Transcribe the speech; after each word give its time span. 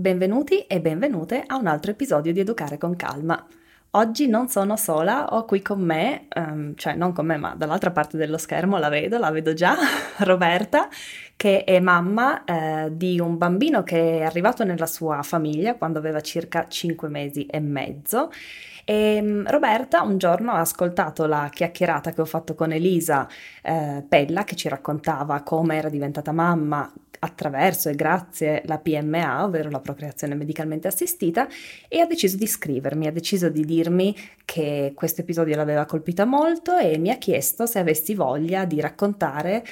Benvenuti 0.00 0.60
e 0.60 0.80
benvenute 0.80 1.44
a 1.46 1.56
un 1.56 1.66
altro 1.66 1.90
episodio 1.90 2.32
di 2.32 2.40
Educare 2.40 2.78
con 2.78 2.96
Calma. 2.96 3.46
Oggi 3.90 4.28
non 4.28 4.48
sono 4.48 4.74
sola, 4.76 5.34
ho 5.34 5.44
qui 5.44 5.60
con 5.60 5.82
me, 5.82 6.26
um, 6.36 6.74
cioè 6.74 6.94
non 6.94 7.12
con 7.12 7.26
me, 7.26 7.36
ma 7.36 7.54
dall'altra 7.54 7.90
parte 7.90 8.16
dello 8.16 8.38
schermo 8.38 8.78
la 8.78 8.88
vedo, 8.88 9.18
la 9.18 9.30
vedo 9.30 9.52
già, 9.52 9.76
Roberta, 10.24 10.88
che 11.36 11.64
è 11.64 11.80
mamma 11.80 12.44
eh, 12.44 12.96
di 12.96 13.20
un 13.20 13.36
bambino 13.36 13.82
che 13.82 14.20
è 14.20 14.22
arrivato 14.22 14.64
nella 14.64 14.86
sua 14.86 15.22
famiglia 15.22 15.74
quando 15.74 15.98
aveva 15.98 16.22
circa 16.22 16.66
5 16.66 17.08
mesi 17.10 17.44
e 17.44 17.60
mezzo. 17.60 18.30
E 18.86 19.18
um, 19.20 19.46
Roberta 19.50 20.00
un 20.00 20.16
giorno 20.16 20.52
ha 20.52 20.60
ascoltato 20.60 21.26
la 21.26 21.50
chiacchierata 21.52 22.12
che 22.12 22.22
ho 22.22 22.24
fatto 22.24 22.54
con 22.54 22.72
Elisa 22.72 23.28
eh, 23.62 24.02
Pella, 24.08 24.44
che 24.44 24.56
ci 24.56 24.70
raccontava 24.70 25.42
come 25.42 25.76
era 25.76 25.90
diventata 25.90 26.32
mamma 26.32 26.90
attraverso 27.20 27.88
e 27.88 27.94
grazie 27.94 28.62
la 28.66 28.78
PMA, 28.78 29.44
ovvero 29.44 29.70
la 29.70 29.80
procreazione 29.80 30.34
medicalmente 30.34 30.88
assistita, 30.88 31.48
e 31.88 32.00
ha 32.00 32.06
deciso 32.06 32.36
di 32.36 32.46
scrivermi, 32.46 33.06
ha 33.06 33.12
deciso 33.12 33.48
di 33.48 33.64
dirmi 33.64 34.14
che 34.44 34.92
questo 34.94 35.20
episodio 35.20 35.56
l'aveva 35.56 35.84
colpita 35.84 36.24
molto 36.24 36.76
e 36.76 36.98
mi 36.98 37.10
ha 37.10 37.18
chiesto 37.18 37.66
se 37.66 37.78
avessi 37.78 38.14
voglia 38.14 38.64
di 38.64 38.80
raccontare 38.80 39.64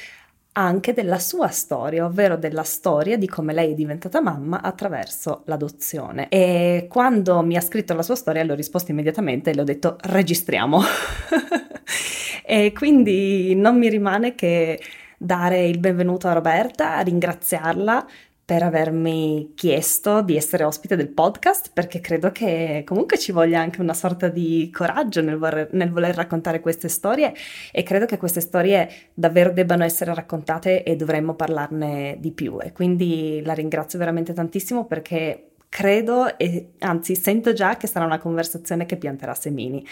anche 0.53 0.93
della 0.93 1.21
sua 1.21 1.49
storia, 1.49 2.05
ovvero 2.05 2.37
della 2.37 2.65
storia 2.65 3.17
di 3.17 3.29
come 3.29 3.53
lei 3.53 3.73
è 3.73 3.75
diventata 3.75 4.21
mamma 4.21 4.61
attraverso 4.61 5.43
l'adozione. 5.45 6.29
E 6.29 6.87
quando 6.91 7.43
mi 7.43 7.57
ha 7.57 7.61
scritto 7.61 7.95
la 7.95 8.03
sua 8.03 8.17
storia, 8.17 8.43
le 8.43 8.53
ho 8.53 8.57
risposto 8.57 8.91
immediatamente 8.91 9.51
e 9.51 9.55
le 9.55 9.61
ho 9.61 9.65
detto 9.65 9.97
registriamo. 10.01 10.81
e 12.45 12.73
quindi 12.73 13.55
non 13.55 13.79
mi 13.79 13.89
rimane 13.89 14.35
che 14.35 14.81
dare 15.19 15.67
il 15.67 15.79
benvenuto 15.79 16.29
a 16.29 16.33
Roberta, 16.33 17.01
ringraziarla 17.01 18.07
per 18.49 18.63
avermi 18.63 19.53
chiesto 19.55 20.23
di 20.23 20.35
essere 20.35 20.65
ospite 20.65 20.97
del 20.97 21.11
podcast, 21.11 21.71
perché 21.75 22.01
credo 22.01 22.33
che 22.33 22.83
comunque 22.87 23.19
ci 23.19 23.31
voglia 23.31 23.61
anche 23.61 23.83
una 23.83 23.93
sorta 23.93 24.29
di 24.29 24.71
coraggio 24.73 25.21
nel 25.21 25.37
voler, 25.37 25.69
nel 25.73 25.91
voler, 25.91 26.15
raccontare 26.15 26.61
queste 26.61 26.89
storie 26.89 27.35
e 27.71 27.83
credo 27.83 28.07
che 28.07 28.17
queste 28.17 28.41
storie 28.41 28.89
davvero 29.13 29.53
debbano 29.53 29.85
essere 29.85 30.15
raccontate 30.15 30.83
e 30.83 30.97
dovremmo 30.97 31.35
parlarne 31.35 32.17
di 32.21 32.33
più. 32.33 32.59
E 32.63 32.73
quindi 32.73 33.43
la 33.45 33.53
ringrazio 33.53 33.99
veramente 33.99 34.33
tantissimo 34.33 34.87
perché 34.87 35.51
credo 35.69 36.39
e 36.39 36.71
anzi 36.79 37.17
sento 37.17 37.53
già 37.53 37.77
che 37.77 37.87
sarà 37.87 38.07
una 38.07 38.19
conversazione 38.19 38.87
che 38.87 38.97
pianterà 38.97 39.35
semini. 39.35 39.87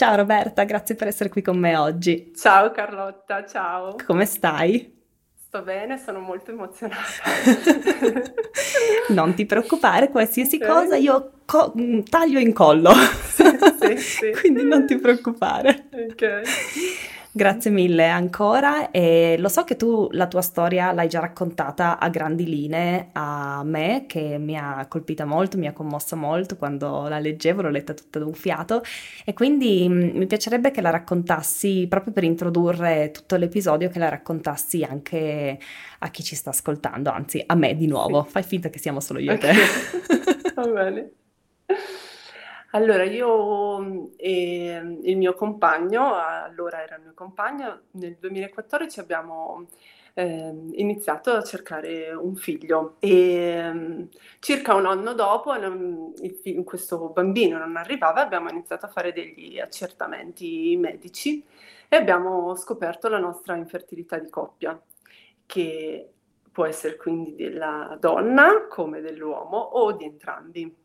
Ciao 0.00 0.16
Roberta, 0.16 0.64
grazie 0.64 0.94
per 0.94 1.08
essere 1.08 1.28
qui 1.28 1.42
con 1.42 1.58
me 1.58 1.76
oggi. 1.76 2.32
Ciao 2.34 2.70
Carlotta, 2.70 3.44
ciao. 3.44 3.96
Come 4.06 4.24
stai? 4.24 4.98
Sto 5.36 5.60
bene, 5.60 5.98
sono 5.98 6.20
molto 6.20 6.52
emozionata. 6.52 7.04
non 9.12 9.34
ti 9.34 9.44
preoccupare, 9.44 10.08
qualsiasi 10.08 10.56
okay. 10.56 10.68
cosa 10.68 10.96
io 10.96 11.32
co- 11.44 11.74
mm, 11.78 12.00
taglio 12.04 12.38
in 12.38 12.54
collo. 12.54 12.94
Sì, 12.94 13.44
sì, 13.78 13.96
sì. 13.98 14.30
Quindi 14.40 14.64
non 14.64 14.86
ti 14.86 14.96
preoccupare. 14.96 15.90
Ok. 15.92 16.42
Grazie 17.32 17.70
mille 17.70 18.08
ancora 18.08 18.90
e 18.90 19.36
lo 19.38 19.48
so 19.48 19.62
che 19.62 19.76
tu 19.76 20.08
la 20.10 20.26
tua 20.26 20.42
storia 20.42 20.90
l'hai 20.90 21.08
già 21.08 21.20
raccontata 21.20 22.00
a 22.00 22.08
grandi 22.08 22.44
linee 22.44 23.10
a 23.12 23.62
me 23.64 24.06
che 24.08 24.36
mi 24.36 24.58
ha 24.58 24.84
colpita 24.88 25.24
molto, 25.24 25.56
mi 25.56 25.68
ha 25.68 25.72
commossa 25.72 26.16
molto 26.16 26.56
quando 26.56 27.06
la 27.06 27.20
leggevo, 27.20 27.62
l'ho 27.62 27.68
letta 27.68 27.94
tutta 27.94 28.18
d'un 28.18 28.32
fiato 28.32 28.82
e 29.24 29.32
quindi 29.32 29.88
mh, 29.88 29.92
mm, 29.92 30.16
mi 30.16 30.26
piacerebbe 30.26 30.72
che 30.72 30.80
la 30.80 30.90
raccontassi 30.90 31.86
proprio 31.88 32.12
per 32.12 32.24
introdurre 32.24 33.12
tutto 33.12 33.36
l'episodio, 33.36 33.90
che 33.90 34.00
la 34.00 34.08
raccontassi 34.08 34.82
anche 34.82 35.56
a 36.00 36.10
chi 36.10 36.24
ci 36.24 36.34
sta 36.34 36.50
ascoltando, 36.50 37.10
anzi 37.10 37.40
a 37.46 37.54
me 37.54 37.76
di 37.76 37.86
nuovo, 37.86 38.24
sì. 38.24 38.30
fai 38.30 38.42
finta 38.42 38.70
che 38.70 38.80
siamo 38.80 38.98
solo 38.98 39.20
io 39.20 39.34
okay. 39.34 39.50
e 39.50 39.54
te. 39.54 40.52
Va 40.56 40.66
bene. 40.66 41.10
Allora, 42.72 43.02
io 43.04 44.12
e 44.16 44.98
il 45.02 45.16
mio 45.16 45.34
compagno, 45.34 46.14
allora 46.14 46.82
era 46.82 46.96
il 46.96 47.02
mio 47.02 47.14
compagno, 47.14 47.82
nel 47.92 48.16
2014 48.16 49.00
abbiamo 49.00 49.66
eh, 50.14 50.54
iniziato 50.74 51.32
a 51.32 51.42
cercare 51.42 52.12
un 52.12 52.36
figlio 52.36 52.94
e 53.00 54.06
circa 54.38 54.74
un 54.74 54.86
anno 54.86 55.14
dopo 55.14 55.56
non, 55.58 56.12
il, 56.22 56.62
questo 56.64 57.08
bambino 57.08 57.58
non 57.58 57.76
arrivava, 57.76 58.20
abbiamo 58.20 58.50
iniziato 58.50 58.86
a 58.86 58.88
fare 58.88 59.12
degli 59.12 59.58
accertamenti 59.58 60.76
medici 60.76 61.44
e 61.88 61.96
abbiamo 61.96 62.54
scoperto 62.54 63.08
la 63.08 63.18
nostra 63.18 63.56
infertilità 63.56 64.16
di 64.18 64.30
coppia, 64.30 64.80
che 65.44 66.12
può 66.52 66.66
essere 66.66 66.96
quindi 66.96 67.34
della 67.34 67.96
donna 68.00 68.66
come 68.68 69.00
dell'uomo 69.00 69.56
o 69.58 69.92
di 69.92 70.04
entrambi. 70.04 70.79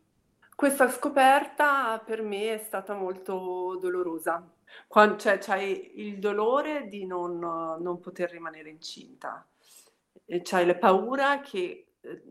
Questa 0.58 0.88
scoperta 0.88 1.98
per 2.02 2.22
me 2.22 2.54
è 2.54 2.56
stata 2.56 2.94
molto 2.94 3.76
dolorosa. 3.78 4.42
Quan 4.88 5.18
cioè, 5.18 5.36
c'hai 5.36 6.00
il 6.00 6.18
dolore 6.18 6.88
di 6.88 7.04
non 7.04 7.38
non 7.38 8.00
poter 8.00 8.30
rimanere 8.30 8.70
incinta 8.70 9.46
e 10.24 10.40
c'hai 10.42 10.64
la 10.64 10.74
paura 10.76 11.40
che, 11.42 11.96
ehm, 12.00 12.22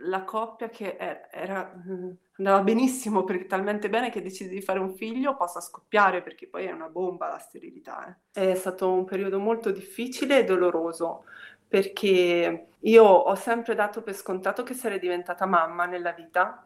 la 0.00 0.22
coppia 0.24 0.68
che 0.68 0.96
e 0.98 1.28
era 1.30 1.72
mhmm, 1.82 2.16
andava 2.36 2.60
benissimo 2.62 3.24
perché 3.24 3.46
talmente 3.46 3.88
bene 3.88 4.10
che 4.10 4.20
decidi 4.20 4.50
di 4.50 4.60
fare 4.60 4.78
un 4.78 4.94
figlio 4.94 5.34
possa 5.34 5.60
scoppiare, 5.62 6.20
perché 6.22 6.46
poi 6.48 6.66
è 6.66 6.72
una 6.72 6.88
bomba 6.90 7.28
la 7.28 7.38
sterilità, 7.38 8.18
eh. 8.34 8.50
È 8.52 8.54
stato 8.54 8.92
un 8.92 9.06
periodo 9.06 9.38
molto 9.40 9.70
difficile 9.70 10.40
e 10.40 10.44
doloroso, 10.44 11.24
perché 11.66 12.68
io 12.80 13.02
ho 13.04 13.34
sempre 13.34 13.74
dato 13.74 14.02
per 14.02 14.14
scontato 14.14 14.62
che 14.62 14.74
sarei 14.74 14.98
diventata 14.98 15.46
mamma 15.46 15.86
nella 15.86 16.12
vita 16.12 16.65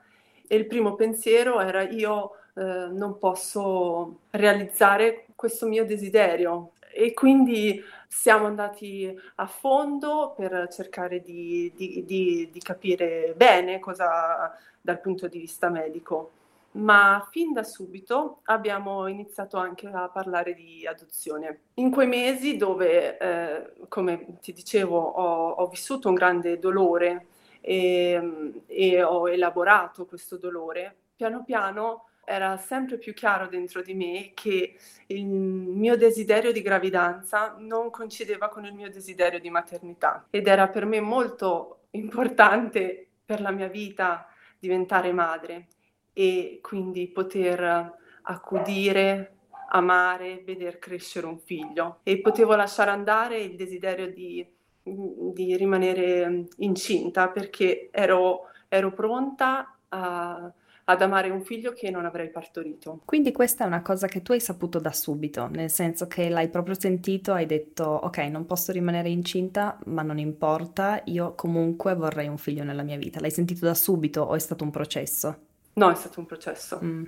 e 0.53 0.57
il 0.57 0.67
primo 0.67 0.97
pensiero 0.97 1.61
era 1.61 1.83
io 1.83 2.33
eh, 2.57 2.89
non 2.91 3.19
posso 3.19 4.23
realizzare 4.31 5.27
questo 5.37 5.69
mio 5.69 5.85
desiderio 5.85 6.73
e 6.93 7.15
quindi 7.15 7.81
siamo 8.09 8.47
andati 8.47 9.17
a 9.37 9.47
fondo 9.47 10.35
per 10.37 10.67
cercare 10.73 11.23
di, 11.23 11.73
di, 11.77 12.03
di, 12.05 12.49
di 12.51 12.59
capire 12.59 13.33
bene 13.37 13.79
cosa 13.79 14.53
dal 14.81 15.01
punto 15.01 15.29
di 15.29 15.39
vista 15.39 15.69
medico 15.69 16.33
ma 16.73 17.25
fin 17.31 17.53
da 17.53 17.63
subito 17.63 18.41
abbiamo 18.45 19.07
iniziato 19.07 19.57
anche 19.57 19.89
a 19.89 20.09
parlare 20.09 20.55
di 20.55 20.87
adozione. 20.87 21.61
In 21.75 21.91
quei 21.91 22.07
mesi 22.07 22.57
dove, 22.57 23.19
eh, 23.19 23.73
come 23.89 24.39
ti 24.41 24.53
dicevo, 24.53 24.99
ho, 24.99 25.51
ho, 25.51 25.67
vissuto 25.67 26.09
un 26.09 26.15
grande 26.15 26.61
dolore 26.61 27.27
e, 27.61 28.11
ehm, 28.11 28.63
e 28.67 29.03
ho 29.03 29.29
elaborato 29.29 30.07
questo 30.07 30.37
dolore, 30.37 30.97
piano 31.17 31.45
piano 31.45 32.05
era 32.25 32.57
sempre 32.59 32.97
più 32.97 33.13
chiaro 33.13 33.49
dentro 33.49 33.83
di 33.83 33.93
me 33.93 34.31
che 34.35 34.77
il 35.07 35.27
mio 35.27 35.97
desiderio 35.97 36.53
di 36.53 36.63
gravidanza 36.63 37.57
non 37.59 37.91
coincideva 37.91 38.49
con 38.49 38.65
il 38.65 38.73
mio 38.73 38.89
desiderio 38.89 39.41
di 39.41 39.51
maternità 39.51 40.27
ed 40.31 40.47
era 40.47 40.69
per 40.69 40.87
me 40.87 41.01
molto 41.01 41.87
importante 41.91 43.09
per 43.25 43.41
la 43.41 43.51
mia 43.51 43.67
vita 43.67 44.29
diventare 44.59 45.13
madre 45.13 45.67
e 46.13 46.61
quindi 46.63 47.09
poter 47.09 47.99
accudire, 48.23 49.37
amare, 49.71 50.43
veder 50.45 50.79
crescere 50.79 51.27
un 51.27 51.39
figlio. 51.39 52.01
E 52.03 52.21
potevo 52.21 52.55
lasciare 52.55 52.91
andare 52.91 53.41
il 53.41 53.57
desiderio 53.57 54.13
di 54.13 54.47
di 54.95 55.57
rimanere 55.57 56.47
incinta 56.59 57.29
perché 57.29 57.89
ero, 57.91 58.49
ero 58.69 58.93
pronta 58.93 59.77
a, 59.89 60.53
ad 60.85 61.03
amare 61.03 61.31
un 61.31 61.43
figlio 61.43 61.73
che 61.73 61.91
non 61.91 62.05
avrei 62.05 62.31
partorito. 62.31 63.01
Quindi 63.05 63.33
questa 63.33 63.65
è 63.65 63.67
una 63.67 63.83
cosa 63.83 64.07
che 64.09 64.23
tu 64.23 64.33
hai 64.33 64.41
saputo 64.41 64.79
da 64.79 64.93
subito, 64.93 65.47
nel 65.49 65.71
senso 65.71 66.07
che 66.07 66.29
l'hai 66.29 66.49
proprio 66.49 66.79
sentito, 66.79 67.33
hai 67.33 67.47
detto 67.47 67.85
ok, 67.85 68.19
non 68.19 68.47
posso 68.47 68.73
rimanere 68.73 69.09
incinta, 69.09 69.79
ma 69.87 70.03
non 70.03 70.19
importa, 70.19 71.01
io 71.05 71.35
comunque 71.35 71.95
vorrei 71.95 72.29
un 72.29 72.39
figlio 72.39 72.65
nella 72.65 72.83
mia 72.83 72.97
vita. 72.97 73.21
L'hai 73.21 73.31
sentito 73.31 73.65
da 73.65 73.75
subito 73.75 74.23
o 74.23 74.35
è 74.35 74.39
stato 74.41 74.65
un 74.65 74.71
processo? 74.71 75.39
No, 75.75 75.91
è 75.91 75.95
stato 75.95 76.19
un 76.19 76.27
processo. 76.27 76.81
Mm. 76.83 77.05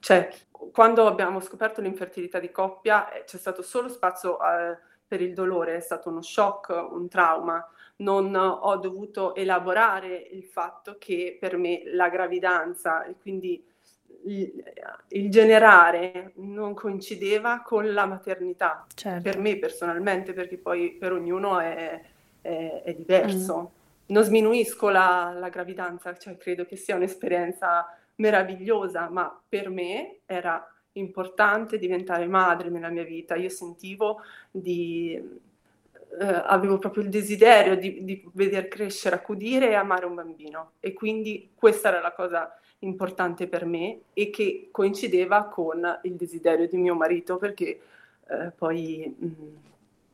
Cioè, 0.00 0.28
quando 0.50 1.06
abbiamo 1.06 1.40
scoperto 1.40 1.80
l'infertilità 1.80 2.38
di 2.38 2.50
coppia, 2.50 3.10
eh, 3.12 3.24
c'è 3.24 3.38
stato 3.38 3.62
solo 3.62 3.88
spazio 3.88 4.36
a 4.36 4.76
per 5.06 5.20
il 5.20 5.34
dolore, 5.34 5.76
è 5.76 5.80
stato 5.80 6.08
uno 6.08 6.22
shock, 6.22 6.70
un 6.90 7.08
trauma. 7.08 7.66
Non 7.96 8.34
ho 8.34 8.76
dovuto 8.76 9.34
elaborare 9.34 10.16
il 10.16 10.44
fatto 10.44 10.96
che 10.98 11.36
per 11.38 11.56
me 11.56 11.82
la 11.86 12.08
gravidanza 12.08 13.04
e 13.04 13.14
quindi 13.20 13.64
il, 14.24 14.62
il 15.08 15.30
generare 15.30 16.32
non 16.36 16.74
coincideva 16.74 17.62
con 17.62 17.92
la 17.92 18.06
maternità. 18.06 18.86
Certo. 18.94 19.22
Per 19.22 19.38
me 19.38 19.58
personalmente, 19.58 20.32
perché 20.32 20.56
poi 20.56 20.92
per 20.92 21.12
ognuno 21.12 21.60
è, 21.60 22.00
è, 22.40 22.82
è 22.84 22.94
diverso. 22.94 23.60
Mm. 23.60 23.82
Non 24.06 24.22
sminuisco 24.22 24.88
la, 24.88 25.32
la 25.34 25.48
gravidanza, 25.48 26.16
cioè 26.16 26.36
credo 26.36 26.64
che 26.66 26.76
sia 26.76 26.96
un'esperienza 26.96 27.86
meravigliosa, 28.16 29.08
ma 29.08 29.40
per 29.48 29.70
me 29.70 30.20
era 30.26 30.66
importante 30.94 31.78
diventare 31.78 32.26
madre 32.26 32.68
nella 32.68 32.88
mia 32.88 33.04
vita. 33.04 33.34
Io 33.34 33.48
sentivo 33.48 34.20
di, 34.50 35.14
eh, 36.20 36.42
avevo 36.46 36.78
proprio 36.78 37.02
il 37.02 37.08
desiderio 37.08 37.76
di, 37.76 38.04
di 38.04 38.24
veder 38.32 38.68
crescere, 38.68 39.16
accudire 39.16 39.70
e 39.70 39.74
amare 39.74 40.06
un 40.06 40.14
bambino. 40.14 40.72
E 40.80 40.92
quindi 40.92 41.50
questa 41.54 41.88
era 41.88 42.00
la 42.00 42.12
cosa 42.12 42.56
importante 42.80 43.48
per 43.48 43.64
me 43.64 44.00
e 44.12 44.30
che 44.30 44.68
coincideva 44.70 45.46
con 45.46 46.00
il 46.02 46.14
desiderio 46.14 46.68
di 46.68 46.76
mio 46.76 46.94
marito 46.94 47.38
perché 47.38 47.80
eh, 48.28 48.50
poi 48.54 49.14
mh, 49.16 49.26
mm, 49.26 49.54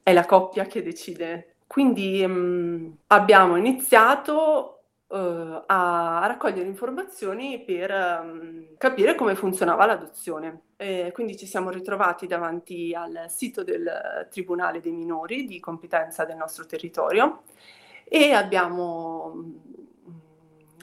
è 0.02 0.12
la 0.12 0.24
coppia 0.24 0.64
che 0.66 0.82
decide. 0.82 1.54
Quindi 1.66 2.26
mh, 2.26 2.32
mm, 2.32 2.90
abbiamo 3.08 3.56
iniziato 3.56 4.79
uh, 5.10 5.62
a, 5.66 6.24
raccogliere 6.26 6.68
informazioni 6.68 7.62
per 7.64 7.90
um, 7.90 8.76
capire 8.76 9.14
come 9.14 9.34
funzionava 9.34 9.86
l'adozione. 9.86 10.62
E 10.76 11.10
quindi 11.12 11.36
ci 11.36 11.46
siamo 11.46 11.70
ritrovati 11.70 12.26
davanti 12.26 12.94
al 12.94 13.26
sito 13.28 13.62
del 13.62 14.26
Tribunale 14.30 14.80
dei 14.80 14.92
minori 14.92 15.44
di 15.44 15.60
competenza 15.60 16.24
del 16.24 16.36
nostro 16.36 16.64
territorio 16.64 17.42
e 18.04 18.32
abbiamo 18.32 19.32
mm, 19.36 19.54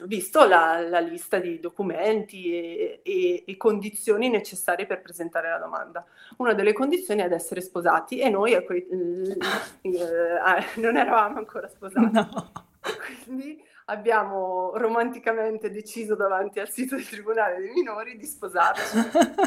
visto 0.04 0.46
la, 0.46 0.80
la, 0.88 1.00
lista 1.00 1.38
di 1.38 1.58
documenti 1.58 2.52
e, 2.52 3.00
e, 3.02 3.42
e, 3.44 3.56
condizioni 3.56 4.28
necessarie 4.28 4.86
per 4.86 5.02
presentare 5.02 5.50
la 5.50 5.58
domanda. 5.58 6.06
Una 6.36 6.54
delle 6.54 6.72
condizioni 6.72 7.20
è 7.20 7.24
ad 7.24 7.32
essere 7.32 7.60
sposati 7.60 8.20
e 8.20 8.30
noi 8.30 8.64
que- 8.64 8.86
eh, 9.82 10.80
non 10.80 10.96
eravamo 10.96 11.38
ancora 11.38 11.66
sposati. 11.66 12.12
No. 12.12 12.52
Quindi 13.24 13.60
abbiamo 13.88 14.72
romanticamente 14.76 15.70
deciso 15.70 16.14
davanti 16.14 16.60
al 16.60 16.70
sito 16.70 16.96
del 16.96 17.06
Tribunale 17.06 17.58
dei 17.58 17.70
minori 17.70 18.16
di 18.16 18.26
sposarci 18.26 18.98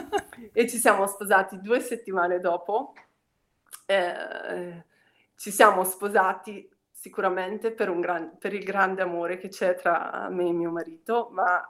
e 0.53 0.67
ci 0.67 0.77
siamo 0.77 1.07
sposati 1.07 1.59
due 1.61 1.79
settimane 1.79 2.39
dopo. 2.39 2.93
Eh, 3.85 4.85
ci 5.35 5.51
siamo 5.51 5.83
sposati 5.83 6.69
sicuramente 6.91 7.71
per, 7.71 7.97
gran, 7.99 8.37
per, 8.37 8.53
il 8.53 8.63
grande 8.63 9.01
amore 9.01 9.37
che 9.37 9.49
c'è 9.49 9.75
tra 9.75 10.27
me 10.29 10.47
e 10.47 10.53
mio 10.53 10.71
marito, 10.71 11.29
ma 11.31 11.67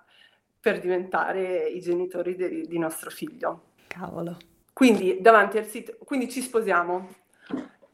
per 0.59 0.79
diventare 0.79 1.67
i 1.67 1.79
genitori 1.81 2.35
de, 2.35 2.61
di 2.61 2.77
nostro 2.77 3.09
figlio. 3.09 3.69
Cavolo. 3.87 4.37
Quindi 4.73 5.19
davanti 5.19 5.57
al 5.57 5.65
sito, 5.65 5.97
quindi 6.03 6.29
ci 6.29 6.41
sposiamo. 6.41 7.09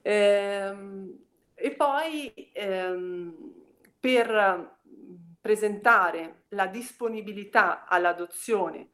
Ehm, 0.01 1.17
e 1.55 1.71
poi 1.71 2.31
ehm, 2.53 3.56
per 3.99 4.75
presentare 5.39 6.43
la 6.49 6.67
disponibilità 6.67 7.85
all'adozione 7.85 8.89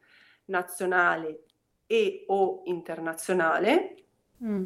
nazionale 0.46 1.46
e 1.88 2.26
o 2.28 2.62
internazionale, 2.66 3.96
mm. 4.44 4.66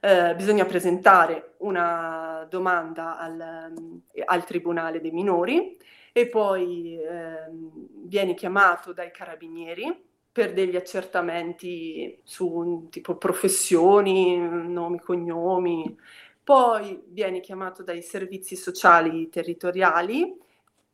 eh, 0.00 0.34
bisogna 0.34 0.64
presentare 0.64 1.54
una 1.58 2.46
domanda 2.48 3.18
al, 3.18 3.72
al, 4.26 4.44
Tribunale 4.44 5.00
dei 5.00 5.10
minori 5.10 5.76
e 6.12 6.28
poi 6.28 6.98
eh, 6.98 7.48
vieni 8.04 8.34
chiamato 8.34 8.92
dai 8.92 9.10
carabinieri 9.10 10.10
per 10.32 10.54
degli 10.54 10.76
accertamenti 10.76 12.20
su 12.24 12.88
tipo 12.90 13.16
professioni, 13.16 14.38
nomi, 14.38 14.98
cognomi, 14.98 15.94
poi 16.44 17.02
vieni 17.08 17.40
chiamato 17.40 17.82
dai 17.82 18.02
servizi 18.02 18.56
sociali 18.56 19.28
territoriali 19.28 20.38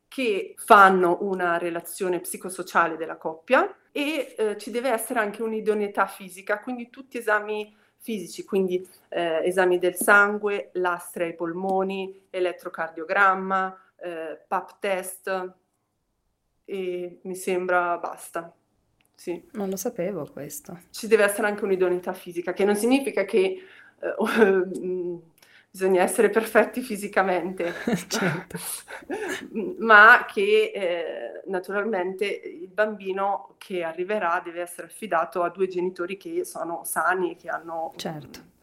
che 0.09 0.55
fanno 0.57 1.19
una 1.21 1.59
relazione 1.59 2.21
psicosociale 2.21 2.97
della 2.97 3.17
coppia 3.17 3.75
e 3.93 4.35
eh, 4.37 4.57
ci 4.59 4.71
deve 4.71 4.91
essere 4.91 5.21
anche 5.21 5.43
un'idoneità 5.43 6.07
fisica, 6.07 6.61
quindi 6.61 6.89
tutti 6.91 7.19
esami 7.19 7.75
fisici, 7.99 8.45
quindi 8.45 8.87
eh, 9.09 9.41
esami 9.45 9.79
del 9.79 9.97
sangue, 9.97 10.71
lastre 10.75 11.25
ai 11.25 11.35
polmoni, 11.35 12.27
elettrocardiogramma, 12.31 13.79
eh, 13.97 14.41
PAP 14.47 14.79
test 14.79 15.53
e 16.65 17.19
mi 17.23 17.35
sembra 17.35 17.97
basta. 17.99 18.53
Sì. 19.15 19.49
Non 19.53 19.69
lo 19.69 19.77
sapevo 19.77 20.29
questo. 20.33 20.79
Ci 20.91 21.07
deve 21.07 21.25
essere 21.25 21.49
anche 21.49 21.65
un'idoneità 21.65 22.13
fisica, 22.13 22.53
che 22.53 22.65
non 22.65 22.77
significa 22.77 23.25
che 23.25 23.63
eh, 24.01 24.15
bisogna 25.71 26.03
essere 26.03 26.31
perfetti 26.31 26.81
fisicamente, 26.81 27.75
certo. 28.09 28.59
ma 29.79 30.27
che 30.27 30.73
eh, 30.75 31.43
naturalmente 31.47 32.25
il 32.27 32.69
bambino 32.69 33.55
che 33.59 33.83
arriverà 33.83 34.41
deve 34.45 34.61
essere 34.61 34.87
affidato 34.87 35.43
a 35.43 35.51
due 35.51 35.69
genitori 35.69 36.17
che 36.17 36.45
sono 36.45 36.85
sani 36.85 37.33
e 37.33 37.37
che 37.37 37.49
hanno... 37.49 37.93
Certo. 37.97 38.57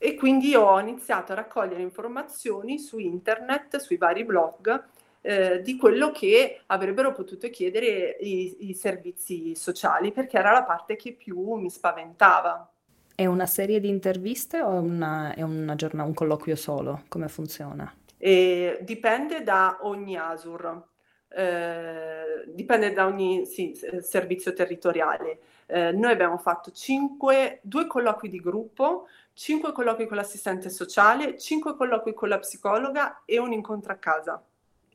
E 0.00 0.14
quindi 0.14 0.54
ho 0.54 0.78
iniziato 0.78 1.32
a 1.32 1.36
raccogliere 1.36 1.82
informazioni 1.82 2.78
su 2.78 2.98
internet, 2.98 3.78
sui 3.78 3.96
vari 3.96 4.24
blog, 4.24 4.86
eh, 5.20 5.60
di 5.60 5.76
quello 5.76 6.12
che 6.12 6.62
avrebbero 6.66 7.12
potuto 7.12 7.50
chiedere 7.50 8.16
i, 8.20 8.68
i 8.68 8.74
servizi 8.74 9.56
sociali, 9.56 10.12
perché 10.12 10.38
era 10.38 10.52
la 10.52 10.62
parte 10.62 10.94
che 10.94 11.14
più 11.14 11.54
mi 11.54 11.68
spaventava. 11.68 12.72
È 13.18 13.26
una 13.26 13.46
serie 13.46 13.80
di 13.80 13.88
interviste 13.88 14.62
o 14.62 14.74
una, 14.74 15.34
è 15.34 15.42
una 15.42 15.74
giornata, 15.74 16.06
un 16.06 16.14
colloquio 16.14 16.54
solo? 16.54 17.02
Come 17.08 17.26
funziona? 17.26 17.92
E 18.16 18.78
dipende 18.82 19.42
da 19.42 19.78
ogni 19.80 20.16
ASUR, 20.16 20.86
eh, 21.26 22.44
dipende 22.46 22.92
da 22.92 23.06
ogni 23.06 23.44
sì, 23.44 23.76
servizio 24.02 24.52
territoriale. 24.52 25.40
Eh, 25.66 25.90
noi 25.90 26.12
abbiamo 26.12 26.38
fatto 26.38 26.70
cinque, 26.70 27.58
due 27.64 27.88
colloqui 27.88 28.28
di 28.28 28.38
gruppo, 28.38 29.08
cinque 29.32 29.72
colloqui 29.72 30.06
con 30.06 30.16
l'assistente 30.16 30.70
sociale, 30.70 31.36
cinque 31.36 31.74
colloqui 31.74 32.14
con 32.14 32.28
la 32.28 32.38
psicologa 32.38 33.22
e 33.24 33.40
un 33.40 33.52
incontro 33.52 33.92
a 33.92 33.96
casa. 33.96 34.40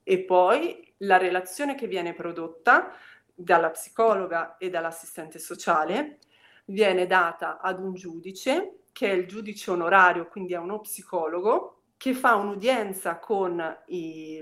E 0.02 0.20
poi 0.20 0.94
la 1.00 1.18
relazione 1.18 1.76
che 1.76 1.88
viene 1.88 2.14
prodotta 2.14 2.90
dalla 3.36 3.72
psicologa 3.72 4.56
e 4.58 4.70
dall'assistente 4.70 5.40
sociale 5.40 6.20
viene 6.66 7.06
data 7.08 7.60
ad 7.60 7.80
un 7.80 7.94
giudice, 7.94 8.86
che 8.92 9.10
è 9.10 9.14
il 9.14 9.28
giudice 9.28 9.72
onorario, 9.72 10.28
quindi 10.28 10.54
è 10.54 10.58
uno 10.58 10.80
psicologo, 10.80 11.82
che 11.98 12.14
fa 12.14 12.36
un'udienza 12.36 13.18
con 13.18 13.62
i, 13.88 14.42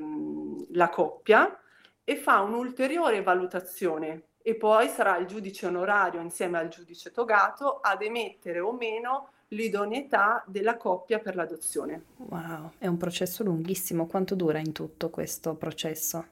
la 0.71 0.89
coppia 0.89 1.59
e 2.03 2.15
fa 2.15 2.41
un'ulteriore 2.41 3.21
valutazione 3.21 4.23
e 4.41 4.55
poi 4.55 4.87
sarà 4.87 5.17
il 5.17 5.27
giudice 5.27 5.67
onorario 5.67 6.19
insieme 6.21 6.57
al 6.57 6.67
giudice 6.69 7.11
togato 7.11 7.79
ad 7.79 8.01
emettere 8.01 8.59
o 8.59 8.73
meno 8.73 9.29
l'idoneità 9.49 10.43
della 10.47 10.77
coppia 10.77 11.19
per 11.19 11.35
l'adozione. 11.35 12.05
Wow, 12.17 12.71
è 12.77 12.87
un 12.87 12.97
processo 12.97 13.43
lunghissimo. 13.43 14.07
Quanto 14.07 14.33
dura 14.33 14.59
in 14.59 14.71
tutto 14.71 15.09
questo 15.09 15.55
processo? 15.55 16.25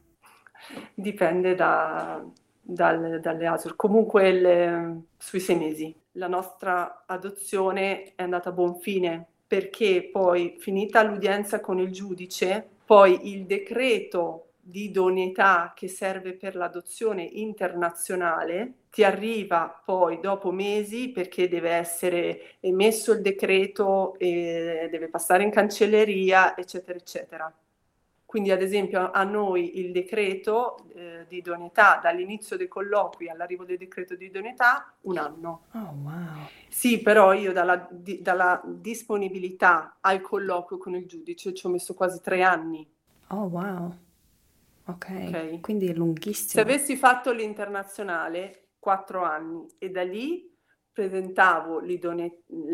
Dipende 0.93 1.55
da, 1.55 2.23
dal, 2.73 3.19
dalle 3.19 3.47
ASUR, 3.47 3.75
comunque 3.75 4.31
le, 4.31 5.01
sui 5.17 5.39
sei 5.39 5.57
mesi. 5.57 5.95
La 6.13 6.27
nostra 6.27 7.03
adozione 7.05 8.13
è 8.15 8.23
andata 8.23 8.49
a 8.49 8.53
buon 8.53 8.75
fine 8.75 9.25
perché 9.47 10.09
poi, 10.11 10.55
finita 10.59 11.01
l'udienza 11.01 11.59
con 11.59 11.79
il 11.79 11.91
giudice, 11.91 12.67
poi 12.85 13.31
il 13.33 13.45
decreto 13.45 14.49
di 14.59 14.85
idoneità 14.85 15.73
che 15.75 15.87
serve 15.87 16.33
per 16.33 16.55
l'adozione 16.55 17.23
internazionale 17.23 18.73
ti 18.91 19.03
arriva 19.03 19.81
poi 19.83 20.19
dopo 20.19 20.51
mesi 20.51 21.09
perché 21.09 21.47
deve 21.47 21.71
essere 21.71 22.59
emesso 22.59 23.13
il 23.13 23.21
decreto 23.21 24.15
deve 24.19 25.07
passare 25.09 25.43
in 25.43 25.49
cancelleria, 25.49 26.55
eccetera, 26.55 26.97
eccetera. 26.97 27.51
Quindi 28.29 28.51
ad 28.51 28.61
esempio 28.61 29.09
a 29.09 29.23
noi 29.23 29.79
il 29.79 29.91
decreto 29.91 30.85
eh, 30.93 31.25
di 31.27 31.37
idoneità 31.37 31.99
dall'inizio 31.99 32.57
dei 32.57 32.67
colloqui 32.67 33.27
all'arrivo 33.27 33.65
del 33.65 33.79
decreto 33.79 34.13
di 34.13 34.25
idoneità 34.25 34.93
un 35.01 35.17
anno. 35.17 35.63
Oh 35.73 35.95
wow. 36.03 36.47
Sì, 36.67 37.01
però 37.01 37.33
io 37.33 37.51
dalla, 37.51 37.87
di, 37.89 38.21
dalla 38.21 38.61
disponibilità 38.63 39.97
al 40.01 40.21
colloquio 40.21 40.77
con 40.77 40.93
il 40.93 41.07
giudice 41.07 41.55
ci 41.55 41.65
ho 41.65 41.69
messo 41.69 41.95
quasi 41.95 42.21
tre 42.21 42.43
anni. 42.43 42.87
Oh 43.29 43.45
wow. 43.45 43.97
Ok, 44.85 45.23
okay. 45.27 45.59
quindi 45.59 45.87
è 45.87 45.93
lunghissimo. 45.95 46.49
Se 46.49 46.61
avessi 46.61 46.95
fatto 46.97 47.31
l'internazionale, 47.31 48.73
quattro 48.77 49.23
anni 49.23 49.65
e 49.79 49.89
da 49.89 50.03
lì 50.03 50.48
presentavo 50.99 51.81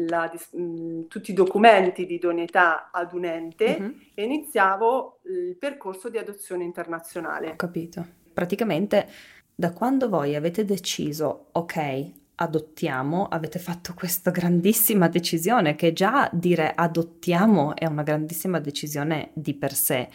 la, 0.08 0.32
mh, 0.51 0.60
mm, 0.60 1.01
tutti 1.08 1.29
i 1.29 1.34
documenti 1.36 2.08
di 2.08 2.15
idoneità 2.15 2.89
ad 2.91 3.13
un 3.13 3.25
ente 3.25 3.77
mm-hmm. 3.79 3.91
e 4.15 4.24
iniziavo 4.24 5.20
il 5.25 5.55
percorso 5.58 6.10
di 6.10 6.17
adozione 6.17 6.63
internazionale. 6.63 7.51
Ho 7.51 7.55
capito. 7.55 8.03
Praticamente 8.34 9.08
da 9.53 9.72
quando 9.72 10.10
voi 10.10 10.34
avete 10.34 10.65
deciso, 10.65 11.50
ok, 11.51 12.12
adottiamo, 12.36 13.27
avete 13.27 13.60
fatto 13.60 13.94
questa 13.94 14.32
grandissima 14.32 15.08
decisione 15.08 15.75
che 15.75 15.94
già 15.94 16.27
dire 16.34 16.74
adottiamo 16.74 17.75
è 17.75 17.86
una 17.86 18.03
grandissima 18.03 18.60
decisione 18.60 19.29
di 19.34 19.53
per 19.53 19.74
sé. 19.74 20.10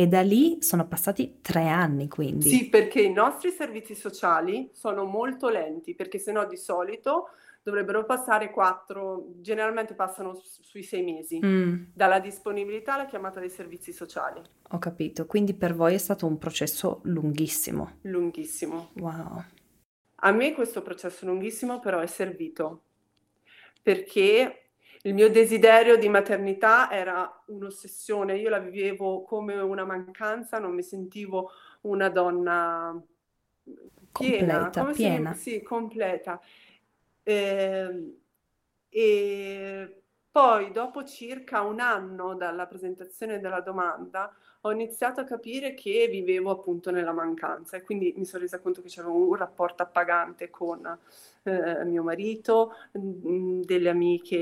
E 0.00 0.06
da 0.06 0.20
lì 0.20 0.62
sono 0.62 0.86
passati 0.86 1.38
tre 1.40 1.66
anni, 1.66 2.06
quindi. 2.06 2.48
Sì, 2.48 2.68
perché 2.68 3.00
i 3.00 3.12
nostri 3.12 3.50
servizi 3.50 3.96
sociali 3.96 4.70
sono 4.72 5.02
molto 5.04 5.48
lenti, 5.48 5.96
perché 5.96 6.20
sennò 6.20 6.46
di 6.46 6.56
solito 6.56 7.30
dovrebbero 7.64 8.04
passare 8.04 8.52
quattro, 8.52 9.26
generalmente 9.40 9.94
passano 9.94 10.40
sui 10.40 10.84
sei 10.84 11.02
mesi, 11.02 11.40
Mm, 11.44 11.86
dalla 11.92 12.20
disponibilità 12.20 12.94
alla 12.94 13.06
chiamata 13.06 13.40
dei 13.40 13.50
servizi 13.50 13.92
sociali. 13.92 14.40
ho 14.70 14.78
capito. 14.78 15.26
Quindi 15.26 15.54
per 15.54 15.74
voi 15.74 15.94
è 15.94 15.98
stato 15.98 16.26
un 16.28 16.38
processo 16.38 17.00
lunghissimo. 17.02 17.96
Lunghissimo. 18.02 18.90
Wow. 19.00 19.42
A 20.20 20.30
me 20.30 20.52
questo 20.54 20.80
processo 20.80 21.26
lunghissimo 21.26 21.80
però 21.80 21.98
è 21.98 22.06
servito 22.06 22.82
perché 23.82 24.67
il 25.02 25.14
mio 25.14 25.30
desiderio 25.30 25.96
di 25.96 26.08
maternità 26.08 26.90
era 26.90 27.42
un'ossessione, 27.46 28.36
io 28.36 28.50
la 28.50 28.58
vivevo 28.58 29.22
come 29.22 29.54
una 29.56 29.84
mancanza, 29.84 30.58
non 30.58 30.74
mi 30.74 30.82
sentivo 30.82 31.50
una 31.82 32.08
donna 32.08 33.00
piena, 34.14 34.70
Completa, 34.70 34.74
come 34.74 34.94
se 34.94 34.94
piena. 34.94 35.32
sì, 35.32 35.62
completa. 35.62 36.40
Ehm, 37.22 38.16
e 38.88 40.02
poi, 40.30 40.70
dopo 40.72 41.04
circa 41.04 41.62
un 41.62 41.80
anno 41.80 42.34
dalla 42.34 42.66
presentazione 42.66 43.40
della 43.40 43.60
domanda, 43.60 44.34
ho 44.62 44.72
iniziato 44.72 45.20
a 45.20 45.24
capire 45.24 45.74
che 45.74 46.08
vivevo 46.10 46.50
appunto 46.50 46.90
nella 46.90 47.12
mancanza 47.12 47.76
e 47.76 47.82
quindi 47.82 48.12
mi 48.16 48.24
sono 48.24 48.42
resa 48.42 48.58
conto 48.60 48.82
che 48.82 48.88
c'avevo 48.90 49.14
un 49.14 49.34
rapporto 49.36 49.82
appagante 49.82 50.50
con 50.50 50.98
eh, 51.44 51.84
mio 51.84 52.02
marito, 52.02 52.72
mm, 52.98 53.62
delle 53.62 53.88
amiche, 53.88 54.36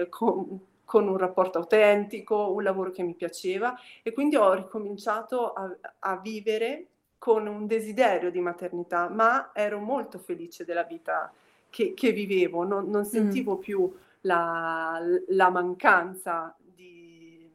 eh, 0.00 0.06
con, 0.08 0.60
con 0.84 1.08
un 1.08 1.16
rapporto 1.16 1.58
autentico, 1.58 2.52
un 2.52 2.62
lavoro 2.62 2.90
che 2.90 3.02
mi 3.02 3.14
piaceva 3.14 3.76
e 4.02 4.12
quindi 4.12 4.36
ho 4.36 4.52
ricominciato 4.54 5.52
a, 5.52 5.76
a 6.00 6.16
vivere 6.18 6.86
con 7.18 7.46
un 7.46 7.66
desiderio 7.66 8.30
di 8.30 8.40
maternità, 8.40 9.08
ma 9.08 9.50
ero 9.52 9.78
molto 9.78 10.18
felice 10.18 10.64
della 10.64 10.84
vita 10.84 11.30
che, 11.68 11.92
che 11.94 12.12
vivevo, 12.12 12.64
non, 12.64 12.88
non 12.88 13.04
Mm, 13.12 13.44
sentivo 13.44 13.56
più 13.58 13.92
la, 14.22 14.98
la 15.28 15.50
mancanza 15.50 16.56
di, 16.62 17.48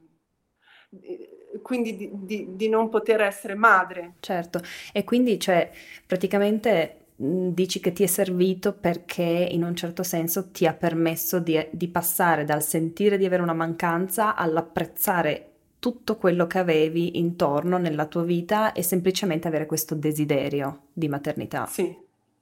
di- 0.89 1.34
quindi 1.61 1.95
di, 1.95 2.09
di- 2.13 2.55
di 2.55 2.69
non 2.69 2.89
poter 2.89 3.21
essere 3.21 3.55
madre. 3.55 4.15
certo. 4.19 4.61
E 4.91 5.03
quindi, 5.03 5.39
cioè, 5.39 5.71
praticamente 6.05 6.99
dici 7.17 7.79
che 7.79 7.93
ti 7.93 8.03
è 8.03 8.07
servito 8.07 8.73
perché 8.73 9.21
in 9.23 9.63
un 9.63 9.73
certo 9.75 10.03
senso 10.03 10.51
ti 10.51 10.67
ha 10.67 10.73
permesso 10.73 11.39
di, 11.39 11.65
di 11.71 11.87
passare 11.87 12.43
dal 12.43 12.61
sentire 12.61 13.17
di 13.17 13.25
avere 13.25 13.41
una 13.41 13.53
mancanza 13.53 14.35
all'apprezzare 14.35 15.51
tutto 15.79 16.17
quello 16.17 16.45
che 16.47 16.57
avevi 16.59 17.17
intorno 17.19 17.77
nella 17.77 18.05
tua 18.07 18.23
vita 18.23 18.73
e 18.73 18.81
semplicemente 18.83 19.47
avere 19.47 19.65
questo 19.65 19.95
desiderio 19.95 20.87
di 20.91 21.07
maternità. 21.07 21.65
Sì, 21.65 21.95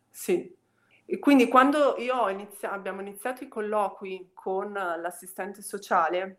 sì. 0.10 0.56
E 1.06 1.20
quindi 1.20 1.48
quando 1.48 1.96
io 2.00 2.30
inizia- 2.30 2.72
abbiamo 2.72 3.02
iniziato 3.02 3.44
i 3.44 3.48
colloqui 3.48 4.32
con 4.34 4.72
l'assistente 4.74 5.62
sociale, 5.62 6.38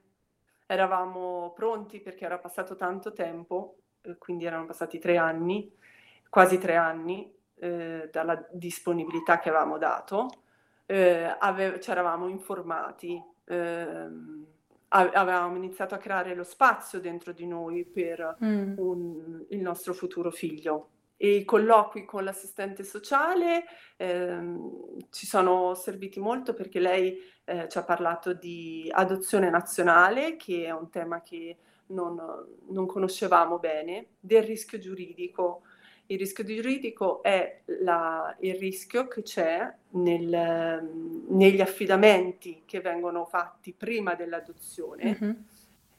eravamo 0.66 1.52
pronti 1.54 2.00
perché 2.00 2.24
era 2.24 2.38
passato 2.38 2.76
tanto 2.76 3.12
tempo, 3.12 3.78
eh, 4.02 4.16
quindi 4.18 4.44
erano 4.44 4.66
passati 4.66 4.98
tre 4.98 5.16
anni, 5.16 5.72
quasi 6.28 6.58
tre 6.58 6.76
anni, 6.76 7.32
eh, 7.56 8.08
dalla 8.12 8.46
disponibilità 8.52 9.38
che 9.38 9.48
avevamo 9.50 9.78
dato, 9.78 10.28
eh, 10.86 11.34
ave- 11.38 11.80
ci 11.80 11.90
eravamo 11.90 12.28
informati, 12.28 13.22
ehm, 13.44 14.46
avevamo 14.88 15.56
iniziato 15.56 15.94
a 15.94 15.98
creare 15.98 16.34
lo 16.34 16.44
spazio 16.44 17.00
dentro 17.00 17.32
di 17.32 17.46
noi 17.46 17.84
per 17.84 18.38
Mm, 18.44 18.74
un- 18.78 19.44
il 19.48 19.60
nostro 19.60 19.92
futuro 19.92 20.30
figlio. 20.30 20.90
I 21.16 21.44
colloqui 21.44 22.04
con 22.04 22.24
l'assistente 22.24 22.82
sociale 22.82 23.64
ehm, 23.96 25.06
ci 25.10 25.26
sono 25.26 25.74
serviti 25.74 26.18
molto 26.20 26.54
perché 26.54 26.80
lei 26.80 27.16
eh, 27.44 27.68
ci 27.68 27.78
ha 27.78 27.84
parlato 27.84 28.32
di 28.32 28.88
adozione 28.90 29.48
nazionale, 29.50 30.36
che 30.36 30.64
è 30.64 30.70
un 30.70 30.90
tema 30.90 31.22
che 31.22 31.56
non, 31.86 32.20
non 32.68 32.86
conoscevamo 32.86 33.58
bene, 33.58 34.06
del 34.18 34.42
rischio 34.42 34.78
giuridico. 34.78 35.62
Il 36.06 36.18
rischio 36.18 36.44
giuridico 36.44 37.22
è 37.22 37.62
la- 37.80 38.34
il 38.40 38.56
rischio 38.56 39.08
che 39.08 39.22
c'è 39.22 39.72
nel- 39.90 40.86
negli 41.28 41.60
affidamenti 41.60 42.62
che 42.66 42.80
vengono 42.80 43.24
fatti 43.24 43.72
prima 43.72 44.14
dell'adozione 44.14 45.16
mhm. 45.18 45.44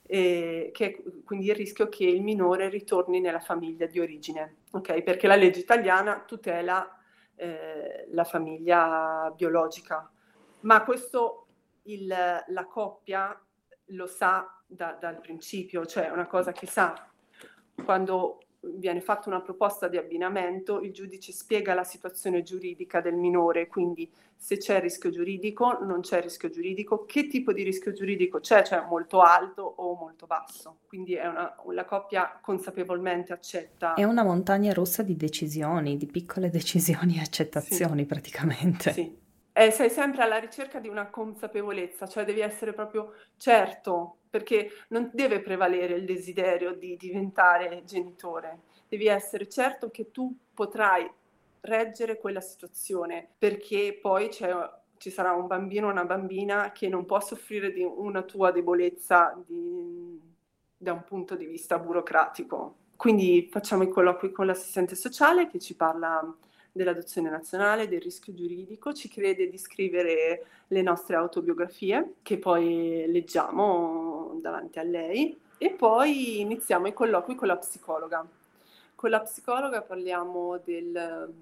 E 0.07 0.69
che 0.73 0.85
è 0.85 0.95
quindi 1.23 1.47
il 1.47 1.55
rischio 1.55 1.89
che 1.89 2.05
il 2.05 2.21
minore 2.21 2.69
ritorni 2.69 3.19
nella 3.19 3.39
famiglia 3.39 3.85
di 3.87 3.99
origine, 3.99 4.57
ok? 4.71 5.01
Perché 5.01 5.27
la 5.27 5.35
legge 5.35 5.59
italiana 5.59 6.23
tutela 6.25 6.89
eh, 7.37 8.07
la 8.11 8.23
famiglia 8.23 9.31
biologica, 9.35 10.09
ma 10.61 10.83
questo 10.85 11.47
il- 11.83 12.07
la 12.07 12.65
coppia 12.65 13.37
lo 13.89 14.07
sa 14.07 14.61
da- 14.65 14.97
dal 14.99 15.19
principio, 15.19 15.85
cioè 15.85 16.07
è 16.07 16.11
una 16.11 16.27
cosa 16.27 16.51
che 16.53 16.65
sa 16.65 17.07
quando 17.83 18.39
viene 18.75 19.01
fatta 19.01 19.29
una 19.29 19.41
proposta 19.41 19.87
di 19.87 19.97
abbinamento, 19.97 20.81
il 20.81 20.91
giudice 20.91 21.31
spiega 21.31 21.73
la 21.73 21.83
situazione 21.83 22.43
giuridica 22.43 23.01
del 23.01 23.15
minore, 23.15 23.67
quindi 23.67 24.11
se 24.35 24.57
c'è 24.57 24.79
rischio 24.79 25.09
giuridico, 25.09 25.79
non 25.81 26.01
c'è 26.01 26.21
rischio 26.21 26.49
giuridico, 26.49 27.05
che 27.05 27.27
tipo 27.27 27.53
di 27.53 27.63
rischio 27.63 27.93
giuridico 27.93 28.39
c'è, 28.39 28.63
cioè 28.63 28.85
molto 28.87 29.21
alto 29.21 29.61
o 29.63 29.95
molto 29.95 30.25
basso. 30.27 30.79
Quindi 30.87 31.15
è 31.15 31.27
una, 31.27 31.55
la 31.71 31.85
coppia 31.85 32.37
consapevolmente 32.41 33.33
accetta. 33.33 33.93
È 33.93 34.03
una 34.03 34.23
montagna 34.23 34.73
russa 34.73 35.03
di 35.03 35.15
decisioni, 35.15 35.97
di 35.97 36.05
piccole 36.05 36.49
decisioni 36.49 37.17
e 37.17 37.21
Sì, 37.57 37.73
accettazioni 37.73 38.05
praticamente. 38.05 38.91
sì. 38.91 39.23
E 39.57 39.71
sei 39.71 39.89
sempre 39.89 40.21
alla 40.23 40.37
ricerca 40.37 40.79
di 40.79 40.89
una 40.89 41.09
consapevolezza, 41.09 42.07
cioè 42.07 42.25
devi 42.25 42.41
essere 42.41 42.73
proprio 42.73 43.13
certo, 43.37 44.24
perché 44.35 44.69
non 44.89 45.11
deve 45.13 45.39
prevalere 45.39 45.93
il 45.93 46.03
desiderio 46.03 46.73
di 46.73 46.97
diventare 46.97 47.83
genitore, 47.85 48.63
devi 48.89 49.07
essere 49.07 49.47
certo 49.47 49.89
che 49.89 50.11
tu 50.11 50.35
potrai 50.53 51.09
reggere 51.61 52.17
quella 52.17 52.41
situazione, 52.41 53.29
perché 53.37 53.97
poi 54.01 54.29
ci 54.29 55.09
sarà 55.09 55.31
un 55.31 55.47
bambino 55.47 55.87
o 55.87 55.91
una 55.91 56.03
bambina 56.03 56.73
che 56.73 56.89
non 56.89 57.05
può 57.05 57.21
soffrire 57.21 57.71
di 57.71 57.81
una 57.81 58.23
tua 58.23 58.51
debolezza 58.51 59.41
di- 59.47 60.19
da 60.75 60.91
un 60.91 61.05
punto 61.05 61.37
di 61.37 61.45
vista 61.45 61.79
burocratico. 61.79 62.75
Quindi 62.97 63.47
facciamo 63.49 63.83
i 63.83 63.89
colloqui 63.89 64.33
con 64.33 64.47
l'assistente 64.47 64.95
sociale 64.95 65.47
che 65.47 65.59
ci 65.59 65.77
parla 65.77 66.35
dell'adozione 66.75 67.29
nazionale, 67.29 67.87
del 67.87 68.01
rischio 68.01 68.33
giuridico, 68.33 68.91
ci 68.91 69.07
chiede 69.07 69.49
di 69.49 69.57
scrivere 69.57 70.45
le 70.67 70.81
nostre 70.81 71.15
autobiografie 71.15 72.15
che 72.21 72.37
poi 72.37 73.05
leggiamo 73.07 74.37
davanti 74.41 74.79
a 74.79 74.83
lei 74.83 75.39
e 75.57 75.71
poi 75.71 76.41
iniziamo 76.41 76.87
i 76.87 76.93
colloqui 76.93 77.35
con 77.35 77.47
la 77.47 77.55
psicologa. 77.55 78.27
Con 78.93 79.09
la 79.09 79.21
psicologa 79.21 79.83
parliamo 79.83 80.59
del- 80.65 81.33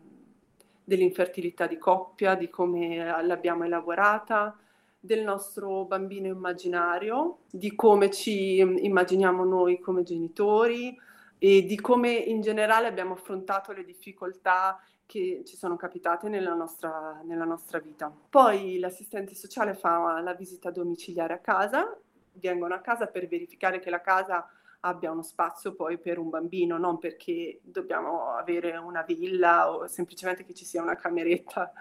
dell'infertilità 0.84 1.66
di 1.66 1.80
coppia, 1.80 2.36
di 2.36 2.52
come 2.52 3.04
l'abbiamo 3.24 3.64
elaborata, 3.64 4.56
del 5.00 5.24
nostro 5.24 5.86
bambino 5.86 6.28
immaginario, 6.28 7.40
di 7.50 7.74
come 7.74 8.12
ci 8.12 8.58
immaginiamo 8.60 9.44
noi 9.44 9.80
come 9.80 10.04
genitori 10.04 10.96
e 11.40 11.66
di 11.66 11.76
come 11.82 12.12
in 12.12 12.42
generale 12.42 12.86
abbiamo 12.86 13.14
affrontato 13.14 13.72
le 13.74 13.84
difficoltà 13.84 14.80
che 15.14 15.44
ci 15.46 15.56
sono 15.56 15.76
capitate 15.76 16.28
nella 16.28 16.56
nostra, 16.56 17.22
nella 17.24 17.46
nostra 17.46 17.78
vita. 17.78 18.12
Poi 18.30 18.80
l'assistente 18.80 19.36
sociale 19.36 19.76
fa 19.76 20.20
la 20.22 20.34
visita 20.34 20.72
domiciliare 20.72 21.34
a 21.34 21.38
casa, 21.38 21.96
vengono 22.32 22.74
a 22.74 22.80
casa 22.80 23.06
per 23.06 23.28
verificare 23.28 23.80
che 23.80 23.92
la 23.92 24.02
casa 24.02 24.50
abbia 24.86 25.12
uno 25.12 25.22
spazio 25.24 25.74
poi 25.76 25.98
per 25.98 26.18
un 26.20 26.30
bambino, 26.30 26.78
non 26.78 27.00
perché 27.00 27.60
dobbiamo 27.64 28.32
avere 28.36 28.76
una 28.78 29.02
villa 29.04 29.72
o 29.72 29.88
semplicemente 29.88 30.44
che 30.46 30.54
ci 30.54 30.66
sia 30.66 30.82
una 30.82 30.96
cameretta. 30.96 31.72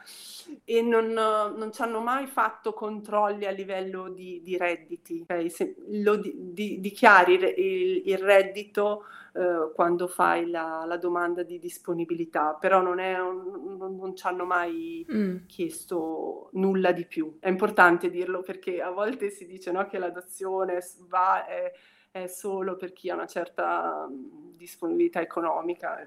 E 0.65 0.83
non, 0.83 1.07
non 1.13 1.73
ci 1.73 1.83
hanno 1.83 2.01
mai 2.01 2.27
fatto 2.27 2.73
controlli 2.73 3.47
a 3.47 3.51
livello 3.51 4.09
di, 4.09 4.41
di 4.43 4.57
redditi. 4.57 5.21
ok? 5.29 5.51
Se 5.51 5.75
lo 5.89 6.17
di- 6.17 6.33
di- 6.53 6.81
dichiari 6.81 7.35
il, 7.35 8.03
il- 8.07 8.19
reddito 8.19 9.05
eh, 9.35 9.73
quando 9.75 10.07
fai 10.09 10.49
la, 10.51 10.85
la 10.87 10.97
domanda 10.97 11.43
di 11.43 11.59
disponibilità, 11.59 12.55
però 12.61 12.81
non, 12.83 12.99
è 12.99 13.19
un- 13.21 13.77
non, 13.79 13.97
non 13.97 14.15
ci 14.17 14.27
hanno 14.27 14.45
mai 14.45 15.07
Mm, 15.09 15.47
chiesto 15.47 16.49
nulla 16.53 16.93
di 16.93 17.07
più. 17.07 17.37
È 17.41 17.49
importante 17.49 18.11
dirlo 18.11 18.43
perché 18.43 18.81
a 18.83 18.91
volte 18.91 19.31
si 19.31 19.47
dice 19.47 19.71
no, 19.73 19.87
che 19.87 19.99
l'adozione 19.99 20.79
va, 21.09 21.47
è, 21.47 21.73
è 22.13 22.27
solo 22.27 22.77
per 22.77 22.93
chi 22.93 23.09
ha 23.09 23.15
una 23.15 23.27
certa 23.27 24.07
disponibilità 24.55 25.21
economica. 25.23 26.07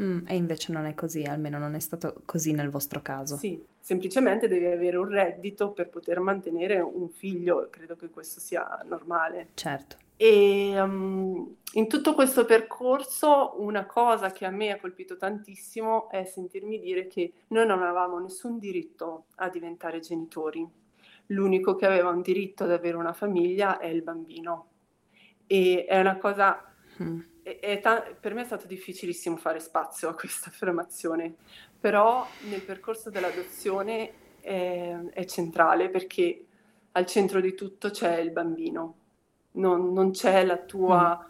Mm, 0.00 0.26
e 0.26 0.36
invece 0.36 0.72
non 0.72 0.86
è 0.86 0.94
così, 0.94 1.24
almeno 1.24 1.58
non 1.58 1.74
è 1.74 1.80
stato 1.80 2.22
così 2.24 2.52
nel 2.52 2.70
vostro 2.70 3.02
caso. 3.02 3.36
Sì, 3.36 3.62
semplicemente 3.78 4.46
devi 4.46 4.66
avere 4.66 4.96
un 4.96 5.08
reddito 5.08 5.72
per 5.72 5.90
poter 5.90 6.20
mantenere 6.20 6.78
un 6.80 7.10
figlio, 7.10 7.66
credo 7.68 7.96
che 7.96 8.10
questo 8.10 8.38
sia 8.38 8.80
normale. 8.86 9.48
Certo. 9.54 9.96
E 10.16 10.80
um, 10.80 11.56
in 11.72 11.88
tutto 11.88 12.14
questo 12.14 12.44
percorso 12.44 13.54
una 13.58 13.86
cosa 13.86 14.30
che 14.30 14.44
a 14.44 14.50
me 14.50 14.70
ha 14.70 14.78
colpito 14.78 15.16
tantissimo 15.16 16.10
è 16.10 16.24
sentirmi 16.24 16.78
dire 16.78 17.08
che 17.08 17.32
noi 17.48 17.66
non 17.66 17.82
avevamo 17.82 18.20
nessun 18.20 18.58
diritto 18.58 19.24
a 19.36 19.48
diventare 19.48 19.98
genitori. 19.98 20.64
L'unico 21.26 21.74
che 21.74 21.86
aveva 21.86 22.10
un 22.10 22.22
diritto 22.22 22.64
ad 22.64 22.70
avere 22.70 22.96
una 22.96 23.12
famiglia 23.12 23.78
è 23.78 23.86
il 23.86 24.02
bambino. 24.02 24.66
E 25.52 25.84
è 25.84 25.98
una 25.98 26.16
cosa... 26.16 26.72
Mm. 27.02 27.20
È, 27.42 27.58
è 27.58 27.80
ta- 27.80 28.02
per 28.18 28.34
me 28.34 28.42
è 28.42 28.44
stato 28.44 28.68
difficilissimo 28.68 29.36
fare 29.36 29.58
spazio 29.58 30.08
a 30.08 30.14
questa 30.14 30.48
affermazione, 30.50 31.34
però 31.80 32.24
nel 32.48 32.62
percorso 32.62 33.10
dell'adozione 33.10 34.12
è, 34.40 34.96
è 35.12 35.24
centrale 35.24 35.88
perché 35.88 36.44
al 36.92 37.06
centro 37.06 37.40
di 37.40 37.54
tutto 37.54 37.90
c'è 37.90 38.18
il 38.18 38.30
bambino 38.30 38.94
non, 39.52 39.92
non 39.92 40.12
c'è 40.12 40.44
la 40.44 40.58
tua... 40.58 41.26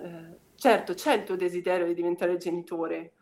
Mm. 0.00 0.04
Eh, 0.04 0.38
certo, 0.54 0.94
c'è 0.94 1.14
il 1.14 1.24
tuo 1.24 1.36
desiderio 1.36 1.86
di 1.86 1.94
diventare 1.94 2.38
genitore, 2.38 3.12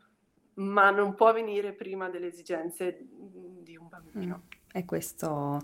ma 0.55 0.91
non 0.91 1.15
può 1.15 1.33
venire 1.33 1.73
prima 1.73 2.09
delle 2.09 2.29
esigenze 2.29 2.99
di 3.01 3.77
un 3.77 3.89
bambino. 3.89 4.43
Mm. 4.45 4.59
E 4.73 4.85
questo 4.85 5.61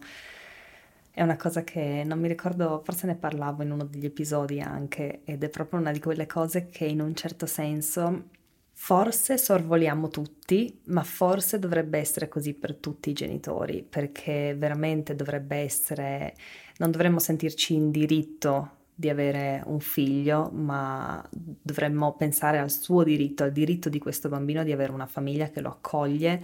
è 1.15 1.23
una 1.23 1.37
cosa 1.37 1.63
che 1.63 2.03
non 2.07 2.19
mi 2.19 2.29
ricordo, 2.29 2.81
forse 2.85 3.07
ne 3.07 3.17
parlavo 3.17 3.63
in 3.63 3.71
uno 3.71 3.85
degli 3.85 4.07
episodi 4.07 4.61
anche, 4.61 5.21
ed 5.25 5.45
è 5.45 5.49
proprio 5.51 5.79
una 5.79 5.93
di 5.93 6.01
quelle 6.01 6.27
cose 6.27 6.69
che 6.69 6.87
in 6.87 7.01
un 7.01 7.15
certo 7.15 7.47
senso 7.47 8.31
forse 8.73 9.37
sorvoliamo 9.39 10.09
tutti, 10.09 10.81
ma 10.87 11.05
forse 11.05 11.59
dovrebbe 11.59 11.99
essere 11.99 12.29
così 12.29 12.55
per 12.55 12.77
tutti 12.77 13.11
i 13.11 13.13
genitori, 13.13 13.87
perché 13.89 14.57
veramente 14.57 15.15
dovrebbe 15.15 15.57
essere 15.57 16.35
non 16.79 16.91
dovremmo 16.91 17.19
sentirci 17.19 17.75
in 17.75 17.91
diritto 17.91 18.81
di 18.95 19.09
avere 19.09 19.63
un 19.67 19.81
figlio, 19.81 20.51
ma 20.53 21.25
dovremmo 21.31 22.15
pensare 22.15 22.59
al 22.59 22.71
suo 22.71 23.05
diritto, 23.05 23.45
al 23.45 23.53
diritto 23.53 23.89
di 23.89 23.99
questo 23.99 24.29
bambino 24.29 24.65
di 24.65 24.73
avere 24.73 24.93
una 24.93 25.07
famiglia 25.07 25.51
che 25.51 25.61
lo 25.61 25.69
accoglie, 25.69 26.43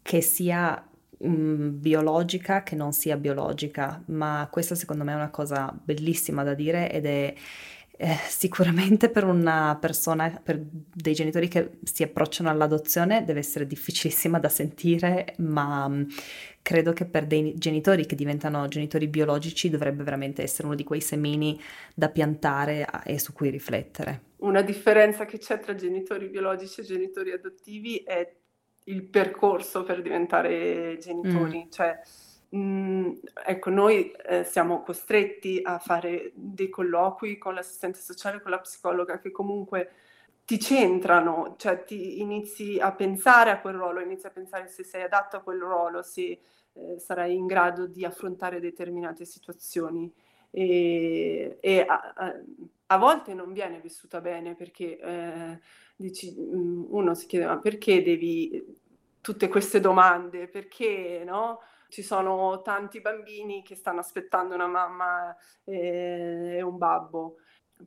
che 0.00 0.20
sia 0.20 0.82
biologica, 1.18 2.62
che 2.62 2.74
non 2.74 2.92
sia 2.92 3.16
biologica, 3.16 4.02
ma 4.06 4.48
questa 4.50 4.74
secondo 4.74 5.04
me 5.04 5.12
è 5.12 5.16
una 5.16 5.30
cosa 5.30 5.74
bellissima 5.82 6.42
da 6.42 6.54
dire 6.54 6.90
ed 6.90 7.06
è 7.06 7.34
eh, 7.98 8.14
sicuramente 8.28 9.08
per 9.08 9.24
una 9.24 9.76
persona, 9.80 10.28
per 10.42 10.60
dei 10.60 11.14
genitori 11.14 11.48
che 11.48 11.78
si 11.82 12.02
approcciano 12.02 12.50
all'adozione 12.50 13.24
deve 13.24 13.38
essere 13.38 13.66
difficilissima 13.66 14.38
da 14.38 14.50
sentire, 14.50 15.34
ma 15.38 15.88
mm, 15.88 16.02
credo 16.60 16.92
che 16.92 17.06
per 17.06 17.26
dei 17.26 17.54
genitori 17.56 18.04
che 18.04 18.14
diventano 18.14 18.68
genitori 18.68 19.08
biologici 19.08 19.70
dovrebbe 19.70 20.02
veramente 20.02 20.42
essere 20.42 20.66
uno 20.66 20.76
di 20.76 20.84
quei 20.84 21.00
semini 21.00 21.58
da 21.94 22.10
piantare 22.10 22.86
e 23.04 23.18
su 23.18 23.32
cui 23.32 23.48
riflettere. 23.48 24.34
Una 24.38 24.60
differenza 24.60 25.24
che 25.24 25.38
c'è 25.38 25.58
tra 25.58 25.74
genitori 25.74 26.28
biologici 26.28 26.82
e 26.82 26.84
genitori 26.84 27.32
adottivi 27.32 27.96
è 28.04 28.30
il 28.88 29.04
percorso 29.04 29.84
per 29.84 30.02
diventare 30.02 30.98
genitori, 30.98 31.64
mm. 31.66 31.70
cioè 31.70 32.00
Mm, 32.54 33.12
ecco, 33.44 33.70
noi 33.70 34.10
eh, 34.12 34.44
siamo 34.44 34.82
costretti 34.82 35.60
a 35.62 35.78
fare 35.78 36.30
dei 36.34 36.68
colloqui 36.68 37.38
con 37.38 37.54
l'assistente 37.54 37.98
sociale, 37.98 38.40
con 38.40 38.52
la 38.52 38.60
psicologa, 38.60 39.18
che 39.18 39.32
comunque 39.32 39.90
ti 40.44 40.60
centrano, 40.60 41.56
cioè 41.58 41.82
ti 41.84 42.20
inizi 42.20 42.78
a 42.78 42.92
pensare 42.92 43.50
a 43.50 43.60
quel 43.60 43.74
ruolo, 43.74 44.00
inizi 44.00 44.26
a 44.26 44.30
pensare 44.30 44.68
se 44.68 44.84
sei 44.84 45.02
adatto 45.02 45.36
a 45.36 45.40
quel 45.42 45.58
ruolo, 45.58 46.02
se 46.02 46.40
eh, 46.72 46.98
sarai 46.98 47.34
in 47.34 47.46
grado 47.46 47.86
di 47.86 48.04
affrontare 48.04 48.60
determinate 48.60 49.24
situazioni. 49.24 50.12
E, 50.50 51.58
e 51.60 51.80
a, 51.80 52.12
a, 52.14 52.34
a, 52.86 52.96
volte 52.96 53.34
non 53.34 53.52
viene 53.52 53.80
vissuta 53.80 54.20
bene 54.20 54.54
perché 54.54 54.98
eh, 54.98 55.60
dici, 55.96 56.34
mm, 56.38 56.84
uno 56.90 57.14
si 57.14 57.26
chiede 57.26 57.46
ma 57.46 57.58
perché 57.58 58.02
devi 58.02 58.64
tutte 59.20 59.48
queste 59.48 59.80
domande, 59.80 60.46
perché 60.48 61.22
no? 61.24 61.60
ci 61.88 62.02
sono 62.02 62.62
tanti 62.62 63.00
bambini 63.00 63.62
che 63.62 63.74
stanno 63.74 64.00
aspettando 64.00 64.54
una 64.54 64.66
mamma 64.66 65.34
e, 65.64 66.56
e 66.56 66.62
un 66.62 66.78
babbo, 66.78 67.38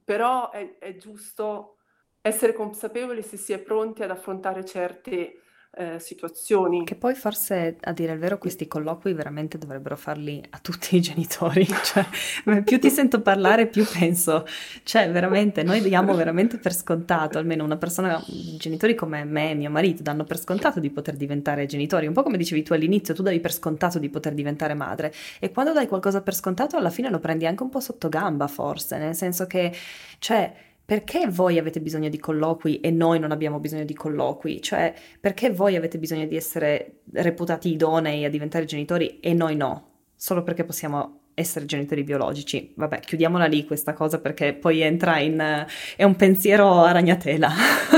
però 0.04 0.52
è, 0.52 0.78
è 0.80 0.96
giusto 0.98 1.78
essere 2.22 2.54
consapevoli 2.54 3.22
se 3.24 3.38
si 3.38 3.54
è 3.54 3.60
pronti 3.60 4.04
ad 4.04 4.12
affrontare 4.12 4.66
certe 4.66 5.42
eh, 5.72 6.00
situazioni. 6.00 6.84
Che 6.84 6.96
poi 6.96 7.16
forse, 7.16 7.78
a 7.82 7.94
dire 7.94 8.14
il 8.14 8.20
vero, 8.20 8.38
questi 8.38 8.68
colloqui 8.68 9.14
veramente 9.14 9.58
dovrebbero 9.58 9.96
farli 9.96 10.44
a 10.50 10.60
tutti 10.60 10.96
i 10.96 11.02
genitori. 11.02 11.68
Cioè, 11.90 12.62
più 12.64 12.80
ti 12.80 12.90
sento 12.90 13.22
parlare, 13.22 13.66
più 13.68 13.86
penso, 13.86 14.46
cioè 14.84 15.10
veramente, 15.12 15.64
noi 15.64 15.82
diamo 15.82 16.14
veramente 16.14 16.58
per 16.58 16.74
scontato, 16.74 17.38
almeno 17.38 17.64
una 17.64 17.78
persona, 17.78 18.22
genitori 18.58 18.94
come 18.94 19.24
me 19.24 19.52
e 19.52 19.56
mio 19.56 19.72
marito 19.72 20.04
danno 20.04 20.24
per 20.24 20.38
scontato 20.38 20.80
di 20.80 20.92
poter 20.92 21.16
diventare 21.16 21.66
genitori, 21.66 22.06
un 22.06 22.14
po' 22.14 22.22
come 22.22 22.38
dicevi 22.38 22.62
tu 22.62 22.74
all'inizio, 22.74 23.16
tu 23.16 23.24
davi 23.24 23.40
per 23.40 23.54
scontato 23.54 23.98
di 23.98 24.10
poter 24.10 24.34
diventare 24.34 24.76
madre. 24.76 25.12
E 25.40 25.52
quando 25.52 25.74
dai 25.74 25.88
qualcosa 25.88 26.22
per 26.22 26.36
scontato 26.36 26.78
alla 26.78 26.92
fine 26.92 27.10
lo 27.10 27.20
prendi 27.20 27.48
anche 27.48 27.64
un 27.64 27.70
po' 27.70 27.80
sotto 27.80 28.10
gamba 28.10 28.48
forse, 28.48 28.98
nel 28.98 29.16
senso 29.16 29.48
che, 29.48 29.74
cioè 30.20 30.54
perché 30.90 31.28
voi 31.28 31.60
avete 31.60 31.82
bisogno 31.82 32.10
di 32.10 32.18
colloqui 32.18 32.80
e 32.80 32.90
noi 32.90 33.20
non 33.20 33.30
abbiamo 33.30 33.60
bisogno 33.60 33.86
di 33.86 33.94
colloqui? 33.94 34.60
Cioè, 34.60 34.92
perché 35.20 35.52
voi 35.52 35.76
avete 35.76 36.00
bisogno 36.00 36.26
di 36.26 36.36
essere 36.36 37.02
reputati 37.14 37.70
idonei 37.70 38.26
a 38.26 38.30
diventare 38.32 38.66
genitori 38.66 39.20
e 39.20 39.36
noi 39.36 39.56
no? 39.56 39.90
Solo 40.16 40.42
perché 40.42 40.66
possiamo 40.66 41.34
essere 41.36 41.66
genitori 41.66 42.04
biologici. 42.04 42.74
Vabbè, 42.76 43.02
chiudiamola 43.02 43.46
lì 43.46 43.66
questa 43.66 43.94
cosa 43.94 44.20
perché 44.20 44.56
poi 44.56 44.82
entra 44.82 45.20
in... 45.20 45.68
è 45.96 46.04
un 46.04 46.16
pensiero 46.16 46.82
a 46.82 46.92
ragnatela. 46.92 47.52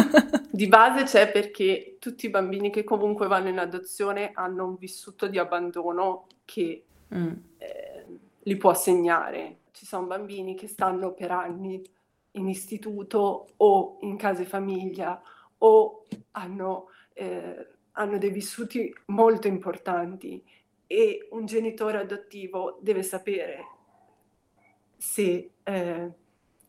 di 0.51 0.67
base 0.67 1.05
c'è 1.05 1.31
perché 1.31 1.95
tutti 1.97 2.25
i 2.25 2.29
bambini 2.29 2.71
che 2.71 2.83
comunque 2.83 3.27
vanno 3.27 3.47
in 3.47 3.59
adozione 3.59 4.31
hanno 4.33 4.65
un 4.65 4.75
vissuto 4.75 5.27
di 5.27 5.37
abbandono 5.37 6.27
che 6.43 6.83
mm. 7.15 7.31
eh, 7.57 8.05
li 8.37 8.57
può 8.57 8.73
segnare. 8.73 9.59
Ci 9.71 9.85
sono 9.85 10.07
bambini 10.07 10.55
che 10.55 10.67
stanno 10.67 11.13
per 11.13 11.31
anni 11.31 11.81
in 12.33 12.47
istituto 12.47 13.49
o 13.57 13.97
in 14.01 14.17
case 14.17 14.45
famiglia 14.45 15.21
o 15.59 16.05
hanno, 16.31 16.87
eh, 17.13 17.67
hanno 17.91 18.17
dei 18.17 18.31
vissuti 18.31 18.93
molto 19.07 19.47
importanti 19.47 20.43
e 20.87 21.27
un 21.31 21.45
genitore 21.45 21.99
adottivo 21.99 22.79
deve 22.81 23.03
sapere 23.03 23.65
se 24.97 25.51
eh, 25.63 26.11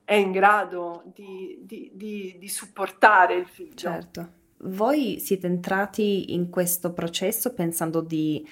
è 0.04 0.14
in 0.14 0.32
grado 0.32 1.02
di, 1.14 1.58
di, 1.62 1.90
di, 1.94 2.36
di, 2.38 2.48
supportare 2.48 3.34
il 3.34 3.46
figlio. 3.46 3.74
Certo. 3.74 4.32
Voi 4.64 5.18
siete 5.20 5.46
entrati 5.46 6.34
in 6.34 6.50
questo 6.50 6.92
processo 6.92 7.52
pensando 7.52 8.00
di 8.00 8.46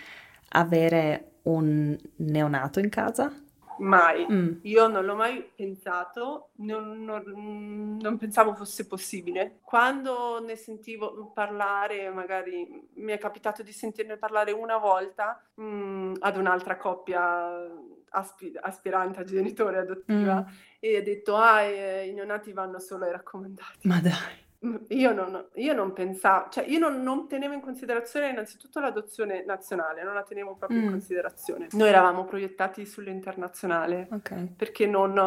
avere 0.51 1.33
un 1.43 1.97
neonato 2.17 2.81
in 2.81 2.89
casa? 2.89 3.33
Mai. 3.81 4.27
Mm. 4.31 4.53
Io 4.63 4.87
non 4.89 5.05
l'ho 5.05 5.15
mai 5.15 5.43
pensato, 5.55 6.51
non, 6.57 7.03
non, 7.03 7.99
non, 8.01 8.19
pensavo 8.19 8.55
fosse 8.55 8.87
possibile. 8.87 9.59
Quando 9.63 10.41
ne 10.45 10.57
sentivo 10.57 11.31
parlare, 11.35 12.11
magari 12.11 12.89
mi 12.95 13.13
è 13.13 13.19
capitato 13.19 13.63
di 13.63 13.73
sentirne 13.73 14.17
parlare 14.17 14.53
una 14.53 14.77
volta 14.77 15.43
mh, 15.55 15.65
mm, 15.65 16.15
ad 16.21 16.37
un'altra 16.37 16.77
coppia 16.77 17.67
aspi- 18.11 18.57
aspirante 18.61 19.21
a 19.21 19.25
genitore 19.25 19.79
adottiva 19.79 20.45
mm. 20.47 20.53
e 20.79 20.97
ha 20.97 21.03
detto, 21.03 21.37
ah, 21.37 21.63
eh, 21.63 22.07
i 22.07 22.13
neonati 22.13 22.53
vanno 22.53 22.79
solo 22.79 23.05
ai 23.05 23.13
raccomandati. 23.13 23.89
Ma 23.89 24.01
dai. 24.01 24.49
Io 24.89 25.13
non, 25.15 25.49
io 25.55 25.73
non 25.73 25.95
pensavo, 25.95 26.51
cioè 26.51 26.67
io 26.67 26.79
non, 26.79 27.03
non, 27.03 27.27
tenevo 27.27 27.55
in 27.55 27.63
considerazione 27.63 28.29
innanzitutto 28.29 28.79
l'adozione 28.79 29.43
nazionale, 29.43 30.03
non 30.03 30.13
la 30.13 30.23
tenevo 30.23 30.55
proprio 30.55 30.81
mm. 30.81 30.85
in 30.85 30.91
considerazione. 30.91 31.69
Noi 31.73 31.89
eravamo 31.89 32.27
proiettati 32.27 32.85
sull'internazionale 32.85 34.09
okay. 34.11 34.53
perché 34.55 34.87
non, 34.87 35.19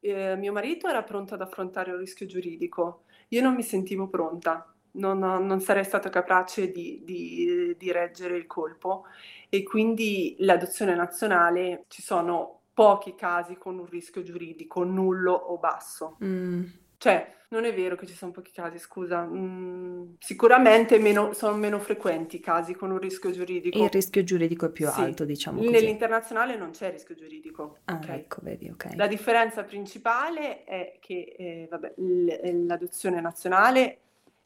eh, 0.00 0.36
mio 0.36 0.52
marito 0.52 0.88
era 0.88 1.02
pronto 1.02 1.34
ad 1.34 1.42
affrontare 1.42 1.92
un 1.92 1.98
rischio 1.98 2.24
giuridico, 2.24 3.02
io 3.28 3.42
non 3.42 3.54
mi 3.54 3.62
sentivo 3.62 4.08
pronta, 4.08 4.72
non, 4.92 5.18
non 5.18 5.60
sarei 5.60 5.84
stata 5.84 6.08
capace 6.08 6.70
di, 6.70 7.02
di, 7.04 7.74
di 7.76 7.92
reggere 7.92 8.38
il 8.38 8.46
colpo 8.46 9.04
e 9.50 9.62
quindi 9.64 10.34
l'adozione 10.38 10.94
nazionale 10.94 11.84
ci 11.88 12.00
sono 12.00 12.62
pochi 12.72 13.14
casi 13.14 13.58
con 13.58 13.78
un 13.78 13.86
rischio 13.86 14.22
giuridico 14.22 14.82
nullo 14.82 15.32
o 15.32 15.58
basso. 15.58 16.16
Mm 16.24 16.64
Cioè, 16.98 17.32
non 17.48 17.64
è 17.64 17.74
vero 17.74 17.96
che 17.96 18.06
ci 18.06 18.14
sono 18.14 18.32
pochi 18.32 18.52
casi, 18.52 18.78
scusa. 18.78 19.24
Mm, 19.24 20.14
sicuramente 20.18 20.98
meno, 20.98 21.32
sono 21.32 21.56
meno 21.56 21.78
frequenti 21.78 22.36
i 22.36 22.40
casi 22.40 22.74
con 22.74 22.90
un 22.90 22.98
rischio 22.98 23.30
giuridico. 23.30 23.78
Il 23.78 23.88
rischio 23.90 24.22
giuridico 24.22 24.66
è 24.66 24.70
più 24.70 24.86
Sì, 24.86 25.00
alto, 25.00 25.24
diciamo 25.24 25.62
così. 25.62 25.72
nell'internazionale 25.72 26.56
non 26.56 26.70
c'è 26.70 26.90
rischio 26.90 27.14
giuridico, 27.14 27.78
Ah, 27.86 27.96
ok? 27.96 28.08
ecco, 28.14 28.40
vedi, 28.42 28.68
ok. 28.68 28.96
La 28.96 29.06
differenza 29.06 29.64
principale 29.64 30.64
è 30.64 30.98
che, 31.00 31.34
eh, 31.38 31.66
vabbè, 31.70 31.94
l- 31.96 32.66
l'adozione 32.66 33.20
nazionale, 33.20 33.98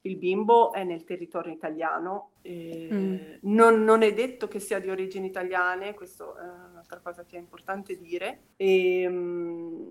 il 0.02 0.16
bimbo 0.16 0.72
è 0.72 0.84
nel 0.84 1.04
territorio 1.04 1.52
italiano, 1.52 2.30
eh, 2.42 2.90
Mm, 2.94 3.16
non, 3.42 3.82
non 3.84 4.02
è 4.02 4.12
detto 4.14 4.48
che 4.48 4.58
sia 4.58 4.78
di 4.80 4.90
origini 4.90 5.26
italiane, 5.28 5.94
questo 5.94 6.36
è 6.36 6.42
un'altra 6.42 6.98
cosa 7.00 7.24
che 7.24 7.36
è 7.36 7.38
importante 7.40 7.96
dire, 7.96 8.40
e, 8.56 9.06
mm, 9.08 9.88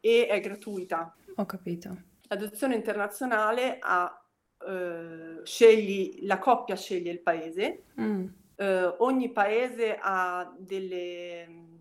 e 0.00 0.26
è 0.26 0.40
gratuita. 0.40 1.14
ho 1.36 1.46
capito. 1.46 1.96
L'adozione 2.28 2.74
internazionale 2.74 3.78
ha, 3.80 4.24
eh, 4.66 5.40
scegli, 5.44 6.20
la 6.22 6.38
coppia 6.38 6.76
sceglie 6.76 7.10
il 7.10 7.20
paese, 7.20 7.84
Mm, 8.00 8.26
eh, 8.56 8.94
ogni 8.98 9.30
paese 9.30 9.96
ha 10.00 10.52
delle 10.58 11.46
mm, 11.48 11.74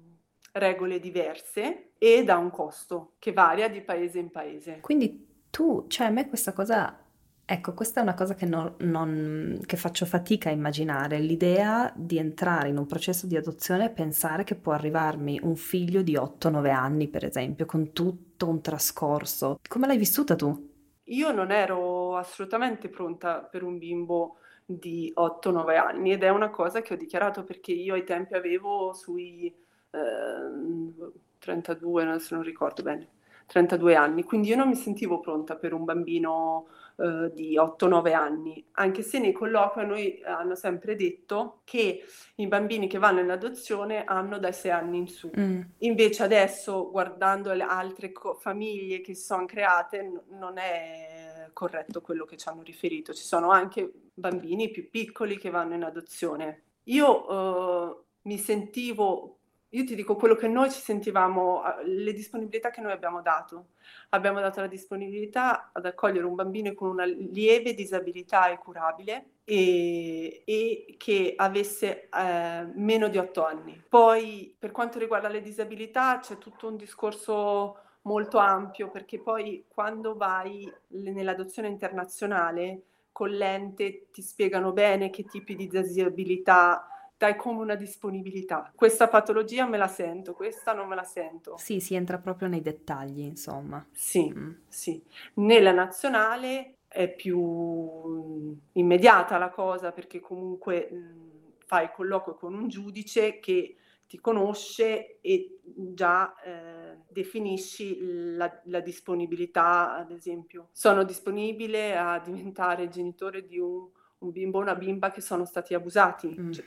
regole 0.54 1.00
diverse 1.00 1.92
ed 1.98 2.30
ha 2.30 2.38
un 2.38 2.50
costo 2.52 3.14
che 3.20 3.32
varia 3.32 3.70
di 3.70 3.82
paese 3.82 4.20
in 4.20 4.30
paese. 4.30 4.80
Quindi 4.82 5.46
tu, 5.50 5.86
cioè 5.88 6.08
a 6.08 6.10
me 6.10 6.28
questa 6.28 6.54
cosa, 6.54 7.03
ecco, 7.46 7.74
questa 7.74 8.00
è 8.00 8.04
una 8.04 8.14
cosa 8.14 8.34
che, 8.36 8.46
non- 8.46 8.76
non- 8.80 9.60
che 9.66 9.78
faccio 9.78 10.06
fatica 10.06 10.50
a 10.50 10.52
immaginare, 10.52 11.20
l'idea 11.20 11.92
di 11.96 12.18
entrare 12.18 12.70
in 12.70 12.78
un 12.78 12.86
processo 12.88 13.28
di 13.28 13.36
adozione 13.38 13.86
e 13.86 13.90
pensare 13.92 14.44
che 14.44 14.56
può 14.56 14.74
arrivarmi 14.74 15.40
un 15.44 15.56
figlio 15.56 16.02
di 16.02 16.16
8-9 16.16 16.72
anni, 16.72 17.08
per 17.10 17.26
esempio, 17.26 17.66
con 17.66 17.92
tutto 17.94 18.48
un 18.48 18.62
trascorso. 18.62 19.58
Come 19.68 19.88
l'hai 19.88 19.98
vissuta 19.98 20.36
tu? 20.36 20.72
Io 21.08 21.32
non 21.32 21.52
ero 21.52 22.16
assolutamente 22.18 22.88
pronta 22.90 23.40
per 23.42 23.64
un 23.64 23.78
bimbo 23.78 24.38
di 24.66 25.12
8-9 25.14 25.76
anni 25.78 26.14
ed 26.14 26.24
è 26.24 26.30
una 26.30 26.50
cosa 26.50 26.82
che 26.82 26.94
ho 26.94 26.98
dichiarato 26.98 27.44
perché 27.44 27.74
io 27.74 27.94
ai 27.94 28.06
tempi 28.06 28.36
avevo 28.36 28.94
sui 28.94 29.54
ehm, 29.92 31.12
32, 31.40 32.04
adesso 32.04 32.36
non 32.36 32.44
ricordo 32.44 32.84
bene, 32.84 33.10
32 33.48 33.96
anni, 33.96 34.24
quindi 34.24 34.48
io 34.50 34.56
non 34.56 34.70
mi 34.70 34.76
sentivo 34.76 35.20
pronta 35.20 35.58
per 35.58 35.74
un 35.74 35.84
bambino 35.84 36.68
eh, 36.98 37.32
di 37.34 37.58
8-9 37.58 38.14
anni, 38.14 38.66
anche 38.74 39.02
se 39.02 39.20
nei 39.20 39.32
colloqui 39.32 39.82
a 39.82 39.86
noi 39.86 40.22
hanno 40.24 40.56
sempre 40.56 40.96
detto 40.96 41.62
che 41.64 42.04
i 42.36 42.48
bambini 42.48 42.88
che 42.88 42.98
vanno 43.00 43.20
in 43.20 43.30
adozione 43.30 44.04
hanno 44.04 44.38
dai 44.40 44.54
6 44.54 44.72
anni 44.72 44.98
in 45.00 45.08
su. 45.08 45.30
Mm, 45.38 45.62
Invece 45.80 46.24
adesso, 46.24 46.90
guardando 46.92 47.54
le 47.54 47.64
altre 47.64 48.12
co- 48.12 48.34
famiglie 48.36 49.02
che 49.02 49.14
si 49.14 49.24
sono 49.24 49.46
create, 49.46 50.02
n- 50.04 50.22
non 50.38 50.58
è 50.58 51.50
corretto 51.54 52.02
quello 52.02 52.26
che 52.26 52.38
ci 52.38 52.48
hanno 52.50 52.62
riferito. 52.64 53.14
Ci 53.14 53.24
sono 53.24 53.50
anche 53.52 53.92
bambini 54.14 54.70
più 54.70 54.90
piccoli 54.90 55.38
che 55.38 55.50
vanno 55.50 55.76
in 55.76 55.84
adozione. 55.84 56.64
Io 56.86 57.92
eh, 57.92 58.04
mi 58.24 58.38
sentivo, 58.38 59.40
io 59.74 59.86
ti 59.86 59.96
dico 59.96 60.16
quello 60.16 60.36
che 60.36 60.48
noi 60.48 60.70
ci 60.70 60.80
sentivamo, 60.80 61.64
le 61.84 62.14
disponibilità 62.14 62.70
che 62.70 62.80
noi 62.80 62.92
abbiamo 62.92 63.22
dato. 63.22 63.70
Abbiamo 64.10 64.40
dato 64.40 64.62
la 64.62 64.68
disponibilità 64.68 65.72
ad 65.74 65.86
accogliere 65.86 66.26
un 66.26 66.36
bambino 66.36 66.74
con 66.74 66.90
una 66.90 67.06
lieve 67.06 67.74
disabilità 67.74 68.50
e 68.50 68.60
curabile 68.60 69.26
e, 69.44 70.44
e 70.46 70.96
che 70.98 71.34
avesse 71.36 72.08
eh, 72.08 72.68
meno 72.76 73.08
di 73.08 73.18
8 73.18 73.46
anni. 73.46 73.84
Poi, 73.90 74.56
per 74.58 74.72
quanto 74.72 75.00
riguarda 75.00 75.28
le 75.28 75.42
disabilità, 75.42 76.20
c'è 76.20 76.38
tutto 76.38 76.68
un 76.68 76.76
discorso 76.76 77.78
molto 78.04 78.38
ampio 78.38 78.92
perché 78.92 79.20
poi 79.20 79.66
quando 79.68 80.16
vai 80.16 80.72
nell'adozione 80.90 81.68
internazionale 81.68 82.82
con 83.12 83.30
l'ente 83.30 84.08
ti 84.12 84.22
spiegano 84.22 84.72
bene 84.72 85.10
che 85.10 85.24
tipi 85.24 85.56
di 85.56 85.68
disabilità 85.68 86.88
dai 87.24 87.38
come 87.38 87.62
una 87.62 87.76
disponibilità. 87.76 88.70
Questa 88.76 89.08
patologia 89.08 89.66
me 89.66 89.78
la 89.78 89.88
sento, 89.88 90.34
questa 90.34 90.74
non 90.74 90.90
me 90.90 90.96
la 90.96 91.06
sento. 91.06 91.56
Sì, 91.58 91.80
si 91.80 91.96
entra 91.96 92.18
proprio 92.18 92.50
nei 92.50 92.60
dettagli, 92.60 93.22
insomma. 93.22 93.86
Sì, 93.94 94.30
Mm. 94.30 94.52
sì. 94.68 95.02
Nella 95.36 95.72
nazionale 95.72 96.80
è 96.90 97.10
più 97.10 97.40
mm, 97.40 98.54
immediata 98.74 99.38
la 99.38 99.50
cosa 99.50 99.94
perché 99.94 100.20
comunque 100.20 100.90
mm, 100.92 101.20
fai 101.66 101.86
il 101.86 101.92
colloquio 101.92 102.36
con 102.36 102.54
un 102.56 102.68
giudice 102.68 103.40
che 103.40 103.78
ti 104.06 104.20
conosce 104.20 105.20
e 105.22 105.60
già 105.64 106.36
eh, 106.44 106.98
definisci 107.08 108.36
la, 108.36 108.52
la 108.66 108.82
disponibilità, 108.82 109.96
ad 109.96 110.12
esempio. 110.12 110.68
Sono 110.74 111.04
disponibile 111.04 111.96
a 111.98 112.20
diventare 112.20 112.90
genitore 112.90 113.46
di 113.46 113.60
un, 113.60 113.88
un 114.20 114.32
bimbo 114.32 114.58
o 114.58 114.62
una 114.62 114.76
bimba 114.76 115.10
che 115.10 115.22
sono 115.22 115.46
stati 115.46 115.74
abusati. 115.74 116.36
Mm. 116.38 116.52
Cioè, 116.52 116.66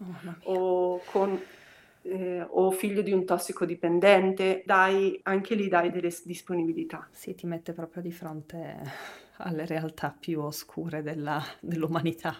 Oh, 0.00 0.34
o, 0.42 1.04
con, 1.04 1.40
eh, 2.02 2.46
o 2.48 2.70
figlio 2.70 3.02
di 3.02 3.12
un 3.12 3.24
tossicodipendente, 3.24 4.62
dai, 4.66 5.18
anche 5.24 5.54
lì 5.54 5.68
dai 5.68 5.90
delle 5.90 6.12
disponibilità. 6.24 7.08
Sì, 7.10 7.34
ti 7.34 7.46
mette 7.46 7.72
proprio 7.72 8.02
di 8.02 8.12
fronte 8.12 8.76
alle 9.38 9.64
realtà 9.64 10.10
più 10.10 10.40
oscure 10.42 11.02
della- 11.02 11.42
dell'umanità. 11.60 12.36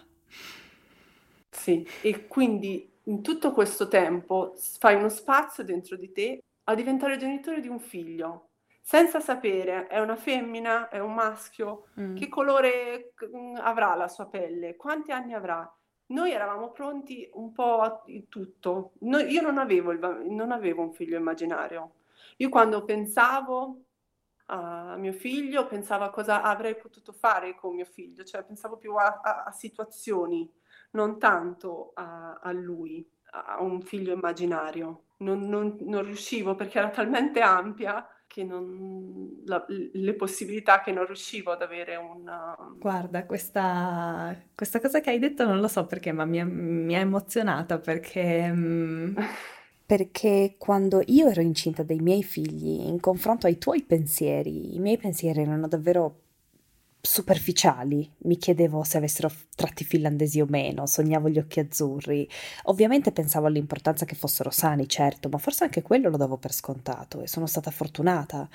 Sì, 1.50 1.86
e 2.02 2.26
quindi 2.26 2.90
in 3.04 3.22
tutto 3.22 3.52
questo 3.52 3.88
tempo 3.88 4.54
fai 4.78 4.96
uno 4.96 5.08
spazio 5.08 5.62
dentro 5.64 5.96
di 5.96 6.10
te 6.12 6.40
a 6.64 6.74
diventare 6.74 7.16
genitore 7.16 7.60
di 7.60 7.68
un 7.68 7.78
figlio, 7.78 8.50
senza 8.80 9.20
sapere 9.20 9.86
è 9.86 10.00
una 10.00 10.16
femmina, 10.16 10.88
è 10.88 10.98
un 10.98 11.14
maschio, 11.14 11.86
Mm. 11.96 12.16
che 12.18 12.28
colore 12.28 13.12
mm, 13.34 13.56
avrà 13.56 13.94
la 13.94 14.08
sua 14.08 14.28
pelle, 14.28 14.76
quanti 14.76 15.12
anni 15.12 15.34
avrà. 15.34 15.68
Noi 16.14 16.30
eravamo 16.32 16.70
pronti 16.70 17.28
un 17.34 17.52
po' 17.52 17.80
a 17.80 18.02
tutto. 18.28 18.92
Noi- 19.00 19.30
io 19.32 19.42
non 19.42 19.58
avevo, 19.58 19.90
il 19.92 19.98
non 20.30 20.52
avevo 20.52 20.82
un 20.82 20.92
figlio 20.92 21.16
immaginario. 21.18 21.94
Io 22.38 22.48
quando 22.48 22.84
pensavo 22.84 23.80
a 24.46 24.96
mio 24.96 25.12
figlio, 25.12 25.66
pensavo 25.66 26.04
a 26.04 26.10
cosa 26.10 26.42
avrei 26.42 26.76
potuto 26.76 27.12
fare 27.12 27.54
con 27.54 27.74
mio 27.74 27.84
figlio, 27.86 28.22
cioè 28.24 28.44
pensavo 28.44 28.76
più 28.76 28.94
a, 28.96 29.20
a- 29.22 29.42
a 29.44 29.50
situazioni, 29.52 30.48
non 30.92 31.18
tanto 31.18 31.92
a, 31.94 32.38
a 32.42 32.52
lui, 32.52 33.06
a 33.32 33.60
un 33.62 33.80
figlio 33.82 34.12
immaginario. 34.12 35.04
Non, 35.18 35.40
non- 35.48 35.76
non 35.80 36.02
riuscivo 36.04 36.54
perché 36.54 36.78
era 36.78 36.90
talmente 36.90 37.40
ampia 37.40 38.06
non, 38.42 39.42
la- 39.44 39.64
le 39.68 40.14
possibilità 40.14 40.80
che 40.80 40.90
non 40.92 41.06
riuscivo 41.06 41.52
ad 41.52 41.62
avere 41.62 41.94
una... 41.96 42.56
Guarda, 42.76 43.24
questa, 43.24 44.36
questa 44.54 44.80
cosa 44.80 45.00
che 45.00 45.10
hai 45.10 45.18
detto 45.18 45.44
non 45.46 45.60
lo 45.60 45.68
so 45.68 45.86
perché, 45.86 46.12
ma 46.12 46.24
mi 46.26 46.40
ha, 46.40 46.44
mi 46.44 46.94
ha 46.94 46.98
emozionata 47.00 47.78
perché, 47.78 48.50
mm, 48.52 49.16
perché 49.86 50.54
quando 50.58 51.02
io 51.06 51.28
ero 51.28 51.40
incinta 51.40 51.82
dei 51.82 52.00
miei 52.00 52.22
figli, 52.22 52.86
in 52.86 53.00
confronto 53.00 53.46
ai 53.46 53.58
tuoi 53.58 53.82
pensieri, 53.82 54.74
i 54.74 54.78
miei 54.80 54.98
pensieri 54.98 55.40
erano 55.40 55.68
davvero 55.68 56.23
superficiali. 57.06 58.10
Mi 58.20 58.38
chiedevo 58.38 58.82
se 58.82 58.96
avessero 58.96 59.30
tratti 59.54 59.84
finlandesi 59.84 60.40
o 60.40 60.46
meno, 60.48 60.86
sognavo 60.86 61.28
gli 61.28 61.38
occhi 61.38 61.60
azzurri. 61.60 62.26
Ovviamente 62.64 63.12
pensavo 63.12 63.46
all'importanza 63.46 64.06
che 64.06 64.14
fossero 64.14 64.48
sani, 64.50 64.88
certo, 64.88 65.28
ma 65.28 65.36
forse 65.36 65.64
anche 65.64 65.82
quello 65.82 66.08
lo 66.08 66.16
davo 66.16 66.38
per 66.38 66.54
scontato 66.54 67.20
e 67.20 67.28
sono 67.28 67.46
stata 67.46 67.70
fortunata. 67.70 68.48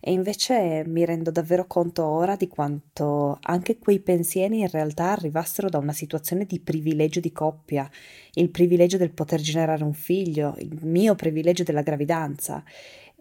E 0.00 0.12
invece 0.12 0.84
mi 0.86 1.02
rendo 1.06 1.30
davvero 1.30 1.66
conto 1.66 2.04
ora 2.04 2.36
di 2.36 2.46
quanto 2.46 3.38
anche 3.40 3.78
quei 3.78 4.00
pensieri 4.00 4.58
in 4.58 4.68
realtà 4.68 5.12
arrivassero 5.12 5.70
da 5.70 5.78
una 5.78 5.94
situazione 5.94 6.44
di 6.44 6.60
privilegio 6.60 7.20
di 7.20 7.32
coppia, 7.32 7.88
il 8.34 8.50
privilegio 8.50 8.98
del 8.98 9.12
poter 9.12 9.40
generare 9.40 9.82
un 9.82 9.94
figlio, 9.94 10.56
il 10.58 10.78
mio 10.82 11.14
privilegio 11.14 11.62
della 11.62 11.80
gravidanza. 11.80 12.62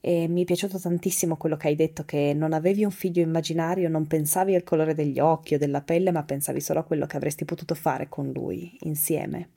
E 0.05 0.27
mi 0.27 0.41
è 0.41 0.43
piaciuto 0.43 0.77
tantissimo 0.77 1.37
quello 1.37 1.55
che 1.55 1.69
hai 1.69 1.75
detto, 1.75 2.03
che 2.03 2.33
non 2.35 2.51
avevi 2.51 2.83
un 2.83 2.91
figlio 2.91 3.21
immaginario, 3.21 3.87
non 3.87 4.05
pensavi 4.05 4.53
al 4.53 4.65
colore 4.65 4.93
degli 4.93 5.17
occhi 5.17 5.55
o 5.55 5.57
della 5.57 5.81
pelle, 5.81 6.11
ma 6.11 6.23
pensavi 6.23 6.59
solo 6.59 6.81
a 6.81 6.83
quello 6.83 7.05
che 7.05 7.15
avresti 7.15 7.45
potuto 7.45 7.73
fare 7.73 8.09
con 8.09 8.29
lui 8.29 8.75
insieme. 8.81 9.51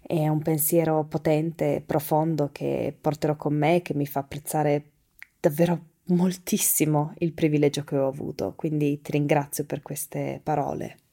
È 0.00 0.28
un 0.28 0.40
pensiero 0.40 1.04
potente, 1.04 1.82
profondo 1.84 2.50
che 2.52 2.96
porterò 2.98 3.34
con 3.34 3.54
me, 3.54 3.82
che 3.82 3.92
mi 3.92 4.06
fa 4.06 4.20
apprezzare 4.20 4.90
davvero 5.40 5.86
moltissimo 6.10 7.12
il 7.18 7.32
privilegio 7.32 7.82
che 7.82 7.96
ho 7.96 8.06
avuto, 8.06 8.52
quindi 8.54 9.00
ti 9.00 9.10
ringrazio 9.10 9.64
per 9.64 9.82
queste 9.82 10.40
parole. 10.44 11.07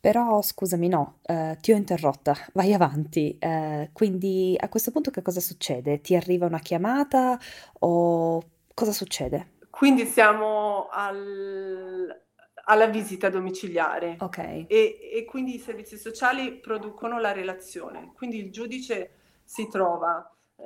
Però 0.00 0.40
scusami, 0.40 0.88
no, 0.88 1.18
eh, 1.26 1.58
ti 1.60 1.72
ho 1.72 1.76
interrotta, 1.76 2.34
vai 2.54 2.72
avanti. 2.72 3.36
Eh, 3.38 3.90
quindi 3.92 4.56
a 4.58 4.68
questo 4.70 4.90
punto 4.90 5.10
che 5.10 5.20
cosa 5.20 5.40
succede? 5.40 6.00
Ti 6.00 6.16
arriva 6.16 6.46
una 6.46 6.58
chiamata 6.58 7.38
o 7.80 8.42
cosa 8.72 8.92
succede? 8.92 9.58
Quindi 9.68 10.06
siamo 10.06 10.88
al- 10.90 12.18
alla 12.64 12.86
visita 12.86 13.28
domiciliare 13.28 14.16
Ok, 14.20 14.38
e, 14.38 14.66
e 14.68 15.24
quindi 15.26 15.56
i 15.56 15.58
servizi 15.58 15.98
sociali 15.98 16.58
producono 16.60 17.18
la 17.18 17.32
relazione. 17.32 18.12
Quindi 18.14 18.38
il 18.38 18.50
giudice 18.50 19.16
si 19.44 19.68
trova 19.68 20.34
eh, 20.56 20.64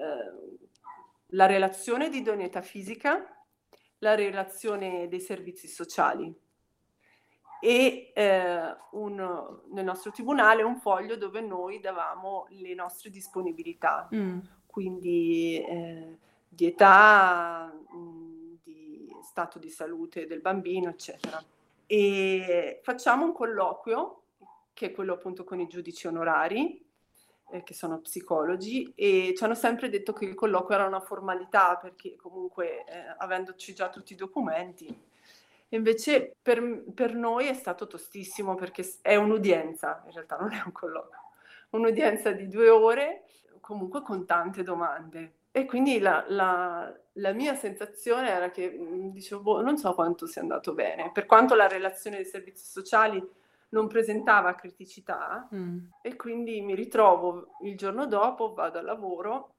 la 1.29 1.47
relazione 1.47 2.09
di 2.09 2.19
idoneità 2.19 2.63
fisica, 2.63 3.25
la 3.99 4.15
relazione 4.15 5.09
dei 5.09 5.21
servizi 5.21 5.67
sociali 5.67 6.33
e 7.65 8.13
eh, 8.13 8.77
un, 8.91 9.59
nel 9.71 9.85
nostro 9.85 10.11
tribunale 10.11 10.63
un 10.63 10.77
foglio 10.77 11.17
dove 11.17 11.41
noi 11.41 11.81
davamo 11.81 12.45
le 12.51 12.75
nostre 12.75 13.09
disponibilità, 13.09 14.07
mm. 14.15 14.39
quindi 14.67 15.65
eh, 15.67 16.19
di 16.47 16.67
età, 16.67 17.73
mh, 17.73 18.59
di 18.63 19.09
stato 19.23 19.59
di 19.59 19.71
salute 19.71 20.27
del 20.27 20.43
bambino, 20.43 20.91
eccetera. 20.91 21.43
E 21.87 22.81
facciamo 22.83 23.25
un 23.25 23.33
colloquio, 23.33 24.25
che 24.75 24.89
è 24.89 24.93
quello 24.93 25.15
appunto 25.15 25.45
con 25.45 25.59
i 25.59 25.67
giudici 25.67 26.07
onorari, 26.07 26.87
eh, 27.51 27.63
che 27.63 27.73
sono 27.73 28.01
psicologi, 28.01 28.93
e 28.95 29.33
ci 29.35 29.43
hanno 29.43 29.55
sempre 29.55 29.89
detto 29.89 30.13
che 30.13 30.27
il 30.27 30.35
colloquio 30.35 30.77
era 30.77 30.87
una 30.87 31.01
formalità, 31.01 31.79
perché 31.79 32.15
comunque 32.15 32.85
eh, 32.85 33.15
avendoci 33.17 33.73
già 33.73 33.89
tutti 33.89 34.13
i 34.13 34.17
documenti. 34.17 35.13
Invece 35.71 36.37
per, 36.41 36.85
per 36.95 37.15
noi 37.15 37.47
è 37.47 37.55
stato 37.55 37.87
tostissimo 37.87 38.55
perché 38.55 38.85
è 39.03 39.17
un'udienza, 39.17 40.03
in 40.07 40.13
realtà 40.13 40.37
non 40.37 40.53
è 40.53 40.63
un 40.65 40.73
colloquio, 40.73 41.19
un'udienza 41.71 42.31
di 42.31 42.49
due 42.49 42.69
ore, 42.69 43.25
comunque 43.61 44.03
con 44.03 44.27
tante 44.27 44.63
domande 44.63 45.33
e 45.51 45.67
quindi 45.67 46.01
la, 46.01 46.25
la, 46.29 46.93
la, 47.13 47.33
mia 47.33 47.55
sensazione 47.55 48.29
era 48.29 48.51
che 48.51 48.77
mm, 48.77 49.11
dicevo, 49.11 49.41
boh, 49.41 49.63
non 49.63 49.79
so 49.79 49.95
quanto 49.95 50.27
sia 50.27 50.43
andato 50.43 50.75
bene, 50.75 51.13
per 51.13 51.27
quanto 51.27 51.55
la 51.55 51.69
relazione 51.69 52.17
dei 52.17 52.25
servizi 52.25 52.67
sociali 52.67 53.25
non 53.69 53.87
presentava 53.87 54.57
criticità 54.57 55.49
mm. 55.55 55.79
e 56.03 56.17
quindi 56.17 56.61
mi 56.61 56.75
ritrovo 56.75 57.57
il 57.63 57.77
giorno 57.77 58.07
dopo, 58.07 58.53
vado 58.53 58.79
al 58.79 58.85
lavoro 58.85 59.54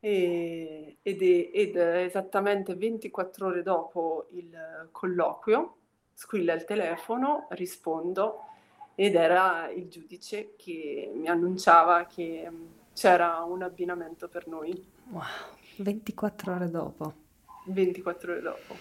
e, 0.00 0.96
ed, 1.02 1.22
è, 1.22 1.50
ed 1.52 1.76
esattamente 1.76 2.74
24 2.74 3.46
ore 3.46 3.62
dopo 3.62 4.26
il 4.30 4.88
colloquio 4.90 5.76
squilla 6.14 6.52
il 6.54 6.64
telefono, 6.64 7.46
rispondo 7.50 8.44
ed 8.94 9.14
era 9.14 9.70
il 9.70 9.88
giudice 9.88 10.54
che 10.56 11.10
mi 11.14 11.28
annunciava 11.28 12.04
che 12.04 12.46
mm, 12.50 12.66
c'era 12.92 13.42
un 13.44 13.62
abbinamento 13.62 14.28
per 14.28 14.46
noi. 14.46 14.86
Wow, 15.08 15.22
24 15.76 16.54
ore 16.54 16.70
dopo. 16.70 17.14
24 17.64 18.32
ore 18.32 18.40
dopo, 18.42 18.76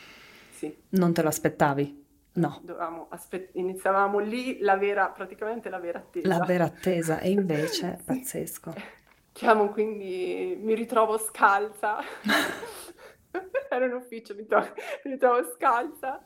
sì. 0.51 0.75
Non 0.89 1.13
te 1.13 1.21
lo 1.21 1.29
aspettavi? 1.29 2.07
No. 2.33 2.61
Aspe- 3.09 3.49
iniziavamo 3.53 4.19
lì 4.19 4.59
la 4.59 4.75
vera, 4.77 5.07
praticamente 5.07 5.69
la 5.69 5.79
vera 5.79 5.99
attesa. 5.99 6.27
La 6.27 6.45
vera 6.45 6.65
attesa, 6.65 7.19
e 7.19 7.29
invece 7.31 7.99
pazzesco. 8.03 8.73
Chiamo 9.31 9.69
quindi, 9.69 10.57
mi 10.59 10.75
ritrovo 10.75 11.17
scalza. 11.17 11.99
Era 13.69 13.85
in 13.85 13.93
ufficio, 13.93 14.33
mi, 14.35 14.45
trovo, 14.45 14.67
mi 15.03 15.11
ritrovo 15.11 15.43
scalza 15.55 16.25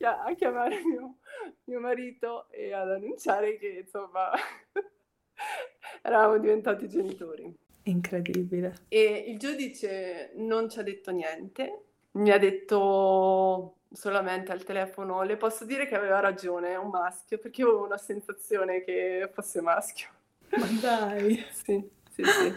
a 0.00 0.34
chiamare 0.34 0.82
mio, 0.82 1.18
mio 1.64 1.80
marito 1.80 2.48
e 2.50 2.72
ad 2.72 2.90
annunciare 2.90 3.58
che 3.58 3.82
insomma 3.84 4.30
eravamo 6.02 6.38
diventati 6.38 6.88
genitori. 6.88 7.54
Incredibile. 7.84 8.74
E 8.88 9.24
il 9.28 9.38
giudice 9.38 10.32
non 10.36 10.68
ci 10.68 10.78
ha 10.78 10.82
detto 10.82 11.10
niente, 11.10 11.84
mi 12.12 12.30
ha 12.30 12.38
detto 12.38 13.76
solamente 13.90 14.52
al 14.52 14.64
telefono, 14.64 15.22
le 15.22 15.36
posso 15.36 15.64
dire 15.64 15.86
che 15.86 15.96
aveva 15.96 16.20
ragione, 16.20 16.70
è 16.70 16.76
un 16.76 16.90
maschio, 16.90 17.38
perché 17.38 17.62
io 17.62 17.68
avevo 17.68 17.84
una 17.84 17.98
sensazione 17.98 18.82
che 18.84 19.30
fosse 19.32 19.60
maschio. 19.60 20.08
Ma 20.50 20.66
dai! 20.80 21.44
sì, 21.50 21.88
sì, 22.24 22.54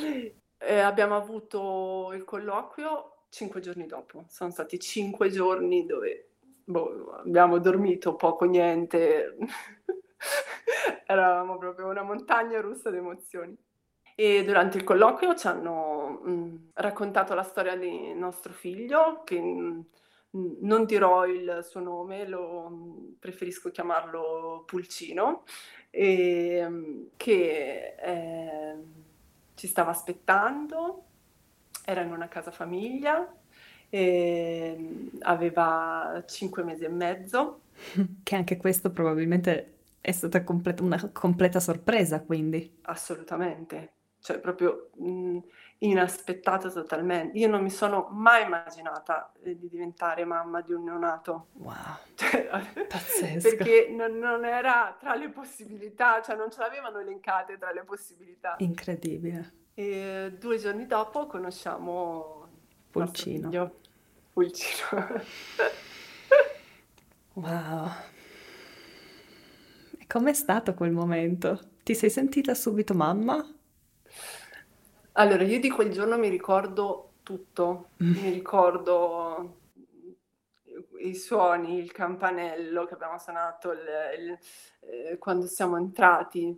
sì. 0.00 0.42
E 0.58 0.78
abbiamo 0.78 1.16
avuto 1.16 2.12
il 2.14 2.24
colloquio 2.24 3.26
cinque 3.28 3.60
giorni 3.60 3.86
dopo, 3.86 4.24
sono 4.28 4.50
stati 4.50 4.78
cinque 4.78 5.28
giorni 5.28 5.84
dove 5.84 6.34
boh, 6.64 7.12
abbiamo 7.24 7.58
dormito 7.58 8.14
poco, 8.16 8.44
niente, 8.44 9.36
eravamo 11.06 11.58
proprio 11.58 11.88
una 11.88 12.02
montagna 12.02 12.60
russa 12.60 12.90
di 12.90 12.96
emozioni. 12.96 13.56
E 14.16 14.44
durante 14.44 14.76
il 14.78 14.84
colloquio 14.84 15.34
ci 15.34 15.48
hanno 15.48 16.20
mh, 16.22 16.30
mm, 16.30 16.56
raccontato 16.74 17.34
la 17.34 17.42
storia 17.42 17.76
di 17.76 18.14
nostro 18.14 18.52
figlio, 18.52 19.22
che 19.24 19.40
mh, 19.40 19.86
mm, 20.36 20.52
non 20.60 20.84
dirò 20.84 21.26
il 21.26 21.60
suo 21.68 21.80
nome, 21.80 22.26
lo, 22.28 22.68
mm, 22.70 23.12
preferisco 23.18 23.70
chiamarlo 23.70 24.62
Pulcino, 24.66 25.42
e, 25.94 27.08
che 27.16 27.94
eh, 27.98 28.74
ci 29.54 29.66
stava 29.66 29.90
aspettando, 29.90 31.04
era 31.84 32.00
in 32.02 32.10
una 32.10 32.28
casa 32.28 32.50
famiglia, 32.50 33.32
aveva 35.20 36.22
cinque 36.26 36.64
mesi 36.64 36.84
e 36.84 36.88
mezzo. 36.88 37.60
Che 38.22 38.34
anche 38.36 38.56
questo 38.56 38.90
probabilmente 38.90 39.72
è 40.00 40.12
stata 40.12 40.42
completa, 40.42 40.82
una 40.82 41.10
completa 41.12 41.60
sorpresa, 41.60 42.20
quindi. 42.20 42.78
Assolutamente 42.82 43.94
cioè 44.24 44.38
proprio 44.38 44.88
mh, 44.96 45.38
inaspettato 45.88 46.70
totalmente. 46.70 47.38
Io 47.38 47.48
non 47.48 47.62
mi 47.62 47.70
sono 47.70 48.08
mai 48.10 48.44
immaginata 48.44 49.32
eh, 49.42 49.58
di 49.58 49.68
diventare 49.68 50.24
mamma 50.24 50.60
di 50.60 50.72
un 50.72 50.84
neonato. 50.84 51.48
Wow, 51.54 51.74
cioè, 52.14 52.48
pazzesco. 52.88 53.56
Perché 53.56 53.88
non, 53.90 54.18
non, 54.18 54.44
era 54.44 54.96
tra 54.98 55.14
le 55.14 55.28
possibilità, 55.30 56.20
cioè 56.22 56.36
non 56.36 56.50
ce 56.50 56.60
l'avevano 56.60 56.98
elencate 56.98 57.58
tra 57.58 57.72
le 57.72 57.82
possibilità. 57.84 58.56
Incredibile. 58.58 59.62
E 59.74 60.36
due 60.38 60.58
giorni 60.58 60.86
dopo 60.86 61.26
conosciamo 61.26 62.48
Pulcino. 62.90 63.72
Pulcino. 64.32 65.22
wow. 67.34 67.88
E 69.98 70.06
com'è 70.06 70.32
stato 70.32 70.74
quel 70.74 70.92
momento? 70.92 71.60
Ti 71.82 71.94
sei 71.94 72.08
sentita 72.08 72.54
subito 72.54 72.94
mamma? 72.94 73.44
Allora, 75.16 75.44
io 75.44 75.60
di 75.60 75.70
quel 75.70 75.92
giorno 75.92 76.18
mi 76.18 76.28
ricordo 76.28 77.12
tutto, 77.22 77.90
mm. 78.02 78.12
mi 78.14 78.30
ricordo 78.30 79.60
i 80.98 81.14
suoni, 81.14 81.78
il 81.78 81.92
campanello 81.92 82.84
che 82.84 82.94
abbiamo 82.94 83.18
suonato, 83.18 83.70
il, 83.70 83.78
il, 84.18 84.38
eh, 84.80 85.18
quando 85.18 85.46
siamo 85.46 85.76
entrati, 85.76 86.56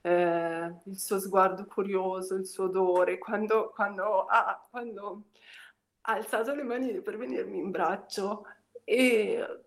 eh, 0.00 0.74
il 0.84 0.98
suo 0.98 1.20
sguardo 1.20 1.66
curioso, 1.66 2.34
il 2.34 2.46
suo 2.46 2.64
odore, 2.64 3.18
quando, 3.18 3.70
quando, 3.74 4.24
ah, 4.24 4.66
quando 4.70 5.24
ha 6.02 6.12
alzato 6.14 6.54
le 6.54 6.62
mani 6.62 7.02
per 7.02 7.18
venirmi 7.18 7.58
in 7.58 7.70
braccio 7.70 8.46
e 8.84 9.64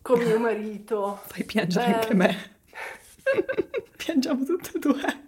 con 0.00 0.20
mio 0.20 0.38
marito. 0.38 1.22
Fai 1.26 1.44
piangere 1.44 1.86
eh, 1.86 1.92
anche 1.94 2.14
me. 2.14 2.58
Piangiamo 3.96 4.44
tutte 4.44 4.76
e 4.76 4.78
due. 4.78 5.24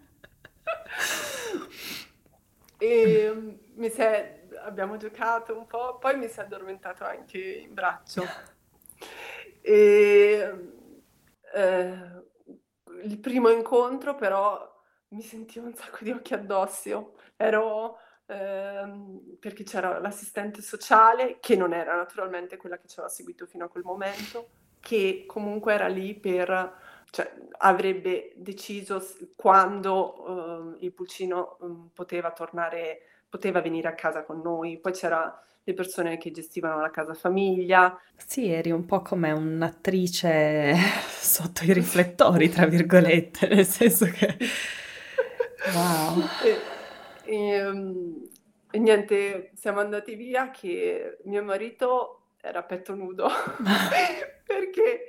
E 2.79 3.33
mm, 3.33 3.49
mi 3.75 3.91
si 3.91 4.01
è, 4.01 4.47
abbiamo 4.65 4.97
giocato 4.97 5.57
un 5.57 5.67
po', 5.67 5.99
poi 5.99 6.17
mi 6.17 6.29
si 6.29 6.39
è 6.39 6.43
addormentato 6.43 7.05
anche 7.05 7.39
in 7.39 7.75
braccio. 7.75 8.25
E, 9.61 10.73
eh, 11.55 12.27
il 13.03 13.19
primo 13.19 13.51
incontro 13.51 14.15
però 14.15 14.77
mi 15.09 15.23
sentivo 15.23 15.67
un 15.67 15.75
sacco 15.75 15.99
di 16.03 16.11
occhi 16.11 16.35
addosso, 16.35 17.17
ero 17.37 17.99
ehm, 18.27 19.37
perché 19.39 19.65
c'era 19.65 19.99
l'assistente 19.99 20.63
sociale 20.63 21.39
che 21.41 21.57
non 21.57 21.73
era 21.73 21.97
naturalmente 21.97 22.57
quella 22.57 22.79
che 22.79 22.87
ci 22.87 22.99
aveva 22.99 23.13
seguito 23.13 23.47
fino 23.47 23.65
a 23.65 23.69
quel 23.69 23.85
momento, 23.85 24.51
che 24.81 25.25
comunque 25.27 25.75
era 25.75 25.89
lì 25.89 26.15
per 26.15 26.77
cioè, 27.11 27.33
avrebbe 27.59 28.33
deciso 28.37 29.03
quando 29.35 30.77
uh, 30.77 30.77
il 30.81 30.93
pulcino 30.93 31.57
um, 31.61 31.91
poteva 31.93 32.33
tornare, 32.33 33.01
poteva 33.29 33.61
venire 33.61 33.89
a 33.89 33.95
casa 33.95 34.25
con 34.25 34.41
noi. 34.41 34.79
Poi 34.79 34.93
c'era 34.93 35.43
le 35.65 35.75
persone 35.75 36.17
che 36.17 36.31
gestivano 36.31 36.81
la 36.81 36.91
casa 36.91 37.15
famiglia. 37.15 37.99
Sì, 38.17 38.51
eri 38.51 38.71
un 38.71 38.87
po' 38.87 39.03
come 39.03 39.33
un'attrice 39.33 40.75
sotto 41.07 41.65
i 41.65 41.73
riflettori, 41.73 42.49
tra 42.49 42.67
virgolette, 42.67 43.49
nel 43.49 43.67
senso 43.67 44.07
che... 44.07 44.37
Wow. 45.75 46.23
e, 46.45 47.35
e, 47.35 47.67
um, 47.67 48.29
e 48.71 48.79
niente, 48.79 49.51
siamo 49.55 49.81
andati 49.81 50.15
via 50.15 50.51
che 50.51 51.19
mio 51.25 51.43
marito 51.43 52.18
era 52.41 52.63
petto 52.63 52.95
nudo 52.95 53.29
perché 54.47 55.07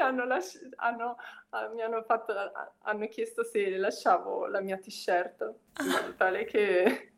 hanno, 0.00 0.24
lasci- 0.24 0.68
hanno, 0.76 1.16
uh, 1.50 1.74
mi 1.74 1.82
hanno, 1.82 2.02
fatto, 2.02 2.32
uh, 2.32 2.70
hanno 2.82 3.08
chiesto 3.08 3.44
se 3.44 3.76
lasciavo 3.76 4.46
la 4.46 4.60
mia 4.60 4.78
t-shirt 4.78 5.54
in 5.80 5.86
modo 5.86 6.14
tale 6.14 6.44
che 6.44 7.12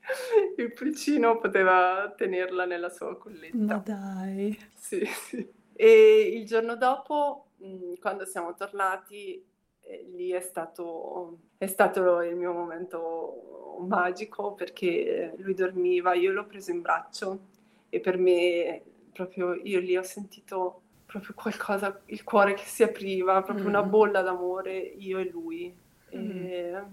il 0.56 0.72
pulcino 0.72 1.38
poteva 1.38 2.12
tenerla 2.16 2.64
nella 2.64 2.90
sua 2.90 3.16
colletta. 3.16 3.56
Ma 3.56 3.82
dai! 3.84 4.58
Sì, 4.74 5.04
sì. 5.06 5.54
E 5.74 6.30
il 6.34 6.46
giorno 6.46 6.76
dopo, 6.76 7.48
mh, 7.56 7.94
quando 8.00 8.24
siamo 8.24 8.54
tornati, 8.54 9.44
eh, 9.80 10.06
lì 10.14 10.30
è 10.30 10.40
stato, 10.40 11.38
è 11.58 11.66
stato 11.66 12.20
il 12.22 12.36
mio 12.36 12.52
momento 12.52 13.76
magico 13.80 14.54
perché 14.54 15.34
lui 15.38 15.54
dormiva, 15.54 16.14
io 16.14 16.32
l'ho 16.32 16.46
preso 16.46 16.70
in 16.70 16.80
braccio 16.80 17.40
e 17.88 18.00
per 18.00 18.16
me 18.16 18.82
proprio 19.16 19.54
io 19.54 19.80
lì 19.80 19.96
ho 19.96 20.02
sentito 20.02 20.82
proprio 21.06 21.32
qualcosa, 21.34 22.02
il 22.06 22.22
cuore 22.22 22.54
che 22.54 22.64
si 22.66 22.82
apriva, 22.82 23.42
proprio 23.42 23.64
mm. 23.64 23.68
una 23.68 23.82
bolla 23.82 24.20
d'amore, 24.20 24.76
io 24.76 25.18
e 25.18 25.30
lui. 25.30 25.74
Mm. 26.14 26.46
E, 26.46 26.84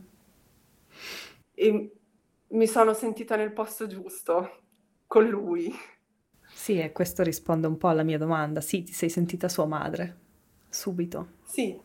e 1.55 1.91
mi 2.47 2.67
sono 2.67 2.93
sentita 2.93 3.36
nel 3.36 3.51
posto 3.51 3.88
giusto 3.88 4.59
con 5.07 5.27
lui. 5.27 5.73
Sì, 6.53 6.79
e 6.79 6.91
questo 6.91 7.23
risponde 7.23 7.67
un 7.67 7.77
po' 7.77 7.89
alla 7.89 8.03
mia 8.03 8.17
domanda. 8.17 8.62
Sì, 8.62 8.83
ti 8.83 8.93
sei 8.93 9.09
sentita 9.09 9.49
sua 9.49 9.65
madre? 9.65 10.17
Subito? 10.69 11.27
Sì. 11.43 11.77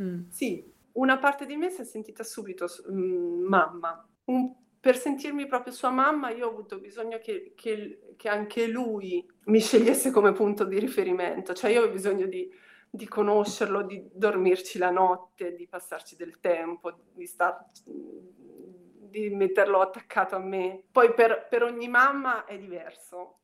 Mm. 0.00 0.22
Sì, 0.30 0.64
una 0.92 1.18
parte 1.18 1.46
di 1.46 1.56
me 1.56 1.70
si 1.70 1.82
è 1.82 1.84
sentita 1.84 2.24
subito 2.24 2.66
mm, 2.90 3.44
mamma. 3.44 4.06
Un, 4.24 4.52
per 4.82 4.98
sentirmi 4.98 5.46
proprio 5.46 5.72
sua 5.72 5.90
mamma, 5.90 6.30
io 6.30 6.48
ho 6.48 6.50
avuto 6.50 6.80
bisogno 6.80 7.18
che, 7.18 7.52
che, 7.54 8.14
che, 8.16 8.28
anche 8.28 8.66
lui 8.66 9.24
mi 9.44 9.60
scegliesse 9.60 10.10
come 10.10 10.32
punto 10.32 10.64
di 10.64 10.80
riferimento. 10.80 11.54
Cioè, 11.54 11.70
io 11.70 11.78
avevo 11.78 11.92
bisogno 11.92 12.26
di, 12.26 12.52
di 12.90 13.06
conoscerlo, 13.06 13.82
di 13.82 14.04
dormirci 14.12 14.78
la 14.78 14.90
notte, 14.90 15.54
di 15.54 15.68
passarci 15.68 16.16
del 16.16 16.40
tempo, 16.40 16.98
di 17.14 17.26
star 17.26 17.64
di 17.84 19.30
metterlo 19.30 19.78
attaccato 19.78 20.34
a 20.34 20.40
me. 20.40 20.82
Poi 20.90 21.14
per, 21.14 21.46
per 21.48 21.62
ogni 21.62 21.86
mamma 21.86 22.44
è 22.44 22.58
diverso. 22.58 23.36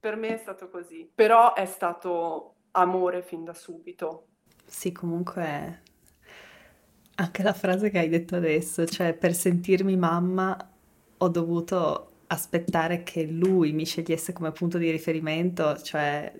Per 0.00 0.16
me 0.16 0.34
è 0.34 0.36
stato 0.36 0.68
così, 0.68 1.08
però 1.14 1.54
è 1.54 1.64
stato 1.64 2.54
amore 2.72 3.22
fin 3.22 3.44
da 3.44 3.54
subito. 3.54 4.30
Sì, 4.66 4.90
comunque 4.90 5.82
anche 7.14 7.42
la 7.44 7.52
frase 7.52 7.88
che 7.90 8.00
hai 8.00 8.08
detto 8.08 8.34
adesso, 8.34 8.84
cioè 8.84 9.14
per 9.14 9.32
sentirmi 9.32 9.96
mamma 9.96 10.56
ho 11.22 11.28
dovuto 11.28 12.10
aspettare 12.26 13.04
che 13.04 13.22
lui 13.24 13.72
mi 13.72 13.84
scegliesse 13.84 14.32
come 14.32 14.50
punto 14.50 14.76
di 14.76 14.90
riferimento, 14.90 15.80
cioè 15.80 16.32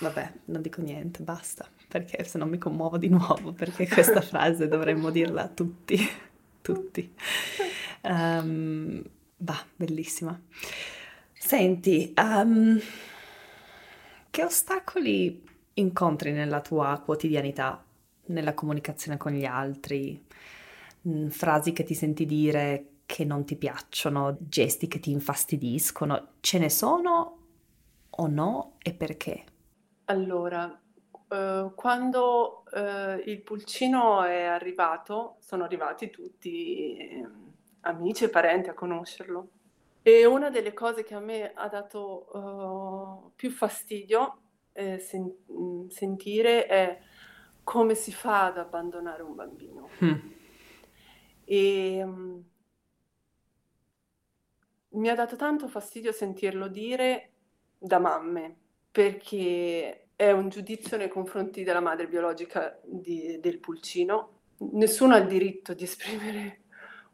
vabbè, 0.00 0.32
non 0.46 0.62
dico 0.62 0.80
niente, 0.80 1.22
basta, 1.22 1.68
perché 1.86 2.24
se 2.24 2.38
no 2.38 2.46
mi 2.46 2.56
commuovo 2.56 2.96
di 2.96 3.08
nuovo, 3.08 3.52
perché 3.52 3.86
questa 3.86 4.22
frase 4.22 4.68
dovremmo 4.68 5.10
dirla 5.10 5.42
a 5.42 5.48
tutti, 5.48 5.98
tutti. 6.62 7.12
Um, 8.02 9.02
bah, 9.36 9.66
bellissima. 9.76 10.40
Senti, 11.34 12.14
um, 12.16 12.80
che 14.30 14.44
ostacoli 14.44 15.44
incontri 15.74 16.32
nella 16.32 16.62
tua 16.62 17.02
quotidianità, 17.04 17.84
nella 18.26 18.54
comunicazione 18.54 19.18
con 19.18 19.32
gli 19.32 19.44
altri? 19.44 20.24
Mm, 21.06 21.28
frasi 21.28 21.72
che 21.72 21.82
ti 21.82 21.94
senti 21.94 22.24
dire 22.24 22.89
che 23.10 23.24
non 23.24 23.44
ti 23.44 23.56
piacciono, 23.56 24.36
gesti 24.38 24.86
che 24.86 25.00
ti 25.00 25.10
infastidiscono, 25.10 26.34
ce 26.38 26.58
ne 26.60 26.70
sono 26.70 27.38
o 28.08 28.26
no 28.28 28.76
e 28.80 28.94
perché? 28.94 29.44
Allora, 30.04 30.80
Uh, 31.30 31.72
quando 31.76 32.64
uh, 32.72 33.22
il 33.24 33.40
pulcino 33.42 34.24
è 34.24 34.42
arrivato, 34.42 35.36
sono 35.38 35.62
arrivati 35.62 36.10
tutti 36.10 36.96
eh, 36.96 37.24
amici 37.82 38.24
e 38.24 38.30
parenti 38.30 38.68
a 38.68 38.74
conoscerlo. 38.74 39.48
E 40.02 40.26
una 40.26 40.50
delle 40.50 40.74
cose 40.74 41.04
che 41.04 41.14
a 41.14 41.20
me 41.20 41.52
ha 41.54 41.68
dato 41.68 42.36
uh, 42.36 43.32
più 43.36 43.52
fastidio 43.52 44.38
eh, 44.72 44.98
sen- 44.98 45.32
mm, 45.52 45.86
sentire 45.86 46.66
è 46.66 46.98
come 47.62 47.94
si 47.94 48.10
fa 48.10 48.46
ad 48.46 48.58
abbandonare 48.58 49.22
un 49.22 49.34
bambino. 49.36 49.88
Mm. 50.04 50.18
E 51.44 52.02
um, 52.02 52.44
mi 54.90 55.08
ha 55.08 55.14
dato 55.14 55.36
tanto 55.36 55.68
fastidio 55.68 56.12
sentirlo 56.12 56.68
dire 56.68 57.30
da 57.78 57.98
mamme, 57.98 58.56
perché 58.90 60.08
è 60.16 60.30
un 60.32 60.48
giudizio 60.48 60.96
nei 60.96 61.08
confronti 61.08 61.62
della 61.62 61.80
madre 61.80 62.08
biologica 62.08 62.78
di, 62.84 63.38
del 63.40 63.58
pulcino. 63.58 64.40
Nessuno 64.72 65.14
ha 65.14 65.18
il 65.18 65.26
diritto 65.26 65.72
di 65.72 65.84
esprimere 65.84 66.60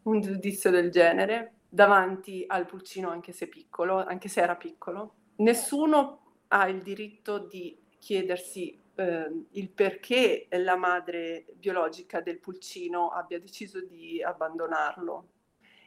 un 0.02 0.20
giudizio 0.20 0.70
del 0.70 0.90
genere 0.90 1.52
davanti 1.68 2.44
al 2.46 2.66
pulcino 2.66 3.10
anche 3.10 3.32
se 3.32 3.48
piccolo, 3.48 4.04
anche 4.04 4.28
se 4.28 4.40
era 4.40 4.56
piccolo. 4.56 5.14
Nessuno 5.36 6.42
ha 6.48 6.66
il 6.68 6.82
diritto 6.82 7.38
di 7.38 7.78
chiedersi 7.98 8.80
eh, 8.94 9.44
il 9.50 9.70
perché 9.70 10.48
la 10.50 10.76
madre 10.76 11.46
biologica 11.54 12.20
del 12.20 12.38
pulcino 12.38 13.10
abbia 13.10 13.38
deciso 13.38 13.80
di 13.84 14.22
abbandonarlo. 14.22 15.28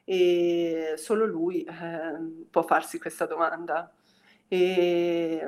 E 0.10 0.94
solo 0.98 1.28
lui 1.28 1.64
eh, 1.64 2.48
può 2.50 2.64
farsi 2.64 2.98
questa 2.98 3.28
domanda. 3.28 3.94
E, 4.48 5.48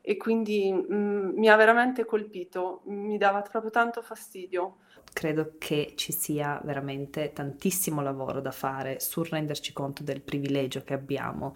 e 0.00 0.16
quindi 0.16 0.72
mh, 0.72 0.94
mm, 0.94 1.38
mi 1.38 1.48
ha 1.48 1.56
veramente 1.56 2.06
colpito, 2.06 2.80
mi 2.86 3.18
dava 3.18 3.42
proprio 3.42 3.70
tanto 3.70 4.00
fastidio 4.00 4.78
credo 5.12 5.54
che 5.58 5.92
ci 5.96 6.12
sia 6.12 6.60
veramente 6.64 7.32
tantissimo 7.32 8.02
lavoro 8.02 8.40
da 8.40 8.50
fare 8.50 8.98
sul 9.00 9.26
renderci 9.26 9.72
conto 9.72 10.02
del 10.02 10.20
privilegio 10.20 10.82
che 10.82 10.92
abbiamo 10.92 11.54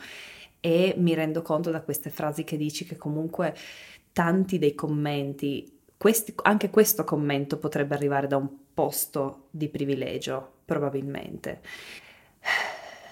e 0.60 0.94
mi 0.96 1.14
rendo 1.14 1.42
conto 1.42 1.70
da 1.70 1.82
queste 1.82 2.10
frasi 2.10 2.44
che 2.44 2.56
dici 2.56 2.84
che 2.84 2.96
comunque 2.96 3.54
tanti 4.12 4.58
dei 4.58 4.74
commenti, 4.74 5.77
questi, 5.98 6.32
anche 6.42 6.70
questo 6.70 7.02
commento 7.02 7.58
potrebbe 7.58 7.94
arrivare 7.94 8.28
da 8.28 8.36
un 8.36 8.48
posto 8.72 9.48
di 9.50 9.68
privilegio, 9.68 10.60
probabilmente. 10.64 11.60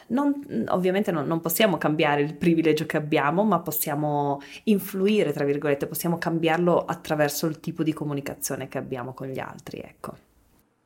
Non, 0.09 0.64
ovviamente 0.68 1.11
non, 1.11 1.27
non, 1.27 1.40
possiamo 1.40 1.79
cambiare 1.79 2.22
il 2.22 2.35
privilegio 2.35 2.87
che 2.87 2.96
abbiamo, 2.96 3.42
ma 3.42 3.59
possiamo 3.59 4.40
influire, 4.64 5.33
tra 5.33 5.44
virgolette, 5.44 5.88
possiamo 5.88 6.16
cambiarlo 6.16 6.85
attraverso 6.85 7.46
il 7.46 7.59
tipo 7.59 7.83
di 7.83 7.92
comunicazione 7.92 8.68
che 8.68 8.79
abbiamo 8.79 9.14
con 9.14 9.27
gli 9.27 9.40
altri, 9.40 9.81
ecco. 9.81 10.16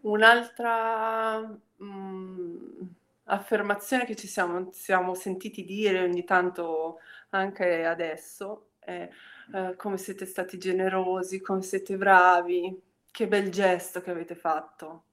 Un'altra 0.00 1.38
mh, 1.40 1.84
mm, 1.84 2.56
affermazione 3.24 4.06
che 4.06 4.16
ci 4.16 4.26
siamo, 4.26 4.70
siamo, 4.72 5.14
sentiti 5.14 5.66
dire 5.66 6.02
ogni 6.02 6.24
tanto 6.24 7.00
anche 7.30 7.84
adesso 7.84 8.70
è 8.78 9.06
eh, 9.52 9.74
come 9.76 9.98
siete 9.98 10.26
stati 10.26 10.58
generosi, 10.58 11.40
come 11.40 11.62
siete 11.62 11.96
bravi, 11.96 12.80
che 13.10 13.28
bel 13.28 13.50
gesto 13.50 14.00
che 14.00 14.10
avete 14.10 14.34
fatto. 14.34 15.04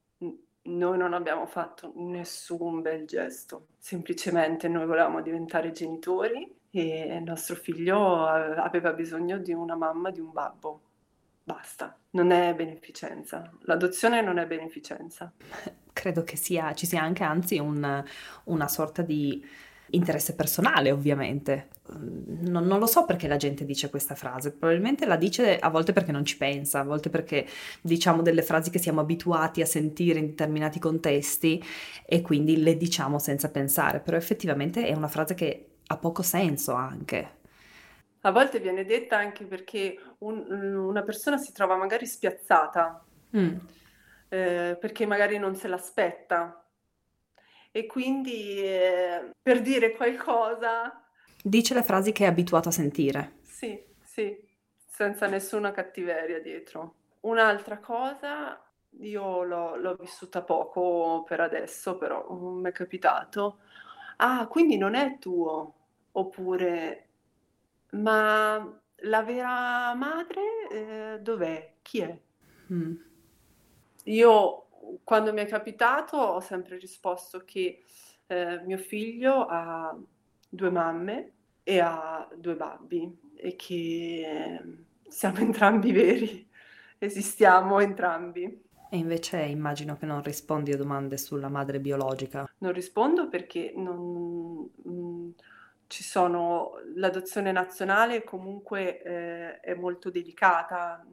Noi 0.68 0.98
non 0.98 1.14
abbiamo 1.14 1.46
fatto 1.46 1.94
nessun 1.96 2.82
bel 2.82 3.06
gesto, 3.06 3.68
semplicemente 3.78 4.68
noi 4.68 4.86
volevamo 4.86 5.22
diventare 5.22 5.72
genitori 5.72 6.54
e 6.70 7.16
il 7.16 7.24
nostro 7.24 7.56
figlio 7.56 8.26
aveva 8.26 8.92
bisogno 8.92 9.38
di 9.38 9.54
una 9.54 9.76
mamma, 9.76 10.12
di 10.12 10.20
un 10.20 10.32
babbo. 10.32 10.82
Basta, 11.44 11.98
non 12.12 12.32
è 12.32 12.54
beneficenza. 12.54 13.50
L'adozione 13.62 14.22
non 14.22 14.38
è 14.38 14.46
beneficenza. 14.46 15.32
Credo 15.94 16.24
che 16.24 16.36
sia, 16.36 16.74
ci 16.74 16.86
sia 16.86 17.02
anche 17.02 17.24
anzi 17.24 17.58
un, 17.58 18.04
una 18.44 18.68
sorta 18.68 19.02
di 19.02 19.42
interesse 19.92 20.36
personale, 20.36 20.92
ovviamente. 20.92 21.70
Non, 21.90 22.66
non, 22.66 22.80
lo 22.80 22.86
so 22.86 23.06
perché 23.06 23.28
la 23.28 23.38
gente 23.38 23.64
dice 23.64 23.90
questa 23.90 24.16
frase, 24.16 24.52
probabilmente 24.52 25.06
la 25.06 25.16
dice 25.16 25.58
a 25.58 25.70
volte 25.70 25.94
perché 25.94 26.12
non 26.12 26.26
ci 26.26 26.38
pensa, 26.38 26.80
a 26.80 26.84
volte 26.84 27.10
perché 27.10 27.48
diciamo 27.82 28.22
delle 28.22 28.42
frasi 28.42 28.70
che 28.70 28.80
siamo 28.80 29.00
abituati 29.00 29.62
a 29.62 29.66
sentire 29.66 30.20
in 30.20 30.28
determinati 30.28 30.80
contesti 30.80 31.64
e 32.06 32.22
quindi 32.22 32.62
le 32.62 32.76
diciamo 32.76 33.20
senza 33.20 33.50
pensare, 33.50 34.00
però 34.00 34.18
effettivamente 34.18 34.86
è 34.86 34.94
una 34.94 35.08
frase 35.08 35.34
che 35.34 35.68
ha 35.88 35.98
poco 35.98 36.22
senso 36.22 36.74
anche. 36.74 37.36
A 38.22 38.32
volte 38.32 38.60
viene 38.60 38.84
detta 38.84 39.18
anche 39.18 39.46
perché 39.46 39.98
un, 40.20 40.46
una 40.52 41.04
persona 41.04 41.38
si 41.38 41.54
trova 41.54 41.78
magari 41.78 42.06
spiazzata, 42.06 43.06
mm. 43.38 43.56
eh, 44.28 44.78
perché 44.78 45.06
magari 45.06 45.38
non 45.38 45.56
se 45.56 45.70
l'aspetta. 45.70 46.67
E 47.78 47.86
quindi 47.86 48.58
eh, 48.60 49.30
per 49.40 49.62
dire 49.62 49.92
qualcosa... 49.92 51.00
Dice 51.44 51.76
le 51.76 51.84
frasi 51.84 52.12
che 52.12 52.24
è 52.24 52.28
abituato 52.28 52.70
a 52.70 52.72
sentire. 52.72 53.36
Sì, 53.44 53.80
sì, 54.02 54.36
senza 54.84 55.28
nessuna 55.28 55.70
cattiveria 55.70 56.42
dietro. 56.42 56.96
Un'altra 57.20 57.78
cosa, 57.78 58.60
io 59.02 59.44
l'ho, 59.44 59.76
l'ho 59.76 59.96
vissuta 60.00 60.42
poco 60.42 61.24
per 61.28 61.40
adesso, 61.40 61.98
però 61.98 62.28
mi 62.32 62.68
è 62.68 62.72
capitato. 62.72 63.60
Ah, 64.16 64.48
quindi 64.48 64.78
non 64.78 64.96
è 64.96 65.20
tuo, 65.20 65.74
oppure 66.14 67.10
ma 67.92 68.82
la 69.02 69.22
vera 69.22 69.94
madre, 69.94 70.42
ehm, 70.72 71.18
dov'è? 71.18 71.74
Chi 71.84 72.00
è? 72.00 72.20
Mh. 72.70 72.94
Io 74.06 74.67
quando 75.04 75.34
mi 75.34 75.42
è 75.42 75.46
capitato 75.46 76.18
ho 76.18 76.40
sempre 76.40 76.78
risposto 76.78 77.44
che, 77.46 77.84
ehm, 78.28 78.66
mio 78.66 78.78
figlio 78.78 79.46
ha 79.46 79.98
2 80.50 80.70
mamme 80.70 81.32
e 81.64 81.80
ha 81.80 82.28
2 82.36 82.56
babbi 82.56 83.18
e 83.36 83.56
che 83.56 84.62
siamo 85.08 85.40
entrambi 85.40 85.92
veri, 85.92 86.50
esistiamo 86.98 87.80
entrambi. 87.80 88.66
E 88.90 88.98
invece 88.98 89.42
immagino 89.42 89.98
che 89.98 90.06
non 90.06 90.24
rispondi 90.24 90.72
a 90.72 90.78
domande 90.78 91.18
sulla 91.18 91.50
madre 91.50 91.80
biologica. 91.80 92.50
Non 92.60 92.72
rispondo 92.72 93.28
perché 93.28 93.74
non 93.76 94.70
mhmm 94.84 95.34
ci 95.88 96.04
sono 96.04 96.74
l'adozione 96.96 97.52
nazionale 97.52 98.24
comunque 98.24 99.02
eh, 99.02 99.60
è 99.62 99.74
molto 99.74 100.10
delicata 100.10 101.06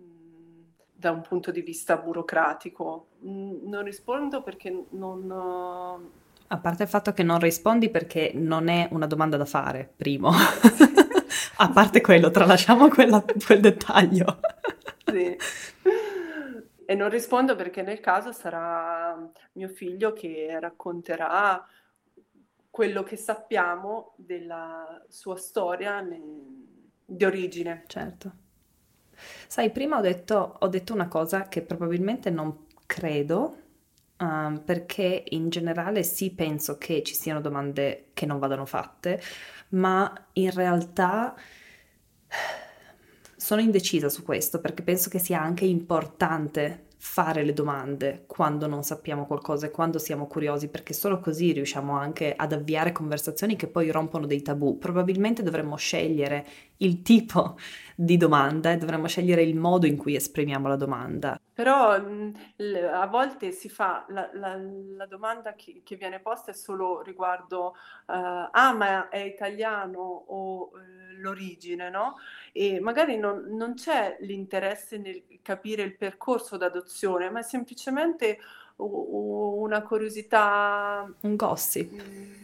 da 0.94 1.10
un 1.10 1.20
punto 1.22 1.50
di 1.50 1.60
vista 1.60 1.96
burocratico. 1.96 3.08
Mh, 3.20 3.68
non 3.68 3.82
rispondo 3.82 4.42
perché 4.42 4.86
non... 4.90 6.12
A 6.46 6.58
parte 6.58 6.84
il 6.84 6.88
fatto 6.88 7.12
che 7.12 7.22
non 7.22 7.40
rispondi 7.40 7.90
perché 7.90 8.32
non 8.34 8.68
è 8.68 8.88
una 8.92 9.06
domanda 9.06 9.36
da 9.36 9.44
fare, 9.44 9.92
primo. 9.96 10.30
A 11.56 11.68
parte 11.70 12.00
quello, 12.00 12.30
tralasciamo 12.30 12.88
quella, 12.88 13.24
quel 13.46 13.60
dettaglio. 13.60 14.40
sì. 15.04 15.36
E 16.86 16.94
non 16.94 17.08
rispondo 17.08 17.56
perché 17.56 17.82
nel 17.82 18.00
caso 18.00 18.30
sarà 18.32 19.16
mio 19.52 19.68
figlio 19.68 20.12
che 20.12 20.58
racconterà 20.60 21.66
quello 22.70 23.02
che 23.02 23.16
sappiamo 23.16 24.14
della 24.16 25.02
sua 25.08 25.36
storia 25.36 26.06
di 27.06 27.24
origine. 27.24 27.84
Certo. 27.86 28.32
Sai, 29.46 29.70
prima 29.70 29.98
ho 29.98 30.00
detto, 30.00 30.56
ho 30.58 30.68
detto 30.68 30.92
una 30.92 31.08
cosa 31.08 31.48
che 31.48 31.62
probabilmente 31.62 32.30
non 32.30 32.66
credo, 32.86 33.56
um, 34.18 34.62
perché 34.64 35.24
in 35.30 35.48
generale 35.48 36.02
sì 36.02 36.32
penso 36.32 36.78
che 36.78 37.02
ci 37.02 37.14
siano 37.14 37.40
domande 37.40 38.10
che 38.14 38.26
non 38.26 38.38
vadano 38.38 38.66
fatte, 38.66 39.20
ma 39.70 40.12
in 40.34 40.50
realtà 40.50 41.34
sono 43.36 43.60
indecisa 43.60 44.08
su 44.08 44.22
questo 44.22 44.60
perché 44.60 44.82
penso 44.82 45.10
che 45.10 45.18
sia 45.18 45.40
anche 45.40 45.64
importante 45.66 46.86
fare 47.06 47.44
le 47.44 47.52
domande 47.52 48.24
quando 48.26 48.66
non 48.66 48.82
sappiamo 48.82 49.26
qualcosa 49.26 49.66
e 49.66 49.70
quando 49.70 49.98
siamo 49.98 50.26
curiosi, 50.26 50.68
perché 50.68 50.94
solo 50.94 51.20
così 51.20 51.52
riusciamo 51.52 51.92
anche 51.92 52.32
ad 52.34 52.54
avviare 52.54 52.92
conversazioni 52.92 53.56
che 53.56 53.66
poi 53.66 53.90
rompono 53.90 54.24
dei 54.26 54.40
tabù. 54.40 54.78
Probabilmente 54.78 55.42
dovremmo 55.42 55.76
scegliere 55.76 56.46
il 56.78 57.02
tipo 57.02 57.56
di 57.94 58.16
domanda 58.16 58.72
e 58.72 58.76
dovremmo 58.76 59.06
scegliere 59.06 59.42
il 59.42 59.56
modo 59.56 59.86
in 59.86 59.96
cui 59.96 60.14
esprimiamo 60.14 60.66
la 60.68 60.76
domanda. 60.76 61.40
Però 61.52 61.90
a 61.90 63.06
volte 63.06 63.52
si 63.52 63.68
fa 63.68 64.04
la, 64.08 64.28
la, 64.32 64.56
la 64.56 65.06
domanda 65.06 65.54
che, 65.54 65.82
che, 65.84 65.96
viene 65.96 66.18
posta 66.18 66.50
è 66.50 66.54
solo 66.54 67.02
riguardo 67.02 67.76
uh, 68.06 68.48
ah 68.50 68.74
ma 68.76 69.08
è 69.08 69.18
italiano 69.18 70.00
o 70.00 70.70
uh, 70.72 70.78
l'origine, 71.20 71.90
no? 71.90 72.16
E 72.52 72.80
magari 72.80 73.16
non, 73.16 73.44
non 73.50 73.74
c'è 73.74 74.16
l'interesse 74.20 74.98
nel 74.98 75.22
capire 75.42 75.82
il 75.82 75.96
percorso 75.96 76.56
d'adozione, 76.56 77.30
ma 77.30 77.40
è 77.40 77.44
semplicemente 77.44 78.38
una 78.76 79.82
curiosità. 79.82 81.08
Un 81.20 81.36
gossip. 81.36 81.92
Mm, 81.92 82.43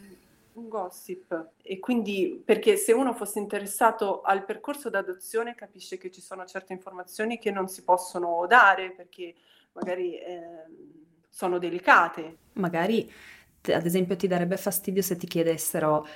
un 0.60 0.68
gossip. 0.68 1.52
E 1.62 1.78
quindi, 1.78 2.40
perché 2.44 2.76
se 2.76 2.92
uno 2.92 3.12
fosse 3.12 3.38
interessato 3.38 4.20
al 4.20 4.44
percorso 4.44 4.90
d'adozione, 4.90 5.54
capisce 5.54 5.98
che 5.98 6.10
ci 6.10 6.20
sono 6.20 6.44
certe 6.44 6.72
informazioni 6.72 7.38
che 7.38 7.50
non 7.50 7.68
si 7.68 7.82
possono 7.82 8.46
dare 8.46 8.92
perché 8.92 9.34
magari 9.72 10.18
eh, 10.18 10.40
sono 11.28 11.58
delicate. 11.58 12.36
Magari, 12.54 13.10
ad 13.62 13.86
esempio, 13.86 14.16
ti 14.16 14.26
darebbe 14.26 14.56
fastidio 14.56 15.02
se 15.02 15.16
ti 15.16 15.26
chiedessero 15.26 16.06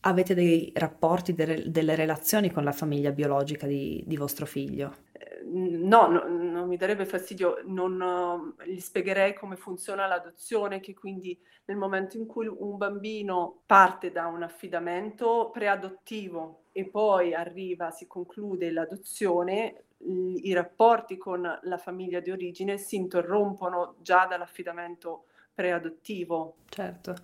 avete 0.00 0.34
dei 0.34 0.70
rapporti, 0.74 1.34
delle, 1.34 1.94
relazioni 1.96 2.52
con 2.52 2.62
la 2.64 2.72
famiglia 2.72 3.10
biologica 3.10 3.66
di, 3.66 4.02
di 4.06 4.16
vostro 4.16 4.46
figlio? 4.46 4.94
Eh, 5.12 5.42
no, 5.44 6.06
no, 6.06 6.37
mi 6.68 6.76
darebbe 6.76 7.04
fastidio, 7.04 7.62
non 7.64 8.00
uh, 8.00 8.62
gli 8.62 8.78
spiegherei 8.78 9.34
come 9.34 9.56
funziona 9.56 10.06
l'adozione, 10.06 10.78
che 10.78 10.94
quindi 10.94 11.36
nel 11.64 11.76
momento 11.76 12.16
in 12.16 12.26
cui 12.26 12.46
un 12.46 12.76
bambino 12.76 13.62
parte 13.66 14.12
da 14.12 14.26
un 14.26 14.42
affidamento 14.42 15.50
preadottivo 15.52 16.64
e 16.72 16.88
poi 16.88 17.34
arriva, 17.34 17.90
si 17.90 18.06
conclude 18.06 18.70
l'adozione, 18.70 19.84
i 20.00 20.52
rapporti 20.52 21.16
con 21.16 21.42
la 21.42 21.78
famiglia 21.78 22.20
di 22.20 22.30
origine 22.30 22.78
si 22.78 22.94
interrompono 22.94 23.96
già 24.00 24.26
dall'affidamento 24.26 25.24
preadottivo. 25.52 26.58
Certo. 26.68 27.16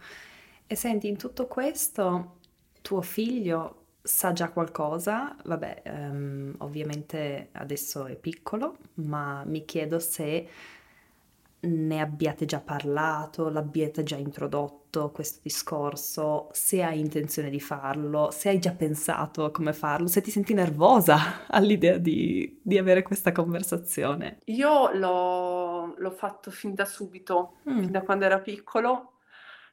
E 0.66 0.74
senti, 0.74 1.06
in 1.06 1.16
tutto 1.16 1.46
questo 1.46 2.40
tuo 2.82 3.00
figlio 3.00 3.83
sa 4.06 4.34
già 4.34 4.50
qualcosa, 4.50 5.34
vabbè, 5.44 5.82
um, 5.86 6.54
ovviamente 6.58 7.48
adesso 7.52 8.04
è 8.04 8.16
piccolo, 8.16 8.76
ma 8.96 9.42
mi 9.46 9.64
chiedo 9.64 9.98
se 9.98 10.46
ne 11.60 12.00
abbiate 12.02 12.44
già 12.44 12.60
parlato, 12.60 13.48
l'abbiate 13.48 14.02
già 14.02 14.16
introdotto 14.16 15.10
questo 15.10 15.40
discorso, 15.42 16.50
se 16.52 16.82
hai 16.82 17.00
intenzione 17.00 17.48
di 17.48 17.60
farlo, 17.60 18.30
se 18.30 18.50
hai 18.50 18.58
già 18.58 18.72
pensato 18.72 19.46
a 19.46 19.50
come 19.50 19.72
farlo, 19.72 20.06
se 20.06 20.20
ti 20.20 20.30
senti 20.30 20.52
nervosa 20.52 21.46
all'idea 21.48 21.96
di, 21.96 22.60
di 22.62 22.76
avere 22.76 23.02
questa 23.02 23.32
conversazione. 23.32 24.40
Io 24.44 24.92
l'ho, 24.92 25.94
l'ho 25.96 26.10
fatto 26.10 26.50
fin 26.50 26.74
da 26.74 26.84
subito, 26.84 27.56
mm. 27.70 27.78
fin 27.78 27.90
da 27.90 28.02
quando 28.02 28.26
era 28.26 28.38
piccolo, 28.38 29.12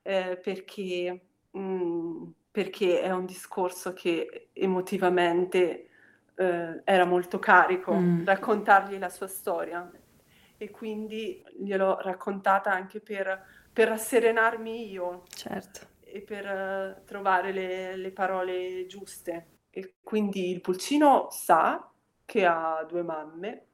eh, 0.04 0.40
perché... 0.42 1.26
Mm, 1.58 2.30
perché 2.52 3.02
è 3.02 3.12
un 3.12 3.26
discorso 3.26 3.93
che 3.93 4.49
emotivamente 4.52 5.88
eh, 6.36 6.82
era 6.84 7.06
molto 7.06 7.39
carico, 7.39 7.93
mm. 7.93 8.26
raccontargli 8.26 8.97
la 8.97 9.10
sua 9.10 9.28
storia 9.28 9.89
e 10.58 10.70
quindi 10.70 11.43
gliel'ho 11.58 11.99
raccontata 12.02 12.72
anche 12.72 12.99
per, 12.99 13.43
per 13.72 13.88
rasserenarmi 13.88 14.91
io 14.91 15.24
certo. 15.30 15.88
e 16.02 16.22
per 16.22 16.45
uh, 16.45 17.06
trovare 17.06 17.52
le, 17.52 17.95
le, 17.95 18.12
parole 18.12 18.86
giuste. 18.86 19.47
E 19.72 19.95
quindi 20.04 20.52
il 20.52 20.62
pulcino 20.62 21.30
sa 21.32 21.89
che 22.26 22.45
ha 22.45 22.86
due 22.88 23.02
mamme, 23.02 23.66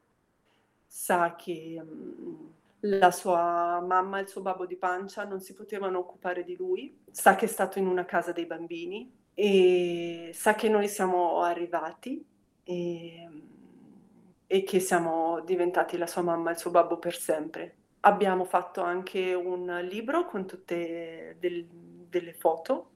sa 0.86 1.36
che 1.36 1.78
um, 1.82 2.54
la 2.82 3.12
sua 3.12 3.82
mamma 3.86 4.20
e 4.20 4.22
il 4.22 4.28
suo 4.28 4.42
babbo 4.42 4.66
di 4.66 4.76
pancia 4.76 5.24
non 5.24 5.40
si 5.40 5.54
potevano 5.54 6.00
occupare 6.00 6.44
di 6.44 6.56
lui, 6.56 7.04
sa 7.10 7.36
che 7.36 7.46
è 7.46 7.48
stato 7.48 7.80
in 7.80 7.88
una 7.88 8.06
casa 8.06 8.32
dei 8.32 8.46
bambini 8.46 9.12
e 9.34 10.32
sa 10.34 10.56
che 10.56 10.70
noi 10.70 10.88
siamo 10.88 11.42
arrivati 11.42 12.24
e, 12.64 13.30
e 14.46 14.64
che 14.64 14.80
siamo 14.80 15.42
diventati 15.42 15.98
la 15.98 16.08
sua 16.08 16.22
mamma 16.22 16.50
e 16.50 16.54
il 16.54 16.60
suo 16.60 16.72
babbo 16.72 16.98
per 16.98 17.16
sempre. 17.16 17.76
Abbiamo 18.02 18.46
fatto 18.46 18.82
anche 18.82 19.34
un 19.34 19.80
libro 19.90 20.26
con 20.26 20.46
tutte 20.46 21.38
del, 21.40 21.66
delle 21.66 22.34
foto 22.34 22.92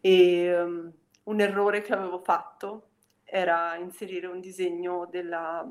e 0.00 0.62
um, 0.62 0.92
un 1.24 1.40
errore 1.40 1.82
che 1.82 1.92
avevo 1.92 2.18
fatto 2.20 2.88
era 3.24 3.76
inserire 3.76 4.26
un 4.26 4.40
disegno 4.40 5.06
della 5.10 5.66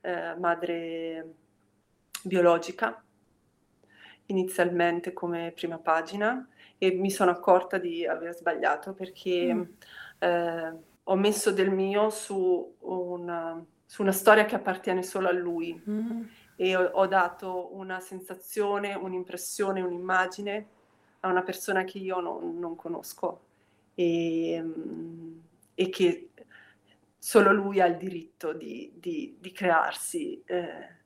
eh, 0.00 0.34
madre 0.36 1.34
biologica, 2.22 3.02
inizialmente 4.26 5.12
come 5.12 5.52
prima 5.54 5.78
pagina, 5.78 6.46
e 6.78 6.92
mi 6.92 7.10
sono 7.10 7.32
accorta 7.32 7.78
di 7.78 8.06
aver 8.06 8.34
sbagliato 8.34 8.92
perché 8.92 9.52
mm. 9.52 9.62
eh, 10.18 10.76
ho 11.02 11.16
messo 11.16 11.50
del 11.50 11.70
mio 11.70 12.08
su 12.10 12.76
una, 12.80 13.64
su 13.84 14.02
una, 14.02 14.12
storia 14.12 14.44
che 14.44 14.54
appartiene 14.54 15.02
solo 15.02 15.28
a 15.28 15.32
lui 15.32 15.82
mm. 15.88 16.22
e 16.56 16.76
ho, 16.76 16.84
ho, 16.84 17.06
dato 17.06 17.74
una 17.76 17.98
sensazione, 17.98 18.94
un'impressione, 18.94 19.80
un'immagine 19.80 20.66
a 21.20 21.28
una 21.28 21.42
persona 21.42 21.82
che 21.82 21.98
io 21.98 22.20
non, 22.20 22.58
non 22.58 22.76
conosco 22.76 23.46
e, 23.94 24.64
e, 25.74 25.88
che 25.88 26.30
solo 27.18 27.52
lui 27.52 27.80
ha 27.80 27.86
il 27.86 27.96
diritto 27.96 28.52
di, 28.52 28.92
di, 28.94 29.36
di 29.40 29.50
crearsi. 29.50 30.40
Eh, 30.44 30.96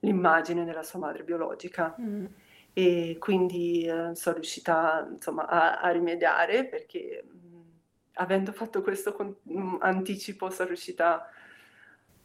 l'immagine 0.00 0.64
della 0.64 0.82
sua 0.82 0.98
madre 0.98 1.24
biologica. 1.24 1.94
Mm. 2.00 2.26
E 2.72 3.16
quindi 3.18 3.84
eh, 3.84 4.14
sono 4.14 4.36
riuscita 4.36 5.08
insomma, 5.10 5.46
a, 5.46 5.80
a 5.80 5.90
rimediare 5.90 6.64
perché 6.66 7.24
mh, 7.24 7.60
avendo 8.14 8.52
fatto 8.52 8.82
questo 8.82 9.12
con- 9.12 9.34
mh, 9.42 9.78
anticipo 9.80 10.50
sono 10.50 10.68
riuscita 10.68 11.28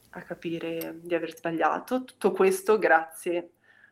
a 0.10 0.22
capire 0.22 1.00
di 1.02 1.16
aver 1.16 1.36
sbagliato. 1.36 2.04
Tutto 2.04 2.32
questo 2.32 2.78
grazie 2.78 3.50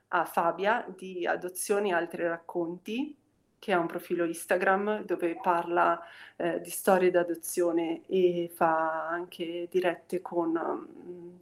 a 0.09 0.25
Fabia 0.25 0.85
di 0.95 1.25
Adozioni 1.25 1.89
e 1.89 1.93
altri 1.93 2.27
racconti 2.27 3.15
che 3.57 3.73
ha 3.73 3.79
un 3.79 3.87
profilo 3.87 4.25
Instagram 4.25 5.03
dove 5.03 5.37
parla 5.39 5.99
eh, 6.35 6.59
di 6.61 6.69
storie 6.69 7.11
d'adozione 7.11 8.01
e 8.07 8.51
fa 8.53 9.07
anche 9.07 9.67
dirette 9.69 10.21
con 10.21 10.51
mh, 10.51 11.37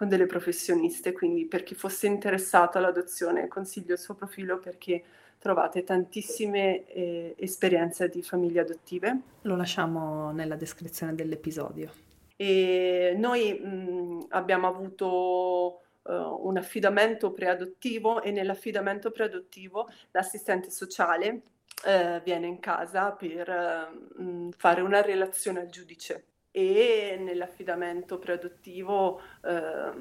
con 0.00 0.08
delle 0.08 0.24
professioniste, 0.24 1.12
quindi 1.12 1.44
per 1.44 1.62
chi 1.62 1.74
fosse 1.74 2.06
interessato 2.06 2.78
all'adozione 2.78 3.48
consiglio 3.48 3.92
il 3.92 3.98
suo 3.98 4.14
profilo 4.14 4.58
perché 4.58 5.02
trovate 5.38 5.84
tantissime 5.84 6.86
eh, 6.86 7.34
esperienze 7.36 8.08
di 8.08 8.22
famiglie 8.22 8.60
adottive. 8.60 9.20
Lo 9.42 9.56
lasciamo 9.56 10.32
nella 10.32 10.56
descrizione 10.56 11.14
dell'episodio. 11.14 11.92
E 12.34 13.14
noi 13.18 13.52
mh, 13.52 14.28
abbiamo 14.30 14.68
avuto 14.68 15.82
uh, 16.00 16.12
un 16.48 16.56
affidamento 16.56 17.30
preadottivo 17.30 18.22
e 18.22 18.30
nell'affidamento 18.30 19.10
preadottivo 19.10 19.86
l'assistente 20.12 20.70
sociale 20.70 21.42
eh, 21.84 22.22
viene 22.24 22.46
in 22.46 22.58
casa 22.58 23.10
per 23.12 23.50
eh, 23.50 24.48
fare 24.56 24.80
una 24.80 25.02
relazione 25.02 25.60
al 25.60 25.68
giudice 25.68 26.24
e 26.50 27.16
nell'affidamento 27.20 28.18
preadottivo 28.18 29.20
eh, 29.44 29.92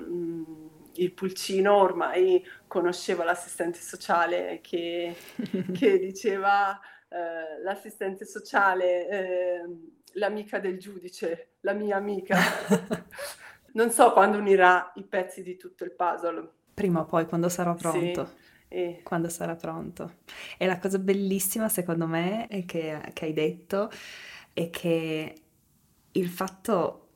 il 0.94 1.12
pulcino 1.14 1.76
ormai 1.76 2.44
conosceva 2.68 3.24
l'assistente 3.24 3.80
sociale 3.80 4.60
che, 4.62 5.16
che 5.74 6.00
diceva 6.00 6.80
eh, 7.08 7.62
l'assistente 7.64 8.26
sociale, 8.26 9.08
eh, 9.10 9.62
l'amica 10.14 10.60
del 10.60 10.80
giudice, 10.80 11.54
la 11.62 11.74
mia 11.74 11.98
amica. 11.98 12.38
non 13.74 13.92
so 13.92 14.12
quando 14.14 14.38
unirà 14.38 14.92
i 14.96 15.04
pezzi 15.04 15.44
di 15.44 15.56
tutto 15.56 15.84
il 15.84 15.92
puzzle. 15.92 16.50
Prima 16.74 17.02
o 17.02 17.06
poi, 17.06 17.26
quando 17.26 17.50
sarò 17.50 17.76
pronto. 17.76 18.26
Sì. 18.26 18.48
E... 18.72 19.02
Quando 19.04 19.30
sarà 19.30 19.56
pronto. 19.56 20.18
E 20.58 20.66
la 20.66 20.80
cosa 20.80 21.00
bellissima, 21.00 21.68
secondo 21.70 22.08
me, 22.08 22.48
che, 22.66 23.02
che 23.14 23.26
hai 23.26 23.34
detto, 23.34 23.90
è 24.54 24.70
che 24.70 25.36
il 26.14 26.30
fatto 26.30 27.08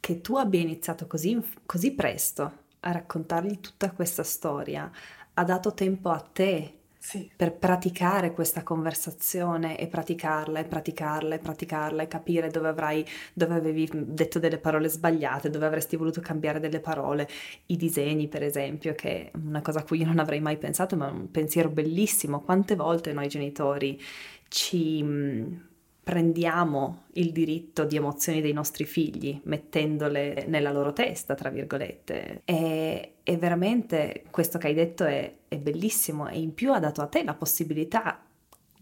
che 0.00 0.20
tu 0.20 0.36
abbia 0.36 0.60
iniziato 0.60 1.06
così, 1.06 1.40
così 1.64 1.92
presto 1.92 2.60
a 2.80 2.92
raccontargli 2.92 3.60
tutta 3.60 3.92
questa 3.92 4.22
storia 4.22 4.90
ha 5.34 5.44
dato 5.44 5.72
tempo 5.74 6.10
a 6.10 6.18
te 6.20 6.80
sì. 6.98 7.30
per 7.34 7.54
praticare 7.54 8.32
questa 8.32 8.62
conversazione 8.62 9.78
e 9.78 9.86
praticarla 9.86 10.60
e 10.60 10.64
praticarla 10.64 11.34
e 11.34 11.38
praticarla 11.38 12.02
e 12.02 12.08
capire 12.08 12.48
dove 12.48 12.68
avrai, 12.68 13.04
dove 13.32 13.54
avevi 13.54 13.88
detto 13.92 14.38
delle 14.38 14.58
parole 14.58 14.88
sbagliate, 14.88 15.50
dove 15.50 15.66
avresti 15.66 15.96
voluto 15.96 16.20
cambiare 16.20 16.60
delle 16.60 16.80
parole, 16.80 17.28
i 17.66 17.76
disegni 17.76 18.28
per 18.28 18.42
esempio, 18.42 18.94
che 18.94 19.30
è 19.30 19.38
una 19.42 19.62
cosa 19.62 19.80
a 19.80 19.84
cui 19.84 19.98
io 19.98 20.06
non 20.06 20.18
avrei 20.18 20.40
mai 20.40 20.58
pensato, 20.58 20.96
ma 20.96 21.08
è 21.08 21.12
un 21.12 21.30
pensiero 21.30 21.70
bellissimo. 21.70 22.40
Quante 22.40 22.76
volte 22.76 23.12
noi 23.12 23.28
genitori 23.28 24.00
ci 24.48 25.70
prendiamo 26.02 27.04
il 27.12 27.30
diritto 27.30 27.84
di 27.84 27.96
emozioni 27.96 28.40
dei 28.40 28.52
nostri 28.52 28.84
figli 28.84 29.40
mettendole 29.44 30.46
nella 30.48 30.72
loro 30.72 30.92
testa, 30.92 31.34
tra 31.34 31.48
virgolette. 31.48 32.42
E, 32.44 33.14
e 33.22 33.36
veramente 33.36 34.24
questo 34.30 34.58
che 34.58 34.66
hai 34.68 34.74
detto 34.74 35.04
è, 35.04 35.32
è 35.46 35.58
bellissimo 35.58 36.28
e 36.28 36.40
in 36.40 36.54
più 36.54 36.72
ha 36.72 36.80
dato 36.80 37.02
a 37.02 37.06
te 37.06 37.22
la 37.22 37.34
possibilità 37.34 38.20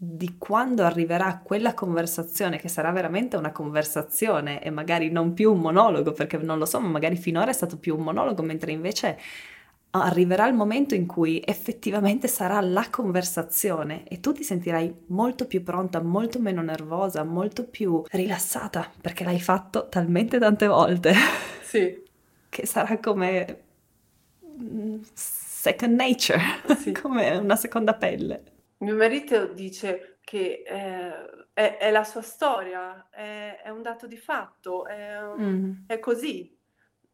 di 0.03 0.35
quando 0.39 0.83
arriverà 0.83 1.41
quella 1.43 1.75
conversazione, 1.75 2.57
che 2.57 2.67
sarà 2.67 2.89
veramente 2.91 3.37
una 3.37 3.51
conversazione 3.51 4.63
e 4.63 4.71
magari 4.71 5.11
non 5.11 5.35
più 5.35 5.53
un 5.53 5.59
monologo, 5.59 6.11
perché 6.11 6.37
non 6.37 6.57
lo 6.57 6.65
so, 6.65 6.79
ma 6.79 6.87
magari 6.87 7.17
finora 7.17 7.51
è 7.51 7.53
stato 7.53 7.77
più 7.77 7.95
un 7.95 8.01
monologo, 8.01 8.41
mentre 8.41 8.71
invece 8.71 9.19
arriverà 9.91 10.47
il 10.47 10.53
momento 10.53 10.95
in 10.95 11.05
cui 11.05 11.41
effettivamente 11.43 12.27
sarà 12.27 12.61
la 12.61 12.87
conversazione 12.89 14.07
e 14.07 14.19
tu 14.19 14.31
ti 14.31 14.43
sentirai 14.43 15.03
molto 15.07 15.47
più 15.47 15.63
pronta, 15.63 16.01
molto 16.01 16.39
meno 16.39 16.61
nervosa, 16.61 17.23
molto 17.23 17.65
più 17.67 18.03
rilassata 18.07 18.89
perché 19.01 19.23
l'hai 19.23 19.41
fatto 19.41 19.89
talmente 19.89 20.39
tante 20.39 20.67
volte. 20.67 21.13
Sì. 21.63 22.03
che 22.51 22.65
sarà 22.65 22.99
come 22.99 23.63
mm, 24.61 25.01
second 25.13 25.95
nature, 25.95 26.41
sì. 26.77 26.91
come 27.01 27.37
una 27.37 27.55
seconda 27.55 27.93
pelle. 27.93 28.43
Mio 28.79 28.95
marito 28.95 29.47
dice 29.47 30.17
che 30.21 30.63
eh, 30.65 31.45
è, 31.53 31.77
è, 31.77 31.91
la 31.91 32.03
sua 32.03 32.21
storia, 32.21 33.09
è, 33.09 33.61
è, 33.63 33.69
un 33.69 33.81
dato 33.81 34.05
di 34.05 34.17
fatto, 34.17 34.85
è, 34.85 35.17
mm. 35.39 35.71
è 35.87 35.99
così 35.99 36.59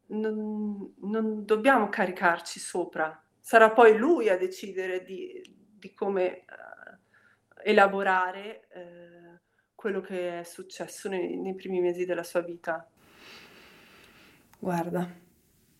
non, 0.08 0.93
non 1.01 1.45
dobbiamo 1.45 1.89
caricarci 1.89 2.60
sopra. 2.60 3.22
Sarà 3.39 3.72
poi 3.72 3.97
lui 3.97 4.30
a 4.30 4.38
decidere 4.38 5.03
di, 5.03 5.41
di 5.78 5.93
come 5.93 6.45
uh, 6.47 7.62
elaborare 7.64 8.68
uh, 8.74 9.39
quello 9.74 10.01
che 10.01 10.39
è 10.39 10.43
successo 10.43 11.08
nei, 11.10 11.38
nei 11.38 11.55
primi 11.55 11.80
mesi 11.80 12.05
della 12.05 12.24
sua 12.24 12.41
vita. 12.41 12.89
Guarda, 14.60 15.08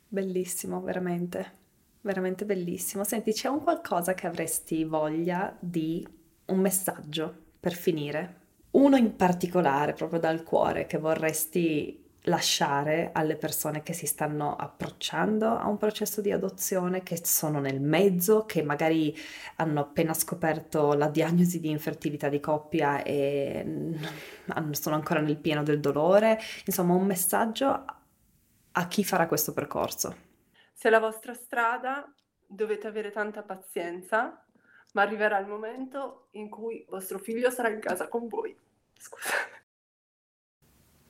bellissimo, 0.08 0.82
veramente, 0.82 1.54
veramente 2.02 2.46
bellissimo. 2.46 3.04
Senti, 3.04 3.34
c'è 3.34 3.48
un 3.48 3.64
qualcosa 3.64 4.14
che 4.14 4.28
avresti 4.28 4.84
voglia 4.84 5.56
di 5.60 6.08
un 6.46 6.60
messaggio 6.60 7.36
per 7.60 7.74
finire? 7.74 8.46
Uno 8.72 8.96
in 8.96 9.16
particolare, 9.16 9.94
proprio 9.94 10.20
dal 10.20 10.44
cuore, 10.44 10.86
che 10.86 11.00
vorresti 11.00 12.07
lasciare 12.28 13.12
alle 13.14 13.36
persone 13.36 13.84
che 13.84 13.94
si 13.94 14.06
stanno 14.06 14.56
approcciando 14.56 15.58
a 15.58 15.68
un 15.68 15.78
processo 15.78 16.22
di 16.22 16.32
adozione, 16.32 17.04
che 17.04 17.20
sono 17.24 17.60
nel 17.60 17.82
mezzo, 17.82 18.46
che 18.46 18.64
magari 18.64 19.16
hanno 19.58 19.80
appena 19.82 20.14
scoperto 20.14 20.94
la 20.94 21.08
diagnosi 21.08 21.60
di 21.60 21.70
infertilità 21.70 22.30
di 22.30 22.40
coppia 22.40 23.02
e 23.04 23.66
sono 24.72 24.96
ancora 24.96 25.20
nel 25.22 25.38
pieno 25.38 25.64
del 25.64 25.80
dolore, 25.80 26.40
insomma 26.66 26.94
un 26.94 27.06
messaggio 27.06 27.86
a 28.72 28.88
chi 28.88 29.04
farà 29.04 29.28
questo 29.28 29.54
percorso. 29.54 30.26
Se 30.74 30.88
è 30.88 30.92
la 30.92 31.00
vostra 31.00 31.34
strada 31.34 32.14
dovete 32.46 32.88
avere 32.88 33.12
tanta 33.12 33.42
pazienza, 33.42 34.46
ma 34.94 35.02
arriverà 35.02 35.40
il 35.40 35.48
momento 35.48 36.28
in 36.32 36.50
cui 36.50 36.86
vostro 36.88 37.20
figlio 37.20 37.50
sarà 37.50 37.70
in 37.70 37.80
casa 37.80 38.08
con 38.08 38.28
voi. 38.28 38.56
Scusate. 38.98 39.66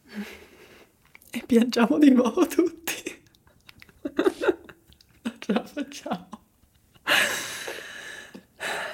E 1.32 1.44
piangiamo 1.46 1.98
di 1.98 2.12
nuovo 2.12 2.46
tutti. 2.48 3.22
non 4.14 5.36
ce 5.40 5.54
la 5.54 5.66
facciamo. 5.66 6.30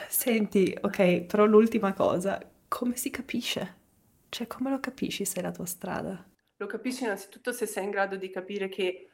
Senti, 0.08 0.76
ok, 0.80 1.22
però 1.24 1.46
l'ultima 1.46 1.94
cosa, 1.94 2.40
come 2.68 2.96
si 2.96 3.10
capisce? 3.10 3.82
Cioè, 4.30 4.48
come 4.48 4.70
lo 4.70 4.80
capisci 4.80 5.26
se 5.26 5.40
è 5.40 5.44
la 5.44 5.52
tua 5.52 5.66
strada? 5.66 6.26
Lo 6.58 6.66
capisci 6.66 7.04
innanzitutto 7.04 7.52
se 7.52 7.66
sei 7.66 7.84
in 7.84 7.90
grado 7.90 8.16
di 8.16 8.30
capire 8.30 8.70
che 8.70 9.10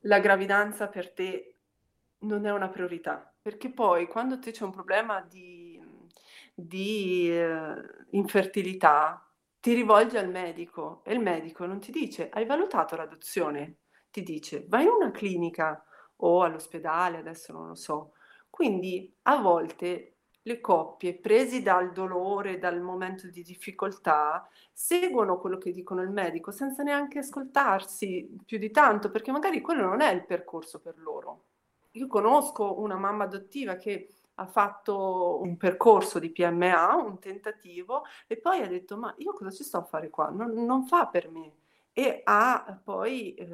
la 0.00 0.18
gravidanza 0.18 0.88
per 0.88 1.10
te 1.12 1.54
non 2.20 2.44
è 2.46 2.52
una 2.52 2.68
priorità, 2.68 3.32
perché 3.40 3.70
poi 3.70 4.06
quando 4.08 4.38
te 4.38 4.50
c'è 4.50 4.64
un 4.64 4.72
problema 4.72 5.20
di, 5.20 5.80
di 6.52 7.30
eh, 7.30 7.74
infertilità, 8.10 9.27
ti 9.68 9.74
rivolgi 9.74 10.16
al 10.16 10.30
medico 10.30 11.02
e 11.04 11.12
il 11.12 11.20
medico 11.20 11.66
non 11.66 11.78
ti 11.78 11.92
dice 11.92 12.30
hai 12.30 12.46
valutato 12.46 12.96
l'adozione, 12.96 13.80
ti 14.10 14.22
dice 14.22 14.64
vai 14.66 14.84
in 14.84 14.88
una 14.88 15.10
clinica 15.10 15.84
o 16.20 16.42
all'ospedale, 16.42 17.18
adesso 17.18 17.52
non 17.52 17.68
lo 17.68 17.74
so. 17.74 18.12
Quindi 18.48 19.14
a 19.24 19.36
volte 19.36 20.14
le 20.40 20.60
coppie, 20.60 21.18
presi 21.18 21.60
dal 21.60 21.92
dolore, 21.92 22.58
dal 22.58 22.80
momento 22.80 23.28
di 23.28 23.42
difficoltà, 23.42 24.48
seguono 24.72 25.38
quello 25.38 25.58
che 25.58 25.70
dicono 25.70 26.00
il 26.00 26.08
medico 26.08 26.50
senza 26.50 26.82
neanche 26.82 27.18
ascoltarsi 27.18 28.38
più 28.46 28.56
di 28.56 28.70
tanto, 28.70 29.10
perché 29.10 29.30
magari 29.30 29.60
quello 29.60 29.82
non 29.82 30.00
è 30.00 30.10
il 30.14 30.24
percorso 30.24 30.80
per 30.80 30.96
loro. 30.96 31.44
Io 31.92 32.06
conosco 32.06 32.80
una 32.80 32.96
mamma 32.96 33.24
adottiva 33.24 33.76
che 33.76 34.14
ha 34.40 34.46
fatto 34.46 35.40
un 35.42 35.56
percorso 35.56 36.18
di 36.18 36.30
PMA, 36.30 36.94
un 36.94 37.18
tentativo, 37.18 38.04
e 38.26 38.36
poi 38.36 38.60
ha 38.62 38.68
detto, 38.68 38.96
ma 38.96 39.12
io 39.18 39.32
cosa 39.32 39.50
ci 39.50 39.64
sto 39.64 39.78
a 39.78 39.82
fare 39.82 40.10
qua? 40.10 40.28
Non, 40.30 40.52
non 40.64 40.86
fa 40.86 41.06
per 41.06 41.28
me. 41.28 41.54
E 41.92 42.20
ha 42.22 42.80
poi 42.82 43.34
eh, 43.34 43.48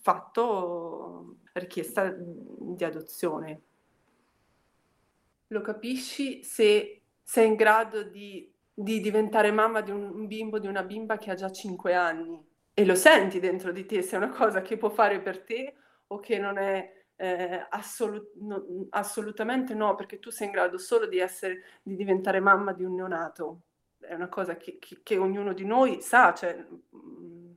fatto 0.00 1.36
richiesta 1.52 2.10
di 2.16 2.84
adozione. 2.84 3.62
Lo 5.48 5.60
capisci 5.60 6.42
se 6.42 7.02
sei 7.22 7.46
in 7.46 7.54
grado 7.56 8.04
di, 8.04 8.50
di 8.72 9.00
diventare 9.00 9.50
mamma 9.50 9.82
di 9.82 9.90
un 9.90 10.26
bimbo, 10.26 10.58
di 10.58 10.66
una 10.66 10.82
bimba 10.82 11.18
che 11.18 11.30
ha 11.30 11.34
già 11.34 11.50
5 11.50 11.94
anni 11.94 12.42
e 12.72 12.84
lo 12.86 12.94
senti 12.94 13.40
dentro 13.40 13.72
di 13.72 13.84
te 13.84 14.02
se 14.02 14.14
è 14.14 14.18
una 14.18 14.30
cosa 14.30 14.62
che 14.62 14.78
può 14.78 14.88
fare 14.88 15.20
per 15.20 15.42
te 15.42 15.74
o 16.06 16.20
che 16.20 16.38
non 16.38 16.56
è 16.58 16.97
eh, 17.20 17.66
assolut- 17.70 18.34
no, 18.36 18.64
assolutamente 18.90 19.74
no, 19.74 19.96
perché 19.96 20.20
tu 20.20 20.30
sei 20.30 20.46
in 20.46 20.52
grado 20.52 20.78
solo 20.78 21.06
di, 21.06 21.18
essere, 21.18 21.62
di 21.82 21.96
diventare 21.96 22.38
mamma 22.38 22.72
di 22.72 22.84
un 22.84 22.94
neonato. 22.94 23.62
È 23.98 24.14
una 24.14 24.28
cosa 24.28 24.56
che, 24.56 24.78
che, 24.78 25.00
che 25.02 25.18
ognuno 25.18 25.52
di 25.52 25.64
noi 25.64 26.00
sa. 26.00 26.32
Cioè, 26.32 26.64
mm. 26.94 27.50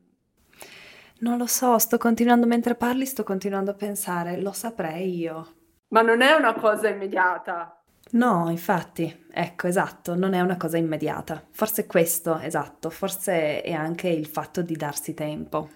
non 1.20 1.38
lo 1.38 1.46
so, 1.46 1.78
sto 1.78 1.98
continuando 2.00 2.48
mentre 2.48 2.74
parli, 2.74 3.06
sto 3.06 3.24
continuando 3.24 3.70
a 3.72 3.76
pensare, 3.76 4.42
lo 4.42 4.52
saprei 4.52 5.16
io. 5.16 5.54
Ma 5.90 6.02
non 6.02 6.22
è 6.22 6.34
una 6.34 6.54
cosa 6.56 6.90
immediata. 6.90 7.76
No, 8.14 8.50
infatti, 8.50 9.28
ecco, 9.32 9.68
esatto, 9.68 10.16
non 10.16 10.34
è 10.34 10.42
una 10.42 10.58
cosa 10.58 10.78
immediata. 10.78 11.46
Forse 11.52 11.86
questo, 11.86 12.40
esatto, 12.40 12.90
forse 12.90 13.62
è 13.62 13.74
anche 13.74 14.10
il 14.10 14.26
fatto 14.26 14.64
di 14.64 14.76
darsi 14.76 15.14
tempo 15.14 15.70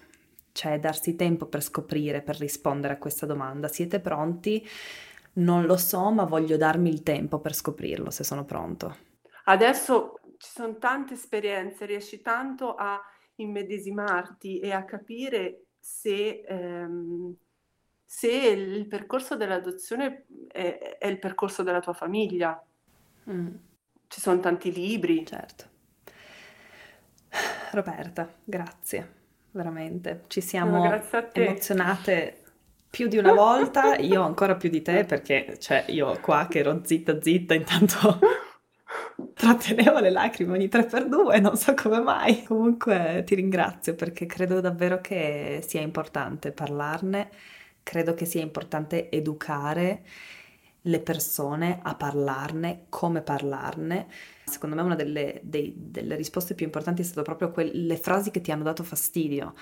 cioè 0.56 0.80
darsi 0.80 1.16
tempo 1.16 1.44
per 1.44 1.62
scoprire, 1.62 2.22
per 2.22 2.38
rispondere 2.38 2.94
a 2.94 2.98
questa 2.98 3.26
domanda. 3.26 3.68
Siete 3.68 4.00
pronti? 4.00 4.66
Non 5.34 5.66
lo 5.66 5.76
so, 5.76 6.10
ma 6.10 6.24
voglio 6.24 6.56
darmi 6.56 6.88
il 6.88 7.02
tempo 7.02 7.40
per 7.40 7.54
scoprirlo 7.54 8.10
se 8.10 8.24
sono 8.24 8.46
pronto. 8.46 8.96
Adesso 9.44 10.18
ci 10.38 10.50
sono 10.50 10.78
tante 10.78 11.12
esperienze, 11.12 11.84
riesci 11.84 12.22
tanto 12.22 12.74
a 12.74 12.98
immedesimarti 13.34 14.58
e 14.60 14.72
a 14.72 14.86
capire 14.86 15.66
se, 15.78 16.42
ehm, 16.48 17.36
se 18.02 18.30
il 18.30 18.86
percorso 18.86 19.36
dell'adozione 19.36 20.24
è, 20.48 20.96
è, 20.98 21.06
il 21.06 21.18
percorso 21.18 21.62
della 21.62 21.80
tua 21.80 21.92
famiglia. 21.92 22.58
Mm. 23.28 23.54
ci 24.06 24.20
sono 24.20 24.40
tanti 24.40 24.72
libri. 24.72 25.26
Certo. 25.26 25.64
Roberta, 27.72 28.32
grazie, 28.42 29.25
veramente. 29.56 30.24
Ci 30.28 30.40
siamo 30.40 30.84
No, 30.84 31.02
emozionate 31.32 32.42
più 32.88 33.08
di 33.08 33.18
una 33.18 33.32
volta, 33.32 33.96
io 33.96 34.22
ancora 34.22 34.54
più 34.54 34.70
di 34.70 34.82
te 34.82 35.04
perché, 35.08 35.56
cioè, 35.58 35.84
io 35.88 36.18
qua 36.20 36.46
che 36.48 36.60
ero 36.60 36.80
zitta 36.84 37.20
zitta, 37.20 37.54
intanto 37.54 38.18
trattenevo 39.34 39.98
le 39.98 40.10
lacrime 40.10 40.52
ogni 40.52 40.68
3x2, 40.68 41.40
non 41.40 41.56
so 41.56 41.74
come 41.74 42.00
mai. 42.00 42.44
Comunque 42.44 43.22
ti 43.26 43.34
ringrazio 43.34 43.94
perché 43.94 44.26
credo 44.26 44.60
davvero 44.60 45.00
che 45.00 45.62
sia 45.66 45.80
importante 45.80 46.52
parlarne, 46.52 47.30
credo 47.82 48.14
che 48.14 48.24
sia 48.24 48.42
importante 48.42 49.10
educare 49.10 50.02
le 50.82 51.00
persone 51.00 51.80
a 51.82 51.94
parlarne, 51.94 52.86
come 52.88 53.20
parlarne. 53.20 54.06
Secondo 54.48 54.76
me 54.76 54.82
una 54.82 54.94
delle, 54.94 55.40
dei- 55.42 55.74
delle 55.76 56.14
risposte 56.14 56.54
più 56.54 56.64
importanti 56.66 57.02
è 57.02 57.04
stato 57.04 57.22
proprio 57.22 57.50
quelle 57.50 57.96
frasi 57.96 58.30
che 58.30 58.40
ti 58.40 58.52
hanno 58.52 58.62
dato 58.62 58.84
fastidio, 58.84 59.54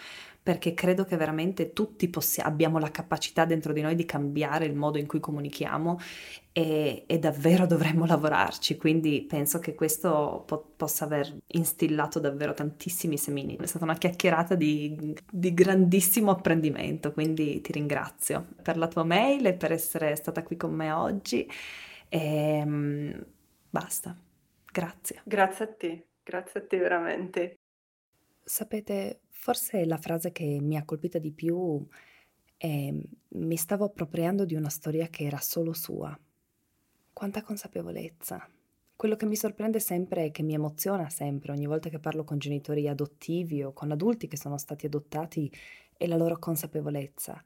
perché 0.42 0.74
credo 0.74 1.04
che 1.04 1.16
veramente 1.16 1.72
tutti 1.72 2.06
possi- 2.08 2.42
abbiamo 2.42 2.78
la 2.78 2.90
capacità 2.90 3.46
dentro 3.46 3.72
di 3.72 3.80
noi 3.80 3.94
di 3.94 4.04
cambiare 4.04 4.66
il 4.66 4.74
modo 4.74 4.98
in 4.98 5.06
cui 5.06 5.20
comunichiamo 5.20 5.98
e, 6.52 7.04
e 7.06 7.18
davvero 7.18 7.64
dovremmo 7.66 8.04
lavorarci, 8.04 8.76
quindi 8.76 9.24
penso 9.26 9.58
che 9.58 9.74
questo 9.74 10.42
po- 10.46 10.72
possa 10.76 11.06
aver 11.06 11.34
instillato 11.48 12.20
davvero 12.20 12.52
tantissimi 12.52 13.16
semini. 13.16 13.56
È 13.56 13.64
stata 13.66 13.84
una 13.84 13.96
chiacchierata 13.96 14.54
di, 14.54 15.14
di 15.30 15.54
grandissimo 15.54 16.30
apprendimento, 16.30 17.10
quindi 17.12 17.62
ti 17.62 17.72
ringrazio 17.72 18.48
per 18.62 18.76
la 18.76 18.86
tua 18.88 19.04
mail 19.04 19.46
e 19.46 19.54
per 19.54 19.72
essere 19.72 20.14
stata 20.16 20.42
qui 20.42 20.56
con 20.58 20.74
me 20.74 20.92
oggi. 20.92 21.48
E, 22.08 22.62
mm, 22.64 23.12
basta, 23.70 24.14
grazie. 24.74 25.22
Grazie 25.24 25.64
a 25.64 25.68
te, 25.68 26.06
grazie 26.22 26.60
a 26.60 26.66
te 26.66 26.78
veramente. 26.78 27.58
Sapete, 28.42 29.20
forse 29.30 29.84
la 29.84 29.96
frase 29.96 30.32
che 30.32 30.58
mi 30.60 30.76
ha 30.76 30.84
colpita 30.84 31.18
di 31.18 31.30
più 31.30 31.86
è 32.56 32.92
mi 33.36 33.56
stavo 33.56 33.84
appropriando 33.84 34.44
di 34.44 34.54
una 34.54 34.68
storia 34.68 35.08
che 35.08 35.24
era 35.24 35.38
solo 35.38 35.72
sua. 35.72 36.18
Quanta 37.12 37.42
consapevolezza. 37.42 38.48
Quello 38.96 39.16
che 39.16 39.26
mi 39.26 39.36
sorprende 39.36 39.80
sempre 39.80 40.26
e 40.26 40.30
che 40.30 40.42
mi 40.42 40.54
emoziona 40.54 41.08
sempre 41.10 41.52
ogni 41.52 41.66
volta 41.66 41.88
che 41.88 41.98
parlo 41.98 42.24
con 42.24 42.38
genitori 42.38 42.88
adottivi 42.88 43.62
o 43.64 43.72
con 43.72 43.90
adulti 43.90 44.28
che 44.28 44.36
sono 44.36 44.56
stati 44.56 44.86
adottati 44.86 45.52
è 45.96 46.06
la 46.06 46.16
loro 46.16 46.38
consapevolezza. 46.38 47.42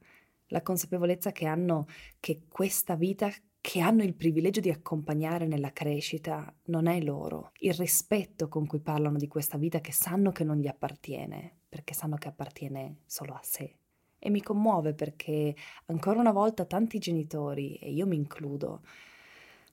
La 0.49 0.63
consapevolezza 0.63 1.33
che 1.33 1.47
hanno 1.47 1.87
che 2.21 2.43
questa 2.49 2.97
vita 2.97 3.31
che 3.69 3.81
hanno 3.81 4.03
il 4.03 4.15
privilegio 4.15 4.61
di 4.61 4.71
accompagnare 4.71 5.47
nella 5.47 5.75
crescita 5.75 6.51
non 6.69 6.87
è 6.87 7.03
loro. 7.03 7.53
Il 7.59 7.75
rispetto 7.75 8.49
con 8.49 8.67
cui 8.67 8.81
parlano 8.81 9.19
di 9.19 9.29
questa 9.29 9.59
vita 9.59 9.83
che 9.83 9.93
sanno 9.93 10.33
che 10.33 10.43
non 10.43 10.57
gli 10.57 10.67
appartiene, 10.67 11.59
perché 11.69 11.93
sanno 11.93 12.17
che 12.17 12.29
appartiene 12.29 13.01
solo 13.05 13.35
a 13.35 13.41
sé. 13.43 13.77
E 14.19 14.31
mi 14.31 14.41
commuove 14.41 14.95
perché 14.95 15.55
ancora 15.85 16.19
una 16.19 16.33
volta 16.33 16.65
tanti 16.65 16.99
genitori, 16.99 17.75
e 17.75 17.91
io 17.91 18.07
mi 18.07 18.17
includo, 18.17 18.81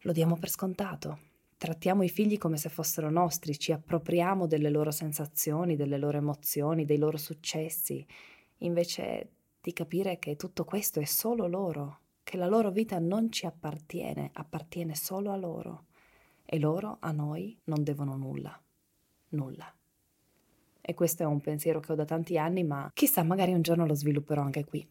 lo 0.01 0.11
diamo 0.11 0.35
per 0.35 0.49
scontato. 0.49 1.19
Trattiamo 1.55 2.03
i 2.03 2.09
figli 2.09 2.37
come 2.37 2.57
se 2.57 2.67
fossero 2.67 3.09
nostri, 3.09 3.57
ci 3.57 3.71
appropriamo 3.71 4.45
delle 4.45 4.69
loro 4.69 4.91
sensazioni, 4.91 5.77
delle 5.77 5.97
loro 5.97 6.17
emozioni, 6.17 6.83
dei 6.83 6.97
loro 6.97 7.15
successi, 7.15 8.05
invece 8.57 9.29
di 9.61 9.71
capire 9.71 10.19
che 10.19 10.35
tutto 10.35 10.65
questo 10.65 10.99
è 10.99 11.05
solo 11.05 11.47
loro, 11.47 11.99
che 12.25 12.37
la 12.37 12.47
loro 12.47 12.71
vita 12.71 12.97
non 12.97 13.31
ci 13.31 13.45
appartiene, 13.45 14.31
appartiene 14.33 14.95
solo 14.95 15.31
a 15.31 15.35
loro 15.35 15.85
e 16.43 16.57
loro 16.57 16.97
a 16.99 17.11
noi 17.11 17.55
non 17.65 17.83
devono 17.83 18.17
nulla, 18.17 18.59
nulla. 19.29 19.71
E 20.81 20.93
questo 20.95 21.21
è 21.21 21.25
un 21.27 21.39
pensiero 21.39 21.79
che 21.79 21.91
ho 21.91 21.95
da 21.95 22.03
tanti 22.03 22.35
anni, 22.39 22.63
ma 22.63 22.89
chissà, 22.95 23.21
magari 23.21 23.53
un 23.53 23.61
giorno 23.61 23.85
lo 23.85 23.93
svilupperò 23.93 24.41
anche 24.41 24.65
qui. 24.65 24.85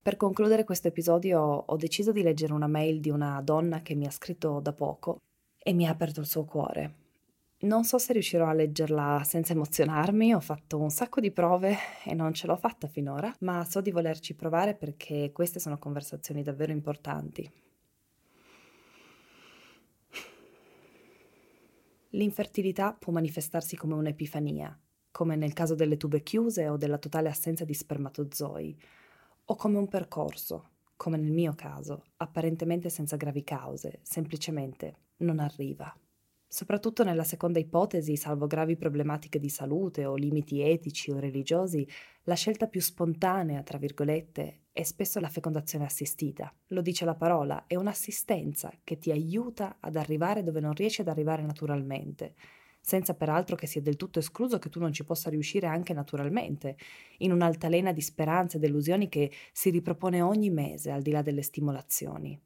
Per 0.00 0.16
concludere 0.16 0.62
questo 0.62 0.86
episodio 0.86 1.40
ho 1.40 1.76
deciso 1.76 2.12
di 2.12 2.22
leggere 2.22 2.52
una 2.52 2.68
mail 2.68 3.00
di 3.00 3.10
una 3.10 3.40
donna 3.42 3.82
che 3.82 3.96
mi 3.96 4.06
ha 4.06 4.10
scritto 4.12 4.60
da 4.60 4.72
poco 4.72 5.22
e 5.58 5.72
mi 5.72 5.88
ha 5.88 5.90
aperto 5.90 6.20
il 6.20 6.26
suo 6.26 6.44
cuore. 6.44 7.05
Non 7.66 7.82
so 7.82 7.98
se 7.98 8.12
riuscirò 8.12 8.46
a 8.46 8.52
leggerla 8.52 9.22
senza 9.24 9.52
emozionarmi, 9.52 10.32
ho 10.32 10.38
fatto 10.38 10.78
un 10.78 10.88
sacco 10.88 11.18
di 11.18 11.32
prove 11.32 11.76
e 12.04 12.14
non 12.14 12.32
ce 12.32 12.46
l'ho 12.46 12.54
fatta 12.54 12.86
finora, 12.86 13.34
ma 13.40 13.64
so 13.64 13.80
di 13.80 13.90
volerci 13.90 14.36
provare 14.36 14.76
perché 14.76 15.32
queste 15.32 15.58
sono 15.58 15.76
conversazioni 15.76 16.44
davvero 16.44 16.70
importanti. 16.70 17.50
L'infertilità 22.10 22.92
può 22.92 23.12
manifestarsi 23.12 23.74
come 23.76 23.94
un'epifania, 23.94 24.78
come 25.10 25.34
nel 25.34 25.52
caso 25.52 25.74
delle 25.74 25.96
tube 25.96 26.22
chiuse 26.22 26.68
o 26.68 26.76
della 26.76 26.98
totale 26.98 27.28
assenza 27.28 27.64
di 27.64 27.74
spermatozoi, 27.74 28.80
o 29.46 29.56
come 29.56 29.78
un 29.78 29.88
percorso, 29.88 30.70
come 30.94 31.16
nel 31.16 31.32
mio 31.32 31.54
caso, 31.56 32.04
apparentemente 32.18 32.90
senza 32.90 33.16
gravi 33.16 33.42
cause, 33.42 33.98
semplicemente 34.02 34.98
non 35.16 35.40
arriva. 35.40 35.92
Soprattutto 36.48 37.02
nella 37.02 37.24
seconda 37.24 37.58
ipotesi, 37.58 38.16
salvo 38.16 38.46
gravi 38.46 38.76
problematiche 38.76 39.40
di 39.40 39.48
salute 39.48 40.06
o 40.06 40.14
limiti 40.14 40.60
etici 40.60 41.10
o 41.10 41.18
religiosi, 41.18 41.86
la 42.22 42.34
scelta 42.34 42.68
più 42.68 42.80
spontanea, 42.80 43.62
tra 43.62 43.78
virgolette, 43.78 44.60
è 44.72 44.82
spesso 44.84 45.18
la 45.18 45.28
fecondazione 45.28 45.84
assistita. 45.84 46.54
Lo 46.68 46.82
dice 46.82 47.04
la 47.04 47.16
parola, 47.16 47.66
è 47.66 47.74
un'assistenza 47.74 48.72
che 48.84 48.98
ti 48.98 49.10
aiuta 49.10 49.78
ad 49.80 49.96
arrivare 49.96 50.44
dove 50.44 50.60
non 50.60 50.72
riesci 50.72 51.00
ad 51.00 51.08
arrivare 51.08 51.42
naturalmente, 51.42 52.34
senza 52.80 53.14
peraltro 53.14 53.56
che 53.56 53.66
sia 53.66 53.82
del 53.82 53.96
tutto 53.96 54.20
escluso 54.20 54.60
che 54.60 54.68
tu 54.68 54.78
non 54.78 54.92
ci 54.92 55.04
possa 55.04 55.28
riuscire 55.28 55.66
anche 55.66 55.92
naturalmente, 55.92 56.76
in 57.18 57.32
un'altalena 57.32 57.92
di 57.92 58.00
speranze 58.00 58.58
e 58.58 58.60
delusioni 58.60 59.08
che 59.08 59.32
si 59.52 59.70
ripropone 59.70 60.22
ogni 60.22 60.50
mese 60.50 60.92
al 60.92 61.02
di 61.02 61.10
là 61.10 61.22
delle 61.22 61.42
stimolazioni 61.42 62.40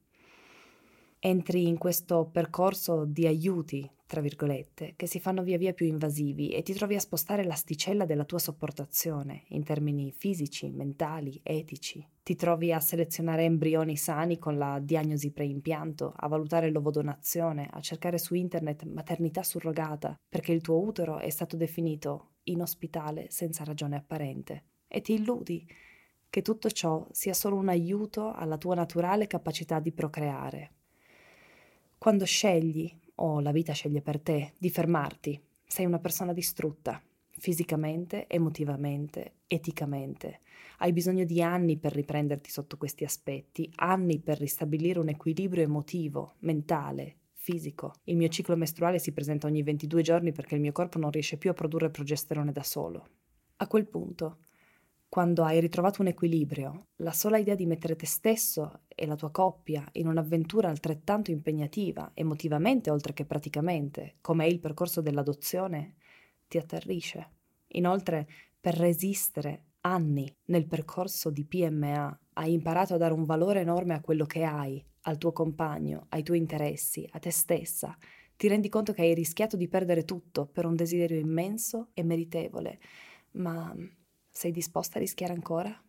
entri 1.22 1.68
in 1.68 1.76
questo 1.76 2.30
percorso 2.32 3.04
di 3.04 3.26
aiuti, 3.26 3.88
tra 4.06 4.22
virgolette, 4.22 4.94
che 4.96 5.06
si 5.06 5.20
fanno 5.20 5.42
via 5.42 5.58
via 5.58 5.74
più 5.74 5.86
invasivi 5.86 6.48
e 6.48 6.62
ti 6.62 6.72
trovi 6.72 6.94
a 6.94 7.00
spostare 7.00 7.44
l'asticella 7.44 8.06
della 8.06 8.24
tua 8.24 8.38
sopportazione 8.38 9.44
in 9.48 9.62
termini 9.62 10.10
fisici, 10.12 10.70
mentali, 10.70 11.38
etici. 11.42 12.04
Ti 12.22 12.34
trovi 12.34 12.72
a 12.72 12.80
selezionare 12.80 13.44
embrioni 13.44 13.96
sani 13.96 14.38
con 14.38 14.56
la 14.56 14.80
diagnosi 14.80 15.30
preimpianto, 15.30 16.14
a 16.16 16.26
valutare 16.26 16.70
l'ovodonazione, 16.70 17.68
a 17.70 17.80
cercare 17.80 18.18
su 18.18 18.34
internet 18.34 18.84
maternità 18.84 19.42
surrogata, 19.42 20.18
perché 20.26 20.52
il 20.52 20.62
tuo 20.62 20.80
utero 20.80 21.18
è 21.18 21.28
stato 21.28 21.56
definito 21.56 22.30
inospitale 22.44 23.26
senza 23.28 23.62
ragione 23.62 23.96
apparente. 23.96 24.64
E 24.88 25.02
ti 25.02 25.12
illudi 25.12 25.68
che 26.30 26.42
tutto 26.42 26.70
ciò 26.70 27.06
sia 27.10 27.34
solo 27.34 27.56
un 27.56 27.68
aiuto 27.68 28.32
alla 28.32 28.56
tua 28.56 28.74
naturale 28.74 29.26
capacità 29.26 29.80
di 29.80 29.92
procreare, 29.92 30.78
quando 32.01 32.24
scegli, 32.24 32.90
o 33.16 33.40
la 33.40 33.53
vita 33.53 33.74
sceglie 33.74 34.01
per 34.01 34.20
te, 34.20 34.55
di 34.57 34.70
fermarti, 34.70 35.38
sei 35.66 35.84
una 35.84 35.98
persona 35.98 36.32
distrutta, 36.32 36.98
fisicamente, 37.28 38.26
emotivamente, 38.26 39.40
eticamente. 39.46 40.40
Hai 40.78 40.94
bisogno 40.94 41.24
di 41.24 41.42
anni 41.42 41.76
per 41.76 41.92
riprenderti 41.92 42.48
sotto 42.48 42.78
questi 42.78 43.05
aspetti, 43.05 43.70
anni 43.74 44.18
per 44.18 44.38
ristabilire 44.38 44.98
un 44.98 45.11
equilibrio 45.11 45.62
emotivo, 45.62 46.36
mentale, 46.38 47.16
fisico. 47.34 47.92
Il 48.05 48.16
mio 48.16 48.28
ciclo 48.28 48.57
mestruale 48.57 48.98
si 48.98 49.12
presenta 49.12 49.46
ogni 49.46 49.62
22 49.62 50.01
giorni 50.01 50.32
perché 50.32 50.55
il 50.55 50.62
mio 50.62 50.72
corpo 50.72 50.98
non 50.98 51.11
riesce 51.11 51.36
più 51.36 51.51
a 51.51 51.55
produrre 51.55 51.90
progesterone 51.90 52.51
da 52.51 52.62
solo. 52.62 53.09
A 53.57 53.66
quel 53.66 53.86
punto, 53.86 54.38
quando 55.11 55.42
hai 55.42 55.58
ritrovato 55.58 56.02
un 56.02 56.06
equilibrio, 56.06 56.90
la 56.98 57.11
sola 57.11 57.36
idea 57.36 57.56
di 57.56 57.66
mettere 57.66 57.96
te 57.96 58.06
stesso 58.06 58.82
e 58.86 59.06
la 59.06 59.16
tua 59.16 59.32
coppia 59.32 59.84
in 59.94 60.06
un'avventura 60.06 60.68
altrettanto 60.68 61.32
impegnativa, 61.32 62.12
emotivamente 62.14 62.92
oltre 62.92 63.12
che 63.12 63.24
praticamente, 63.24 64.18
come 64.20 64.44
è 64.44 64.48
il 64.48 64.61
percorso 64.61 65.00
dell'adozione, 65.00 65.96
ti 66.46 66.58
atterrisce. 66.58 67.28
Inoltre, 67.72 68.28
per 68.61 68.76
resistere 68.76 69.64
anni 69.80 70.32
nel 70.44 70.68
percorso 70.68 71.30
di 71.30 71.44
PMA, 71.44 72.20
hai 72.34 72.52
imparato 72.52 72.94
a 72.94 72.98
dare 72.98 73.12
un 73.12 73.24
valore 73.24 73.62
enorme 73.62 73.94
a 73.94 74.00
quello 74.00 74.26
che 74.26 74.44
hai, 74.44 74.80
al 75.02 75.18
tuo 75.18 75.32
compagno, 75.32 76.06
ai 76.11 76.22
tuoi 76.22 76.38
interessi, 76.38 77.04
a 77.11 77.18
te 77.18 77.32
stessa. 77.32 77.98
Ti 78.36 78.46
rendi 78.46 78.68
conto 78.68 78.92
che 78.92 79.02
hai 79.02 79.14
rischiato 79.14 79.56
di 79.56 79.66
perdere 79.66 80.04
tutto 80.04 80.46
per 80.46 80.66
un 80.66 80.76
desiderio 80.76 81.18
immenso 81.18 81.88
e 81.94 82.04
meritevole, 82.04 82.78
ma 83.32 83.74
sei 84.30 84.50
disposta 84.52 84.98
a 84.98 85.00
rischiare 85.00 85.32
ancora? 85.32 85.82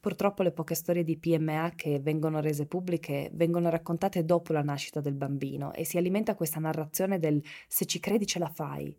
Purtroppo 0.00 0.42
le 0.42 0.52
poche 0.52 0.74
storie 0.74 1.04
di 1.04 1.18
PMA 1.18 1.72
che 1.76 2.00
vengono 2.00 2.40
rese 2.40 2.66
pubbliche 2.66 3.30
vengono 3.34 3.68
raccontate 3.68 4.24
dopo 4.24 4.52
la 4.52 4.62
nascita 4.62 5.00
del 5.00 5.14
bambino 5.14 5.74
e 5.74 5.84
si 5.84 5.98
alimenta 5.98 6.34
questa 6.34 6.58
narrazione 6.58 7.18
del 7.18 7.42
se 7.68 7.84
ci 7.84 8.00
credi 8.00 8.26
ce 8.26 8.38
la 8.38 8.48
fai, 8.48 8.96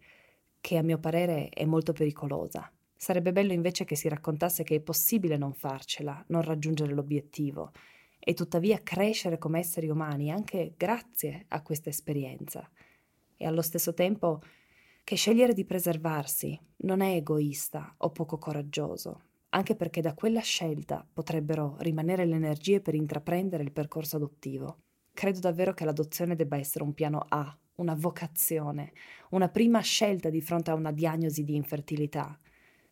che 0.61 0.77
a 0.77 0.83
mio 0.83 0.99
parere 0.99 1.49
è 1.49 1.65
molto 1.65 1.91
pericolosa. 1.91 2.71
Sarebbe 2.95 3.31
bello 3.31 3.51
invece 3.51 3.83
che 3.83 3.95
si 3.95 4.07
raccontasse 4.07 4.61
che 4.61 4.75
è 4.75 4.79
possibile 4.79 5.37
non 5.37 5.53
farcela, 5.53 6.23
non 6.27 6.43
raggiungere 6.43 6.93
l'obiettivo 6.93 7.71
e 8.19 8.35
tuttavia 8.35 8.83
crescere 8.83 9.39
come 9.39 9.57
esseri 9.57 9.89
umani 9.89 10.29
anche 10.29 10.75
grazie 10.77 11.45
a 11.47 11.63
questa 11.63 11.89
esperienza, 11.89 12.69
e 13.37 13.45
allo 13.47 13.63
stesso 13.63 13.95
tempo 13.95 14.39
che 15.11 15.17
scegliere 15.17 15.51
di 15.51 15.65
preservarsi 15.65 16.57
non 16.83 17.01
è 17.01 17.15
egoista 17.15 17.95
o 17.97 18.11
poco 18.11 18.37
coraggioso, 18.37 19.23
anche 19.49 19.75
perché 19.75 19.99
da 19.99 20.13
quella 20.13 20.39
scelta 20.39 21.05
potrebbero 21.11 21.75
rimanere 21.79 22.23
le 22.23 22.35
energie 22.35 22.79
per 22.79 22.95
intraprendere 22.95 23.61
il 23.61 23.73
percorso 23.73 24.15
adottivo. 24.15 24.77
Credo 25.13 25.39
davvero 25.39 25.73
che 25.73 25.83
l'adozione 25.83 26.37
debba 26.37 26.55
essere 26.55 26.85
un 26.85 26.93
piano 26.93 27.25
A, 27.27 27.53
una 27.75 27.93
vocazione, 27.93 28.93
una 29.31 29.49
prima 29.49 29.81
scelta 29.81 30.29
di 30.29 30.39
fronte 30.39 30.71
a 30.71 30.75
una 30.75 30.93
diagnosi 30.93 31.43
di 31.43 31.55
infertilità. 31.55 32.39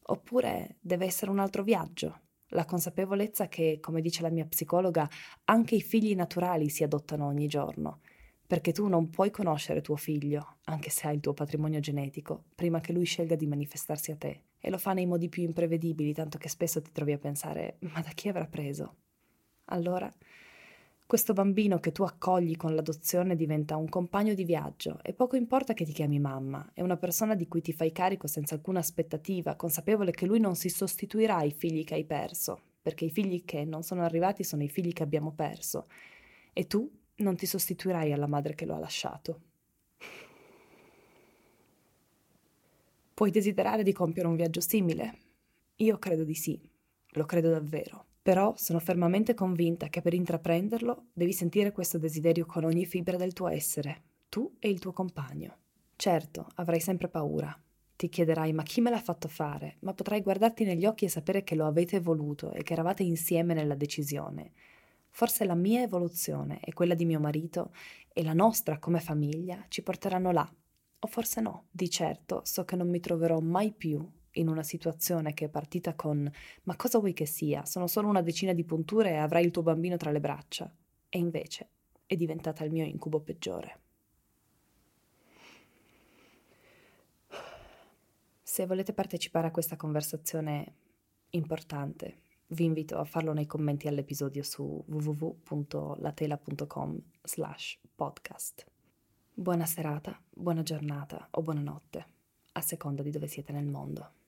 Oppure 0.08 0.76
deve 0.82 1.06
essere 1.06 1.32
un 1.32 1.40
altro 1.40 1.64
viaggio, 1.64 2.24
la 2.48 2.66
consapevolezza 2.66 3.48
che, 3.48 3.78
come 3.80 4.02
dice 4.02 4.24
la 4.24 4.30
mia 4.30 4.46
psicologa, 4.46 5.10
anche 5.46 5.76
i 5.76 5.82
figli 5.82 6.14
naturali 6.16 6.68
si 6.68 6.84
adottano 6.84 7.28
ogni 7.28 7.48
giorno, 7.48 8.02
perché 8.50 8.72
tu 8.72 8.88
non 8.88 9.12
puoi 9.12 9.30
conoscere 9.30 9.80
tuo 9.80 9.96
figlio, 9.96 10.56
anche 10.64 10.90
se 10.90 11.06
hai 11.06 11.14
il 11.14 11.22
tuo 11.22 11.36
patrimonio 11.36 11.80
genetico, 11.80 12.46
prima 12.56 12.80
che 12.80 12.94
lui 12.94 13.06
scelga 13.06 13.36
di 13.36 13.46
manifestarsi 13.46 14.10
a 14.10 14.16
te. 14.16 14.42
E 14.60 14.72
lo 14.72 14.80
fa 14.80 14.94
nei 14.94 15.06
modi 15.06 15.30
più 15.30 15.44
imprevedibili, 15.44 16.16
tanto 16.16 16.40
che 16.40 16.50
spesso 16.50 16.82
ti 16.82 16.92
trovi 16.92 17.12
a 17.12 17.20
pensare, 17.20 17.76
ma 17.82 18.02
da 18.02 18.10
chi 18.10 18.28
avrà 18.28 18.48
preso? 18.48 18.96
Allora, 19.66 20.12
questo 21.06 21.34
bambino 21.34 21.80
che 21.80 21.92
tu 21.92 22.02
accogli 22.02 22.58
con 22.58 22.74
l'adozione 22.74 23.36
diventa 23.36 23.76
un 23.76 23.88
compagno 23.88 24.34
di 24.34 24.46
viaggio 24.46 24.98
e 25.04 25.14
poco 25.14 25.36
importa 25.36 25.76
che 25.76 25.86
ti 25.86 25.92
chiami 25.92 26.18
mamma, 26.18 26.72
è 26.74 26.82
una 26.82 26.98
persona 26.98 27.36
di 27.36 27.48
cui 27.48 27.62
ti 27.62 27.72
fai 27.72 27.92
carico 27.92 28.26
senza 28.26 28.56
alcuna 28.56 28.80
aspettativa, 28.80 29.58
consapevole 29.58 30.10
che 30.10 30.26
lui 30.26 30.40
non 30.40 30.56
si 30.56 30.70
sostituirà 30.70 31.36
ai 31.36 31.52
figli 31.52 31.84
che 31.84 31.94
hai 31.94 32.04
perso, 32.04 32.60
perché 32.82 33.06
i 33.06 33.12
figli 33.12 33.46
che 33.46 33.64
non 33.64 33.84
sono 33.84 34.02
arrivati 34.02 34.44
sono 34.44 34.64
i 34.64 34.70
figli 34.70 34.92
che 34.92 35.04
abbiamo 35.04 35.34
perso 35.34 35.86
e 36.52 36.66
tu 36.66 36.92
non 37.20 37.36
ti 37.36 37.46
sostituirai 37.46 38.12
alla 38.12 38.28
madre 38.28 38.56
che 38.56 38.66
lo 38.66 38.76
ha 38.76 38.80
lasciato. 38.80 39.42
Puoi 43.14 43.32
desiderare 43.32 43.84
di 43.84 43.94
compiere 43.94 44.28
un 44.28 44.36
viaggio 44.36 44.62
simile? 44.62 45.18
Io 45.78 45.98
credo 45.98 46.24
di 46.24 46.36
sì, 46.36 46.60
lo 47.12 47.26
credo 47.26 47.50
davvero. 47.50 48.06
Però 48.22 48.54
sono 48.58 48.80
fermamente 48.80 49.34
convinta 49.34 49.88
che 49.88 50.02
per 50.02 50.14
intraprenderlo 50.14 51.08
devi 51.14 51.34
sentire 51.34 51.72
questo 51.72 51.98
desiderio 51.98 52.46
con 52.46 52.64
ogni 52.64 52.86
fibra 52.86 53.18
del 53.18 53.34
tuo 53.34 53.48
essere, 53.48 54.04
tu 54.30 54.56
e 54.60 54.70
il 54.70 54.80
tuo 54.80 54.92
compagno. 54.92 55.58
Certo, 55.96 56.48
avrai 56.56 56.80
sempre 56.80 57.10
paura. 57.10 57.58
Ti 57.96 58.08
chiederai 58.08 58.54
ma 58.54 58.64
chi 58.64 58.80
me 58.80 58.90
l'ha 58.90 59.02
fatto 59.02 59.28
fare? 59.28 59.78
Ma 59.80 59.94
potrai 59.94 60.22
guardarti 60.22 60.64
negli 60.64 60.86
occhi 60.86 61.06
e 61.06 61.10
sapere 61.10 61.44
che 61.44 61.56
lo 61.56 61.66
avete 61.66 62.00
voluto 62.00 62.54
e 62.54 62.64
che 62.64 62.74
eravate 62.74 63.04
insieme 63.04 63.54
nella 63.54 63.76
decisione. 63.76 64.52
Forse 65.12 65.46
la 65.46 65.56
mia 65.56 65.82
evoluzione 65.82 66.60
e 66.62 66.74
quella 66.74 66.94
di 66.94 67.06
mio 67.06 67.20
marito 67.20 67.72
e 68.14 68.24
la 68.24 68.34
nostra 68.34 68.80
come 68.80 69.00
famiglia 69.00 69.66
ci 69.68 69.82
porteranno 69.82 70.32
là. 70.32 70.50
O 71.02 71.08
forse 71.08 71.42
no. 71.42 71.68
Di 71.72 71.90
certo 71.90 72.42
so 72.44 72.66
che 72.66 72.76
non 72.76 72.90
mi 72.90 73.00
troverò 73.00 73.40
mai 73.40 73.72
più 73.72 74.08
in 74.34 74.48
una 74.48 74.64
situazione 74.64 75.34
che 75.34 75.46
è 75.46 75.50
partita 75.50 75.96
con 75.96 76.30
ma 76.64 76.76
cosa 76.76 77.00
vuoi 77.00 77.14
che 77.14 77.26
sia? 77.26 77.66
Sono 77.66 77.88
solo 77.88 78.08
una 78.08 78.22
decina 78.22 78.54
di 78.54 78.64
punture 78.64 79.12
e 79.12 79.18
avrai 79.18 79.44
il 79.44 79.52
tuo 79.52 79.64
bambino 79.64 79.98
tra 79.98 80.12
le 80.12 80.20
braccia. 80.20 80.72
E 81.10 81.18
invece 81.18 81.70
è 82.06 82.16
diventata 82.16 82.64
il 82.64 82.72
mio 82.72 82.86
incubo 82.86 83.20
peggiore. 83.20 83.80
Se 88.42 88.66
volete 88.66 88.94
partecipare 88.94 89.48
a 89.48 89.52
questa 89.52 89.76
conversazione 89.76 90.74
importante, 91.30 92.22
vi 92.50 92.64
invito 92.64 92.98
a 92.98 93.06
farlo 93.06 93.34
nei 93.34 93.46
commenti 93.46 93.88
all'episodio 93.88 94.42
su 94.44 94.84
www.latela.com 94.88 97.00
slash 97.22 97.80
podcast. 97.96 98.66
Buona 99.34 99.66
serata, 99.66 100.22
buona 100.30 100.64
giornata 100.64 101.28
o 101.32 101.42
buonanotte, 101.42 102.06
a 102.54 102.62
seconda 102.62 103.04
di 103.04 103.12
dove 103.12 103.28
siete 103.28 103.52
nel 103.52 103.68
mondo. 103.68 104.19